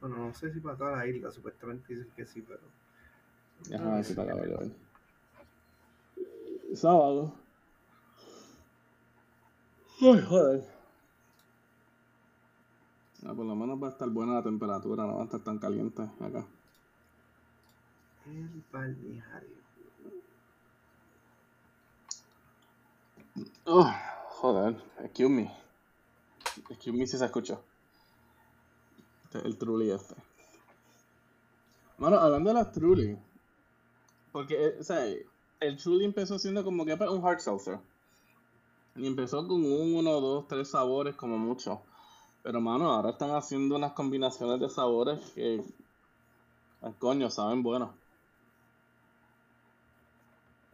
Bueno, 0.00 0.16
no 0.16 0.34
sé 0.34 0.52
si 0.52 0.60
para 0.60 0.76
toda 0.76 0.96
la 0.96 1.06
isla, 1.06 1.30
supuestamente 1.30 1.94
dicen 1.94 2.12
que 2.14 2.26
sí, 2.26 2.42
pero. 2.46 2.60
Ajá, 3.74 4.02
sí, 4.02 4.12
para 4.12 4.32
acabar 4.32 4.48
de 4.48 4.56
ver. 4.56 4.70
Sábado. 6.76 7.32
Ay, 10.02 10.20
joder. 10.28 10.73
Ah, 13.26 13.32
por 13.34 13.46
lo 13.46 13.54
menos 13.54 13.82
va 13.82 13.88
a 13.88 13.90
estar 13.90 14.08
buena 14.10 14.34
la 14.34 14.42
temperatura, 14.42 15.06
no 15.06 15.16
va 15.16 15.22
a 15.22 15.24
estar 15.24 15.40
tan 15.40 15.58
caliente 15.58 16.02
acá. 16.20 16.46
El 18.26 18.62
balneario. 18.70 19.64
Oh, 23.64 23.90
joder, 24.28 24.76
excuse 25.00 25.30
me. 25.30 25.50
Excuse 26.70 26.92
me 26.92 27.06
si 27.06 27.16
se 27.16 27.24
escucha. 27.24 27.58
Este 29.24 29.38
es 29.38 29.44
el 29.44 29.56
Truly 29.58 29.90
este. 29.90 30.14
Bueno, 31.98 32.18
hablando 32.18 32.50
de 32.50 32.54
las 32.54 32.72
Truly. 32.72 33.18
Porque, 34.32 34.66
eh, 34.66 34.76
o 34.80 34.84
sea, 34.84 35.06
el 35.60 35.76
Truly 35.78 36.04
empezó 36.04 36.38
siendo 36.38 36.62
como 36.62 36.84
que 36.84 36.96
pues, 36.96 37.08
un 37.08 37.24
hard 37.24 37.40
seltzer. 37.40 37.78
Y 38.96 39.06
empezó 39.06 39.46
con 39.48 39.64
un, 39.64 39.94
uno, 39.94 40.20
dos, 40.20 40.46
tres 40.46 40.68
sabores 40.68 41.16
como 41.16 41.38
mucho. 41.38 41.80
Pero, 42.44 42.60
mano, 42.60 42.92
ahora 42.92 43.08
están 43.08 43.30
haciendo 43.30 43.74
unas 43.74 43.92
combinaciones 43.92 44.60
de 44.60 44.68
sabores 44.68 45.18
que... 45.30 45.64
ay, 46.82 46.92
coño, 46.98 47.30
saben 47.30 47.62
bueno. 47.62 47.94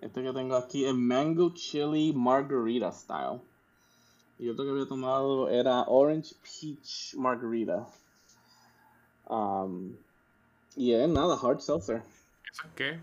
Este 0.01 0.21
que 0.21 0.33
tengo 0.33 0.57
aquí 0.57 0.85
es 0.85 0.95
Mango 0.95 1.55
Chili 1.55 2.12
Margarita 2.12 2.91
Style. 2.91 3.41
Y 4.41 4.49
otro 4.49 4.64
que 4.64 4.73
había 4.73 4.89
tomado 4.89 5.49
era 5.49 5.85
Orange 5.87 6.35
Peach 6.43 7.14
Margarita. 7.14 7.87
Um, 9.29 9.95
y 10.75 10.93
es 10.93 11.09
nada, 11.09 11.39
Hard 11.41 11.61
Seltzer. 11.61 12.03
¿Eso 12.51 12.66
es 12.66 12.75
qué? 12.75 13.01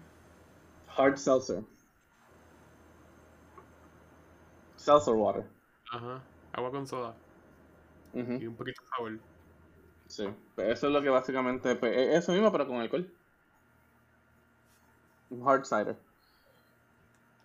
Hard 0.98 1.18
Seltzer. 1.18 1.64
Seltzer 4.76 5.14
water. 5.14 5.50
Ajá. 5.90 6.22
Agua 6.52 6.72
con 6.72 6.86
soda. 6.86 7.16
Y 8.14 8.48
un 8.48 8.56
poquito 8.56 8.82
de 8.82 8.88
sabor. 8.96 9.20
Sí, 10.08 10.26
pues 10.56 10.70
eso 10.70 10.88
es 10.88 10.94
lo 10.94 11.02
que 11.02 11.10
básicamente. 11.10 11.76
pues, 11.76 11.96
es 11.96 12.24
eso 12.24 12.32
mismo, 12.32 12.52
pero 12.52 12.68
con 12.68 12.78
alcohol. 12.78 13.08
Un 15.30 15.48
hard 15.48 15.66
cider. 15.66 15.98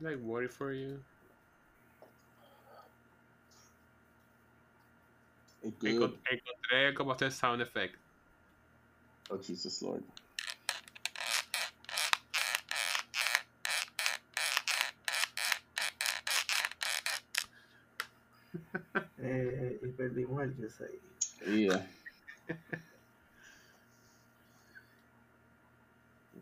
Like, 0.01 0.23
worry 0.23 0.49
for 0.49 0.73
you. 0.73 1.03
Encontré 5.63 6.95
cómo 6.95 7.13
hacer 7.13 7.31
sound 7.31 7.63
effect. 7.63 7.97
Oh, 9.31 9.39
Jesus 9.39 9.81
Lord. 9.83 10.03
Eh, 19.19 19.81
y 19.83 19.89
perdimos 19.89 20.43
el 20.43 20.55
USA. 20.59 20.87
Yeah. 21.47 21.87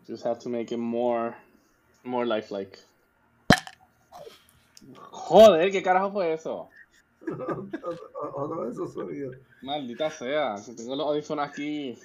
Just 0.07 0.25
have 0.25 0.39
to 0.39 0.49
make 0.49 0.73
it 0.73 0.79
more, 0.79 1.35
more 2.03 2.25
lifelike. 2.25 2.79
Joder, 5.11 5.71
¿qué 5.71 5.83
carajo 5.83 6.11
fue 6.11 6.33
eso? 6.33 6.69
Otro 8.33 8.65
de 8.65 8.71
esos 8.71 8.93
sonidos. 8.93 9.37
Maldita 9.61 10.09
sea, 10.09 10.57
si 10.57 10.75
tengo 10.75 10.95
los 10.95 11.05
audífonos 11.05 11.47
aquí. 11.47 11.97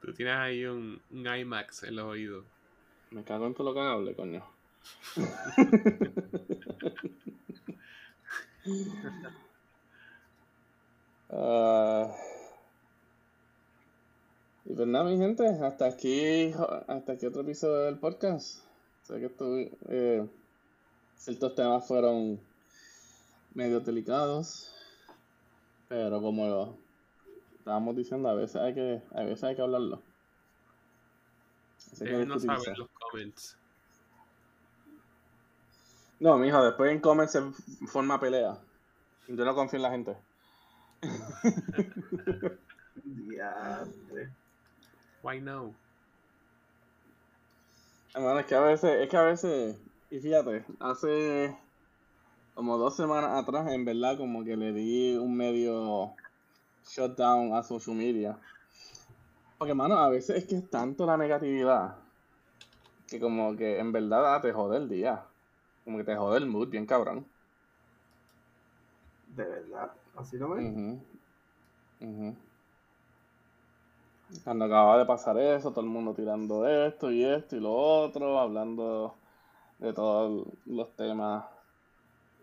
Tú 0.00 0.14
tienes 0.14 0.34
ahí 0.34 0.64
un, 0.64 1.00
un 1.10 1.26
IMAX 1.26 1.82
en 1.84 1.96
los 1.96 2.06
oídos. 2.06 2.44
Me 3.10 3.24
cago 3.24 3.46
en 3.46 3.54
todo 3.54 3.68
lo 3.68 3.74
que 3.74 3.80
hable, 3.80 4.14
coño. 4.14 4.44
Ah, 11.32 12.12
y 14.64 14.74
pues 14.74 14.88
nada, 14.88 15.04
mi 15.04 15.16
gente, 15.16 15.46
hasta 15.46 15.86
aquí, 15.86 16.52
hasta 16.88 17.12
aquí 17.12 17.26
otro 17.26 17.42
episodio 17.42 17.84
del 17.84 17.98
podcast. 17.98 18.64
Sé 19.04 19.20
que 19.20 19.26
estuve, 19.26 19.72
eh, 19.88 20.26
ciertos 21.16 21.54
temas 21.54 21.86
fueron 21.86 22.40
medio 23.54 23.80
delicados, 23.80 24.72
pero 25.88 26.20
como 26.20 26.46
lo 26.46 26.76
estábamos 27.58 27.96
diciendo, 27.96 28.28
a 28.28 28.34
veces 28.34 28.56
hay 28.56 28.74
que, 28.74 29.02
a 29.14 29.22
veces 29.22 29.44
hay 29.44 29.54
que 29.54 29.62
hablarlo. 29.62 30.02
Déjenos 31.98 32.42
saber 32.42 32.58
discutirse. 32.58 32.70
en 32.70 32.78
los 32.78 32.88
comments. 32.90 33.59
No, 36.20 36.36
mijo, 36.36 36.62
después 36.62 36.92
en 36.92 37.00
comments 37.00 37.32
se 37.32 37.40
forma 37.86 38.20
pelea. 38.20 38.58
Yo 39.26 39.44
no 39.44 39.54
confío 39.54 39.78
en 39.78 39.82
la 39.82 39.90
gente. 39.90 40.16
Why 45.22 45.40
no? 45.40 45.74
Hermano, 48.14 48.40
es 48.40 48.46
que 48.46 48.54
a 48.54 48.60
veces, 48.60 49.00
es 49.00 49.08
que 49.08 49.16
a 49.16 49.22
veces, 49.22 49.80
y 50.10 50.20
fíjate, 50.20 50.64
hace 50.78 51.56
como 52.54 52.76
dos 52.76 52.96
semanas 52.96 53.42
atrás, 53.42 53.70
en 53.70 53.84
verdad, 53.86 54.18
como 54.18 54.44
que 54.44 54.56
le 54.56 54.72
di 54.72 55.16
un 55.16 55.34
medio 55.34 56.12
shutdown 56.86 57.54
a 57.54 57.62
social 57.62 57.96
media. 57.96 58.38
Porque, 59.56 59.70
hermano, 59.70 59.98
a 59.98 60.10
veces 60.10 60.38
es 60.38 60.46
que 60.46 60.56
es 60.56 60.68
tanto 60.68 61.06
la 61.06 61.16
negatividad 61.16 61.96
que 63.08 63.18
como 63.18 63.56
que 63.56 63.78
en 63.78 63.92
verdad 63.92 64.40
te 64.42 64.52
jode 64.52 64.76
el 64.76 64.88
día. 64.88 65.24
Como 65.84 65.98
que 65.98 66.04
te 66.04 66.16
jode 66.16 66.38
el 66.38 66.46
mood, 66.46 66.68
bien 66.68 66.86
cabrón. 66.86 67.26
De 69.36 69.44
verdad. 69.44 69.90
Así 70.16 70.36
lo 70.36 70.48
ujú. 70.54 71.00
Cuando 74.44 74.64
acababa 74.64 74.98
de 74.98 75.06
pasar 75.06 75.38
eso, 75.38 75.70
todo 75.70 75.84
el 75.84 75.90
mundo 75.90 76.14
tirando 76.14 76.66
esto 76.66 77.10
y 77.10 77.24
esto 77.24 77.56
y 77.56 77.60
lo 77.60 77.72
otro, 77.72 78.38
hablando 78.38 79.14
de 79.78 79.92
todos 79.92 80.46
los 80.66 80.94
temas 80.96 81.44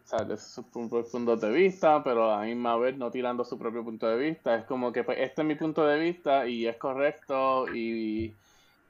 sea, 0.07 0.23
de 0.23 0.37
sus 0.37 0.65
puntos 0.65 1.41
de 1.41 1.51
vista, 1.51 2.01
pero 2.03 2.31
a 2.31 2.39
la 2.39 2.45
misma 2.45 2.77
vez 2.77 2.97
no 2.97 3.11
tirando 3.11 3.43
su 3.43 3.57
propio 3.59 3.83
punto 3.83 4.07
de 4.07 4.17
vista. 4.17 4.55
Es 4.55 4.65
como 4.65 4.91
que 4.91 5.03
pues, 5.03 5.17
este 5.19 5.41
es 5.41 5.47
mi 5.47 5.55
punto 5.55 5.85
de 5.85 5.99
vista 5.99 6.47
y 6.47 6.65
es 6.65 6.77
correcto 6.77 7.67
y 7.75 8.33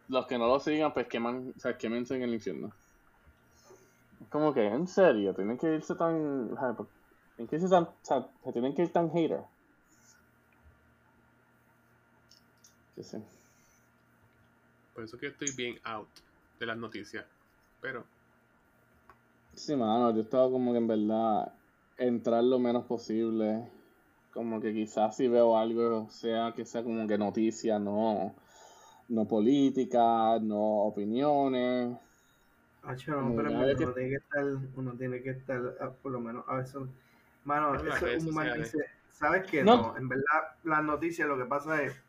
los 0.09 0.27
que 0.27 0.37
no 0.37 0.47
lo 0.47 0.59
sigan 0.59 0.93
pues 0.93 1.07
queman, 1.07 1.53
o 1.55 1.59
sea, 1.59 1.77
quemense 1.77 2.15
en 2.15 2.23
el 2.23 2.33
infierno. 2.35 2.71
Como 4.29 4.53
que, 4.53 4.65
en 4.65 4.87
serio, 4.87 5.33
tienen 5.35 5.57
que 5.57 5.73
irse 5.75 5.95
tan... 5.95 6.49
tienen 7.35 7.47
que 7.49 7.55
irse 7.55 7.69
tan, 7.69 7.83
o 7.85 7.99
sea, 8.01 8.29
se 8.43 8.51
tienen 8.53 8.73
que 8.75 8.83
ir 8.83 8.93
tan 8.93 9.09
hater. 9.11 9.45
Sí, 12.95 13.03
sí. 13.03 13.17
Por 14.93 15.03
eso 15.05 15.17
que 15.17 15.27
estoy 15.27 15.51
bien 15.55 15.79
out 15.85 16.09
de 16.59 16.65
las 16.65 16.77
noticias. 16.77 17.25
Pero 17.79 18.05
Sí, 19.53 19.75
mano, 19.75 20.13
yo 20.15 20.21
estaba 20.21 20.49
como 20.49 20.71
que 20.71 20.77
en 20.77 20.87
verdad 20.87 21.53
entrar 21.97 22.43
lo 22.43 22.59
menos 22.59 22.85
posible. 22.85 23.71
Como 24.31 24.61
que 24.61 24.73
quizás 24.73 25.15
si 25.17 25.27
veo 25.27 25.57
algo, 25.57 26.09
sea 26.09 26.53
que 26.55 26.65
sea 26.65 26.83
como 26.83 27.07
que 27.07 27.17
noticia, 27.17 27.79
no, 27.79 28.35
no 29.09 29.27
política, 29.27 30.39
no 30.41 30.59
opiniones. 30.85 31.97
No, 32.87 33.15
Como 33.21 33.35
pero 33.35 33.51
uno, 33.51 33.67
que- 33.67 33.75
tiene 33.75 34.09
que 34.09 34.15
estar, 34.15 34.45
uno 34.75 34.91
tiene 34.93 35.21
que 35.21 35.29
estar, 35.31 35.61
ah, 35.81 35.89
por 36.01 36.11
lo 36.11 36.19
menos, 36.21 36.45
a 36.47 36.55
veces, 36.55 36.77
mano, 37.43 37.75
En 37.79 37.87
eso 37.87 38.07
es 38.07 38.23
un 38.23 38.33
mal 38.33 38.65
¿sabes 39.11 39.45
qué? 39.49 39.63
No. 39.63 39.77
No. 39.91 39.97
en 39.97 40.07
verdad, 40.07 40.55
las 40.63 40.83
noticias, 40.83 41.27
lo 41.27 41.37
que 41.37 41.45
pasa 41.45 41.81
es, 41.81 41.99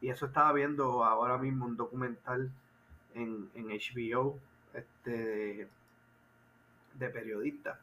y 0.00 0.08
eso 0.10 0.26
estaba 0.26 0.52
viendo 0.52 1.04
ahora 1.04 1.38
mismo 1.38 1.64
un 1.66 1.76
documental 1.76 2.50
en, 3.14 3.48
en 3.54 3.68
HBO, 3.70 4.38
este, 4.74 5.10
de, 5.10 5.68
de 6.94 7.08
periodistas, 7.10 7.78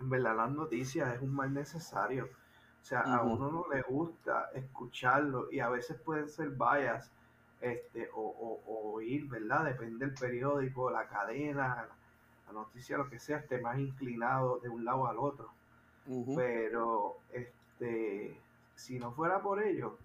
en 0.00 0.10
verdad 0.10 0.36
las 0.36 0.50
noticias 0.50 1.14
es 1.14 1.22
un 1.22 1.34
mal 1.34 1.54
necesario, 1.54 2.24
o 2.82 2.84
sea, 2.84 3.00
a 3.00 3.22
uno 3.22 3.50
no 3.50 3.66
le 3.74 3.80
gusta 3.82 4.50
escucharlo 4.54 5.50
y 5.50 5.60
a 5.60 5.70
veces 5.70 5.96
pueden 6.00 6.28
ser 6.28 6.50
bias 6.50 7.10
este, 7.64 8.08
o, 8.14 8.20
o, 8.22 8.60
o 8.66 8.92
oír, 8.94 9.26
¿verdad? 9.28 9.64
Depende 9.64 10.06
del 10.06 10.14
periódico, 10.14 10.90
la 10.90 11.06
cadena, 11.08 11.88
la 12.46 12.52
noticia, 12.52 12.98
lo 12.98 13.08
que 13.08 13.18
sea, 13.18 13.38
esté 13.38 13.58
más 13.60 13.78
inclinado 13.78 14.58
de 14.58 14.68
un 14.68 14.84
lado 14.84 15.06
al 15.06 15.18
otro. 15.18 15.48
Pero, 16.36 17.16
este, 17.32 18.36
si 18.76 18.98
no 18.98 19.12
fuera 19.12 19.40
por 19.42 19.62
ello, 19.62 19.96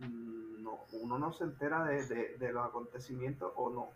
mm, 0.00 0.62
no, 0.62 0.78
uno 1.02 1.18
no 1.18 1.32
se 1.32 1.44
entera 1.44 1.84
de, 1.84 2.06
de- 2.06 2.36
de 2.38 2.52
los 2.52 2.64
acontecimientos 2.66 3.52
o 3.56 3.70
no, 3.70 3.88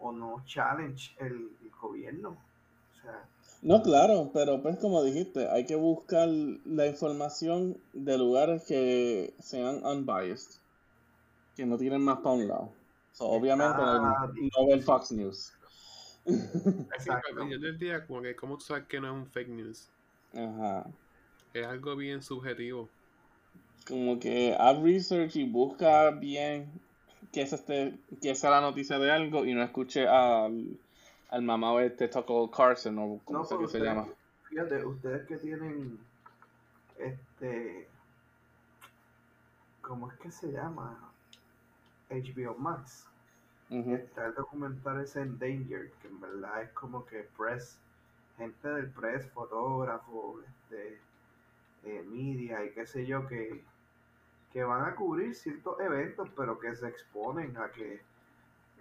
o 0.00 0.12
no 0.12 0.42
challenge 0.46 1.14
el, 1.20 1.50
el 1.62 1.70
gobierno. 1.80 2.30
O 2.30 3.00
sea, 3.02 3.24
No, 3.62 3.82
claro, 3.82 4.30
pero 4.32 4.62
pues 4.62 4.78
como 4.78 5.02
dijiste, 5.02 5.48
hay 5.48 5.64
que 5.66 5.76
buscar 5.76 6.28
la 6.28 6.86
información 6.86 7.76
de 7.92 8.18
lugares 8.18 8.64
que 8.64 9.34
sean 9.40 9.84
unbiased, 9.84 10.60
que 11.58 11.66
no 11.66 11.76
tienen 11.76 12.00
más 12.02 12.18
para 12.18 12.36
un 12.36 12.46
lado. 12.46 12.70
So, 13.10 13.26
obviamente 13.26 13.74
Ah, 13.76 14.30
no 14.56 14.66
ver 14.68 14.80
Fox 14.80 15.10
News. 15.10 15.52
exacto. 16.24 17.28
al 17.32 17.34
final 17.46 17.60
del 17.60 17.76
día, 17.78 18.06
como 18.06 18.22
que, 18.22 18.36
¿cómo 18.36 18.56
tú 18.58 18.64
sabes 18.64 18.84
que 18.86 19.00
no 19.00 19.08
es 19.08 19.12
un 19.12 19.26
fake 19.26 19.48
news? 19.48 19.88
Ajá. 20.32 20.86
Es 21.52 21.66
algo 21.66 21.96
bien 21.96 22.22
subjetivo. 22.22 22.88
Como 23.88 24.20
que 24.20 24.54
haz 24.56 24.80
research 24.80 25.34
y 25.34 25.50
busca 25.50 26.10
bien 26.12 26.70
que 27.32 27.42
es 27.42 27.52
este, 27.52 27.98
que 28.22 28.36
sea 28.36 28.50
la 28.50 28.60
noticia 28.60 29.00
de 29.00 29.10
algo 29.10 29.44
y 29.44 29.52
no 29.52 29.64
escuche 29.64 30.06
al, 30.06 30.78
al 31.30 31.42
mamá 31.42 31.82
este 31.82 32.06
Tucker 32.06 32.48
Carlson 32.56 32.96
o 33.00 33.20
como 33.24 33.40
No, 33.40 33.44
pero 33.48 33.60
que 33.62 33.66
se 33.66 33.78
ustedes- 33.78 33.84
llama. 33.84 34.06
Fíjate, 34.48 34.84
ustedes 34.84 35.26
que 35.26 35.36
tienen, 35.38 35.98
este, 37.00 37.88
¿cómo 39.82 40.08
es 40.12 40.18
que 40.18 40.30
se 40.30 40.52
llama? 40.52 41.04
HBO 42.10 42.56
Max. 42.56 43.06
Ujú. 43.70 43.94
Está 43.94 44.26
el 44.26 44.34
documental 44.34 45.00
ese 45.02 45.20
Endangered, 45.20 45.90
que 46.00 46.08
en 46.08 46.20
verdad 46.20 46.62
es 46.62 46.70
como 46.72 47.04
que 47.04 47.28
press, 47.36 47.78
gente 48.36 48.68
del 48.68 48.90
press, 48.90 49.30
fotógrafos, 49.30 50.42
este, 50.44 50.98
eh, 51.84 52.02
media 52.08 52.64
y 52.64 52.70
qué 52.70 52.86
sé 52.86 53.04
yo, 53.04 53.26
que, 53.26 53.62
que 54.52 54.64
van 54.64 54.84
a 54.86 54.94
cubrir 54.94 55.34
ciertos 55.34 55.78
eventos, 55.80 56.28
pero 56.36 56.58
que 56.58 56.74
se 56.74 56.88
exponen 56.88 57.56
a 57.58 57.70
que 57.70 58.00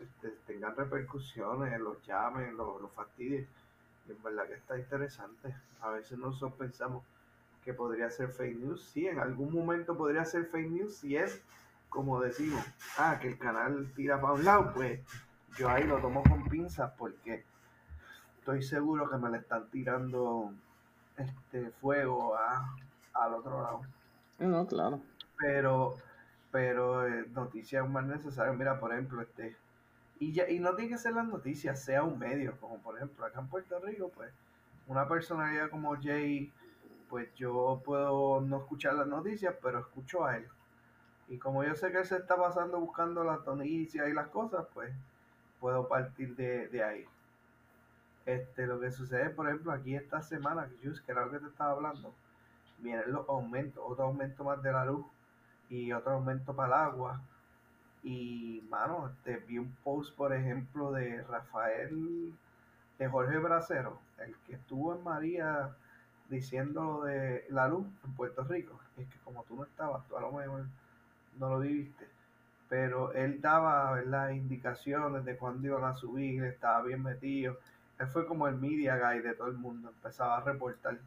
este, 0.01 0.29
tengan 0.45 0.75
repercusiones, 0.75 1.79
los 1.79 2.01
llamen, 2.05 2.55
los, 2.55 2.81
los 2.81 2.91
fastidien. 2.93 3.47
Y 4.07 4.11
en 4.11 4.23
verdad 4.23 4.47
que 4.47 4.53
está 4.53 4.77
interesante. 4.77 5.53
A 5.81 5.89
veces 5.89 6.17
nosotros 6.17 6.53
pensamos 6.53 7.03
que 7.65 7.73
podría 7.73 8.09
ser 8.09 8.29
fake 8.29 8.59
news. 8.59 8.81
Sí, 8.81 9.07
en 9.07 9.19
algún 9.19 9.53
momento 9.53 9.97
podría 9.97 10.23
ser 10.23 10.45
fake 10.45 10.69
news 10.69 10.95
si 10.95 11.17
es 11.17 11.41
como 11.89 12.19
decimos, 12.19 12.63
ah, 12.97 13.17
que 13.19 13.29
el 13.29 13.37
canal 13.37 13.91
tira 13.95 14.19
para 14.19 14.33
un 14.33 14.45
lado, 14.45 14.71
pues 14.73 15.01
yo 15.57 15.69
ahí 15.69 15.83
lo 15.83 15.97
tomo 15.99 16.23
con 16.23 16.47
pinzas 16.47 16.91
porque 16.97 17.45
estoy 18.39 18.61
seguro 18.61 19.09
que 19.09 19.17
me 19.17 19.29
le 19.29 19.39
están 19.39 19.69
tirando 19.69 20.53
este 21.17 21.71
fuego 21.71 22.35
a, 22.35 22.75
al 23.13 23.33
otro 23.33 23.61
lado. 23.61 23.81
No, 24.39 24.67
claro. 24.67 25.01
Pero, 25.39 25.95
pero 26.51 27.07
eh, 27.07 27.25
noticias 27.33 27.87
más 27.89 28.05
necesarias, 28.05 28.55
mira, 28.55 28.79
por 28.79 28.93
ejemplo, 28.93 29.21
este, 29.21 29.57
y 30.19 30.31
ya, 30.31 30.49
y 30.49 30.59
no 30.59 30.75
tiene 30.75 30.91
que 30.91 30.97
ser 30.97 31.13
las 31.13 31.27
noticias, 31.27 31.83
sea 31.83 32.03
un 32.03 32.19
medio, 32.19 32.57
como 32.59 32.77
por 32.79 32.95
ejemplo 32.95 33.25
acá 33.25 33.39
en 33.39 33.47
Puerto 33.47 33.79
Rico, 33.79 34.11
pues, 34.15 34.31
una 34.87 35.07
personalidad 35.07 35.69
como 35.69 35.95
Jay, 36.01 36.51
pues 37.09 37.33
yo 37.35 37.81
puedo 37.85 38.41
no 38.41 38.57
escuchar 38.57 38.93
las 38.93 39.07
noticias, 39.07 39.55
pero 39.61 39.79
escucho 39.79 40.25
a 40.25 40.37
él. 40.37 40.47
Y 41.29 41.37
como 41.37 41.63
yo 41.63 41.75
sé 41.75 41.91
que 41.91 41.99
él 41.99 42.05
se 42.05 42.17
está 42.17 42.37
pasando 42.37 42.79
buscando 42.79 43.23
las 43.23 43.45
noticias 43.45 44.07
y 44.07 44.13
las 44.13 44.27
cosas, 44.27 44.65
pues 44.73 44.93
puedo 45.59 45.87
partir 45.87 46.35
de, 46.35 46.67
de 46.67 46.83
ahí. 46.83 47.05
Este, 48.25 48.67
lo 48.67 48.79
que 48.79 48.91
sucede, 48.91 49.29
por 49.29 49.47
ejemplo, 49.47 49.71
aquí 49.71 49.95
esta 49.95 50.21
semana, 50.21 50.67
que 50.81 51.11
era 51.11 51.25
lo 51.25 51.31
que 51.31 51.39
te 51.39 51.47
estaba 51.47 51.71
hablando, 51.71 52.13
vienen 52.79 53.11
los 53.11 53.27
aumentos, 53.29 53.83
otro 53.85 54.05
aumento 54.05 54.43
más 54.43 54.61
de 54.61 54.71
la 54.71 54.85
luz 54.85 55.05
y 55.69 55.91
otro 55.91 56.13
aumento 56.13 56.53
para 56.53 56.67
el 56.67 56.73
agua. 56.73 57.21
Y, 58.03 58.65
mano, 58.69 59.09
este, 59.09 59.37
vi 59.47 59.57
un 59.57 59.75
post, 59.83 60.15
por 60.15 60.33
ejemplo, 60.33 60.91
de 60.91 61.23
Rafael, 61.23 62.33
de 62.99 63.07
Jorge 63.07 63.37
Bracero, 63.37 63.99
el 64.19 64.35
que 64.45 64.55
estuvo 64.55 64.95
en 64.95 65.03
María 65.03 65.75
diciendo 66.29 66.83
lo 66.83 67.03
de 67.03 67.45
la 67.49 67.67
luz 67.67 67.87
en 68.05 68.13
Puerto 68.13 68.43
Rico. 68.43 68.79
Es 68.97 69.07
que 69.07 69.19
como 69.19 69.43
tú 69.43 69.55
no 69.55 69.63
estabas, 69.63 70.05
tú 70.07 70.17
a 70.17 70.21
lo 70.21 70.31
mejor 70.31 70.65
no 71.39 71.49
lo 71.49 71.59
viviste. 71.59 72.07
Pero 72.69 73.13
él 73.13 73.39
daba, 73.41 73.93
¿verdad?, 73.93 74.29
indicaciones 74.31 75.23
de 75.25 75.37
cuándo 75.37 75.67
iban 75.67 75.85
a 75.85 75.93
subir, 75.93 76.43
estaba 76.43 76.81
bien 76.83 77.03
metido. 77.03 77.57
Él 77.99 78.07
fue 78.07 78.27
como 78.27 78.47
el 78.47 78.55
media 78.55 78.97
guy 78.97 79.21
de 79.21 79.33
todo 79.33 79.47
el 79.47 79.57
mundo, 79.57 79.89
empezaba 79.89 80.37
a 80.37 80.41
reportar. 80.41 80.97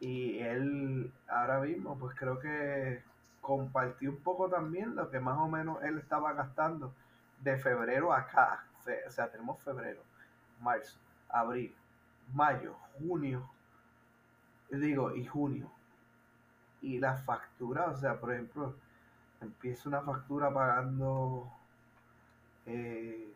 Y 0.00 0.38
él 0.38 1.12
ahora 1.28 1.60
mismo, 1.60 1.98
pues 1.98 2.14
creo 2.16 2.38
que 2.38 3.02
compartió 3.40 4.10
un 4.10 4.18
poco 4.18 4.48
también 4.48 4.94
lo 4.94 5.10
que 5.10 5.20
más 5.20 5.38
o 5.38 5.48
menos 5.48 5.82
él 5.82 5.98
estaba 5.98 6.32
gastando 6.32 6.92
de 7.40 7.56
febrero 7.58 8.12
acá. 8.12 8.64
O 9.06 9.10
sea, 9.10 9.30
tenemos 9.30 9.60
febrero, 9.62 10.00
marzo, 10.60 10.98
abril, 11.28 11.74
mayo, 12.32 12.74
junio, 12.98 13.48
digo, 14.70 15.14
y 15.14 15.26
junio. 15.26 15.70
Y 16.80 16.98
la 16.98 17.16
factura, 17.16 17.86
o 17.86 17.96
sea, 17.96 18.18
por 18.18 18.32
ejemplo, 18.32 18.74
empieza 19.40 19.88
una 19.88 20.02
factura 20.02 20.52
pagando, 20.52 21.50
eh, 22.66 23.32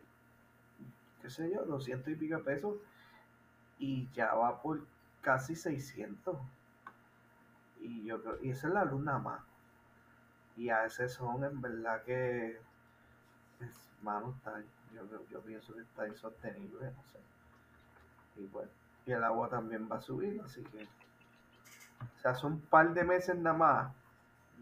qué 1.21 1.29
sé 1.29 1.49
yo, 1.51 1.65
200 1.65 2.13
y 2.13 2.15
pico 2.15 2.39
pesos 2.43 2.75
y 3.79 4.09
ya 4.13 4.33
va 4.33 4.61
por 4.61 4.81
casi 5.21 5.55
600. 5.55 6.37
Y 7.81 8.05
yo 8.05 8.19
creo, 8.21 8.41
y 8.41 8.49
esa 8.49 8.67
es 8.67 8.73
la 8.73 8.85
luz 8.85 9.03
nada 9.03 9.19
más. 9.19 9.41
Y 10.55 10.69
a 10.69 10.85
ese 10.85 11.09
son 11.09 11.43
en 11.43 11.61
verdad 11.61 12.01
que 12.03 12.57
es, 13.59 13.89
mano, 14.01 14.33
está, 14.37 14.61
yo, 14.93 15.03
yo- 15.29 15.41
pienso 15.41 15.73
que 15.73 15.81
está 15.81 16.07
insostenible, 16.07 16.91
no 16.91 17.03
sé. 17.11 17.19
Y 18.35 18.45
bueno, 18.47 18.69
y 19.05 19.11
el 19.11 19.23
agua 19.23 19.49
también 19.49 19.89
va 19.91 19.97
a 19.97 19.99
así 19.99 20.63
que, 20.63 20.83
o 20.83 22.21
sea, 22.21 22.33
son 22.35 22.53
un 22.53 22.61
par 22.61 22.93
de 22.93 23.03
meses 23.03 23.35
nada 23.35 23.57
más. 23.57 23.93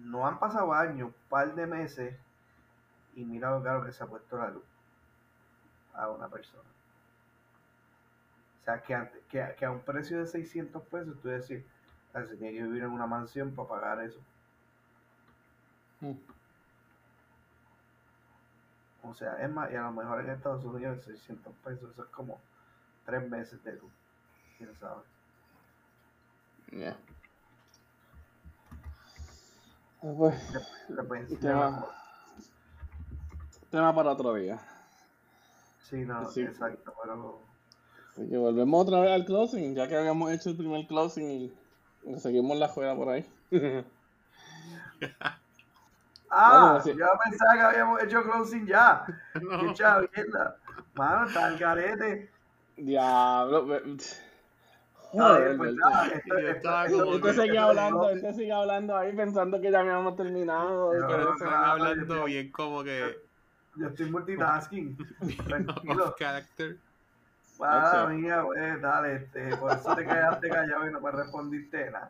No 0.04 0.28
han 0.28 0.40
pasado 0.40 0.74
años, 0.74 1.08
un 1.10 1.16
par 1.30 1.54
de 1.56 1.66
meses, 1.68 2.16
y 3.16 3.24
mira 3.26 3.52
lo 3.52 3.64
caro 3.64 3.86
que 3.86 3.92
se 3.92 4.04
ha 4.04 4.08
puesto 4.08 4.38
la 4.38 4.50
luz 4.50 4.64
a 5.94 6.10
una 6.10 6.28
persona. 6.28 6.70
O 8.62 8.64
sea, 8.64 8.82
que, 8.82 8.94
ante- 8.96 9.22
que, 9.30 9.42
a- 9.42 9.56
que 9.56 9.66
a 9.66 9.72
un 9.72 9.82
precio 9.82 10.20
de 10.20 10.28
600 10.28 10.84
pesos, 10.84 11.20
tú 11.22 11.28
decir, 11.30 11.66
"Ah, 12.14 12.24
se 12.26 12.36
tiene 12.38 12.54
que 12.58 12.64
vivir 12.64 12.84
en 12.84 12.92
una 12.92 13.08
mansión 13.08 13.52
para 13.56 13.68
pagar 13.70 14.02
eso. 14.04 14.20
Mm. 16.02 16.16
O 19.04 19.14
sea, 19.14 19.34
es 19.44 19.50
más, 19.52 19.72
y 19.72 19.76
a 19.76 19.82
lo 19.84 19.92
mejor 19.92 20.22
en 20.22 20.30
Estados 20.30 20.64
Unidos 20.64 21.04
600 21.04 21.54
pesos, 21.64 21.92
eso 21.92 22.04
es 22.04 22.10
como 22.10 22.40
tres 23.06 23.28
meses 23.30 23.64
de 23.64 23.74
luz. 23.74 23.92
quién 24.58 24.76
sabe. 24.80 25.02
Yeah. 26.72 26.96
Pues, 30.02 30.36
Después, 30.90 31.40
tema, 31.40 31.86
tema 33.70 33.94
para 33.96 34.12
otro 34.12 34.34
día. 34.34 34.60
Sí, 35.90 35.98
no, 36.06 36.28
Sí. 36.30 36.42
exacto, 36.42 36.94
pero 37.04 37.40
Así 38.10 38.28
que 38.28 38.38
volvemos 38.38 38.82
otra 38.84 39.00
vez 39.00 39.12
al 39.12 39.26
closing, 39.26 39.76
ya 39.76 39.88
que 39.88 39.96
habíamos 39.96 40.32
hecho 40.32 40.50
el 40.50 40.58
primer 40.58 40.86
closing 40.88 41.30
y 41.32 42.20
seguimos 42.20 42.58
la 42.58 42.68
juega 42.68 42.96
por 42.96 43.10
ahí. 43.10 43.26
Ah, 46.34 46.78
Bueno, 46.78 46.82
sí. 46.84 46.90
yo 46.98 47.06
pensaba 47.26 47.54
que 47.56 47.60
habíamos 47.62 48.04
hecho 48.04 48.24
closing 48.24 48.66
ya. 48.66 49.06
No. 49.42 49.60
Qué 49.60 49.74
chavienda. 49.74 50.56
Mano, 50.94 51.28
está 51.28 51.48
el 51.50 51.58
garete. 51.58 52.32
Diablo. 52.78 53.68
Joder, 55.12 55.58
pues 55.58 55.74
nada, 55.76 56.08
Este 56.08 57.58
hablando, 57.58 58.10
este 58.10 58.34
sigue 58.34 58.52
hablando 58.52 58.96
ahí 58.98 59.14
pensando 59.16 59.60
que 59.60 59.70
ya 59.72 59.80
habíamos 59.82 60.16
terminado. 60.16 60.92
Pero- 60.92 61.08
Pero 61.08 61.24
No, 61.26 61.34
están 61.34 61.48
claro, 61.50 61.66
hablando 61.72 62.16
yo- 62.16 62.26
bien 62.26 62.52
como 62.52 62.84
que 62.84 63.18
Yo 63.76 63.88
estoy 63.88 64.10
multitasking. 64.10 64.98
Tranquilo. 65.48 66.16
character. 66.18 66.78
Para 67.58 68.06
Ok. 68.06 68.10
mía, 68.12 68.42
pues, 68.44 68.82
dale, 68.82 69.16
este, 69.18 69.56
por 69.58 69.72
eso 69.74 69.96
te 69.96 70.04
quedaste 70.06 70.50
callado 70.50 70.88
y 70.88 70.92
no 70.92 71.00
me 71.02 71.12
respondiste 71.12 71.92
nada. 71.92 72.10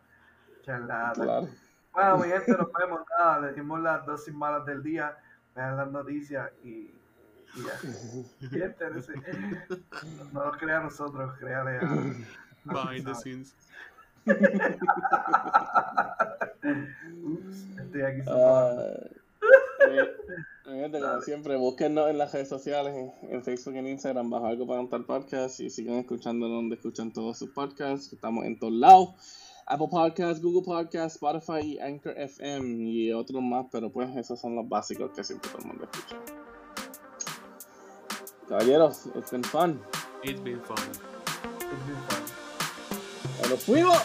Charlata. 0.63 1.21
Claro. 1.23 1.47
Bueno, 1.93 2.17
mi 2.19 2.23
gente, 2.29 2.51
nos 2.53 2.71
vemos. 2.71 3.01
Nada, 3.19 3.39
le 3.41 3.53
dimos 3.53 3.79
las 3.81 4.05
dosis 4.05 4.33
malas 4.33 4.65
del 4.65 4.81
día. 4.81 5.17
Vean 5.55 5.75
las 5.75 5.91
noticias 5.91 6.49
y, 6.63 6.69
y 6.69 7.63
ya. 7.65 7.73
Y 8.57 8.61
entérese. 8.61 9.13
No 10.31 10.45
nos 10.45 10.57
crea 10.57 10.77
a 10.77 10.83
nosotros, 10.83 11.33
créale 11.39 11.77
a. 11.79 11.81
Behind 12.65 13.05
the 13.05 13.15
scenes. 13.15 13.53
Ups, 17.23 17.65
estoy 17.79 18.01
aquí 18.01 18.21
Ah, 18.27 18.93
eh, 19.89 20.17
gente, 20.65 20.99
como 20.99 21.21
siempre, 21.21 21.57
búsquennos 21.57 22.09
en 22.09 22.17
las 22.17 22.31
redes 22.31 22.49
sociales, 22.49 22.93
en, 22.95 23.11
en 23.31 23.43
Facebook 23.43 23.73
y 23.75 23.79
en 23.79 23.87
Instagram, 23.87 24.29
bajo 24.29 24.45
algo 24.45 24.67
para 24.67 24.79
contar 24.79 25.05
podcast 25.05 25.59
y 25.59 25.69
sigan 25.69 25.95
escuchando 25.95 26.47
donde 26.47 26.75
escuchan 26.75 27.11
todos 27.11 27.39
sus 27.39 27.49
podcasts. 27.49 28.13
Estamos 28.13 28.45
en 28.45 28.59
todos 28.59 28.73
lados. 28.73 29.09
Apple 29.67 29.87
Podcasts, 29.89 30.41
Google 30.41 30.63
Podcasts, 30.63 31.15
Spotify 31.15 31.61
y 31.61 31.79
Anchor 31.79 32.13
FM 32.17 32.89
y 32.89 33.11
otros 33.13 33.41
más, 33.41 33.67
pero 33.71 33.89
pues 33.91 34.15
esos 34.17 34.39
son 34.39 34.55
los 34.55 34.67
básicos 34.67 35.11
que 35.11 35.23
siempre 35.23 35.49
todo 35.49 35.61
el 35.61 35.67
mundo 35.67 35.87
escucha. 35.91 36.17
Caballeros, 38.49 39.05
it's 39.15 39.31
been 39.31 39.43
fun. 39.43 39.79
It's 40.23 40.41
been 40.41 40.59
fun. 40.61 40.77
It's 40.77 41.85
been 41.85 41.95
fun. 42.09 42.20
¡Nos 43.51 43.63
fuimos! 43.63 43.97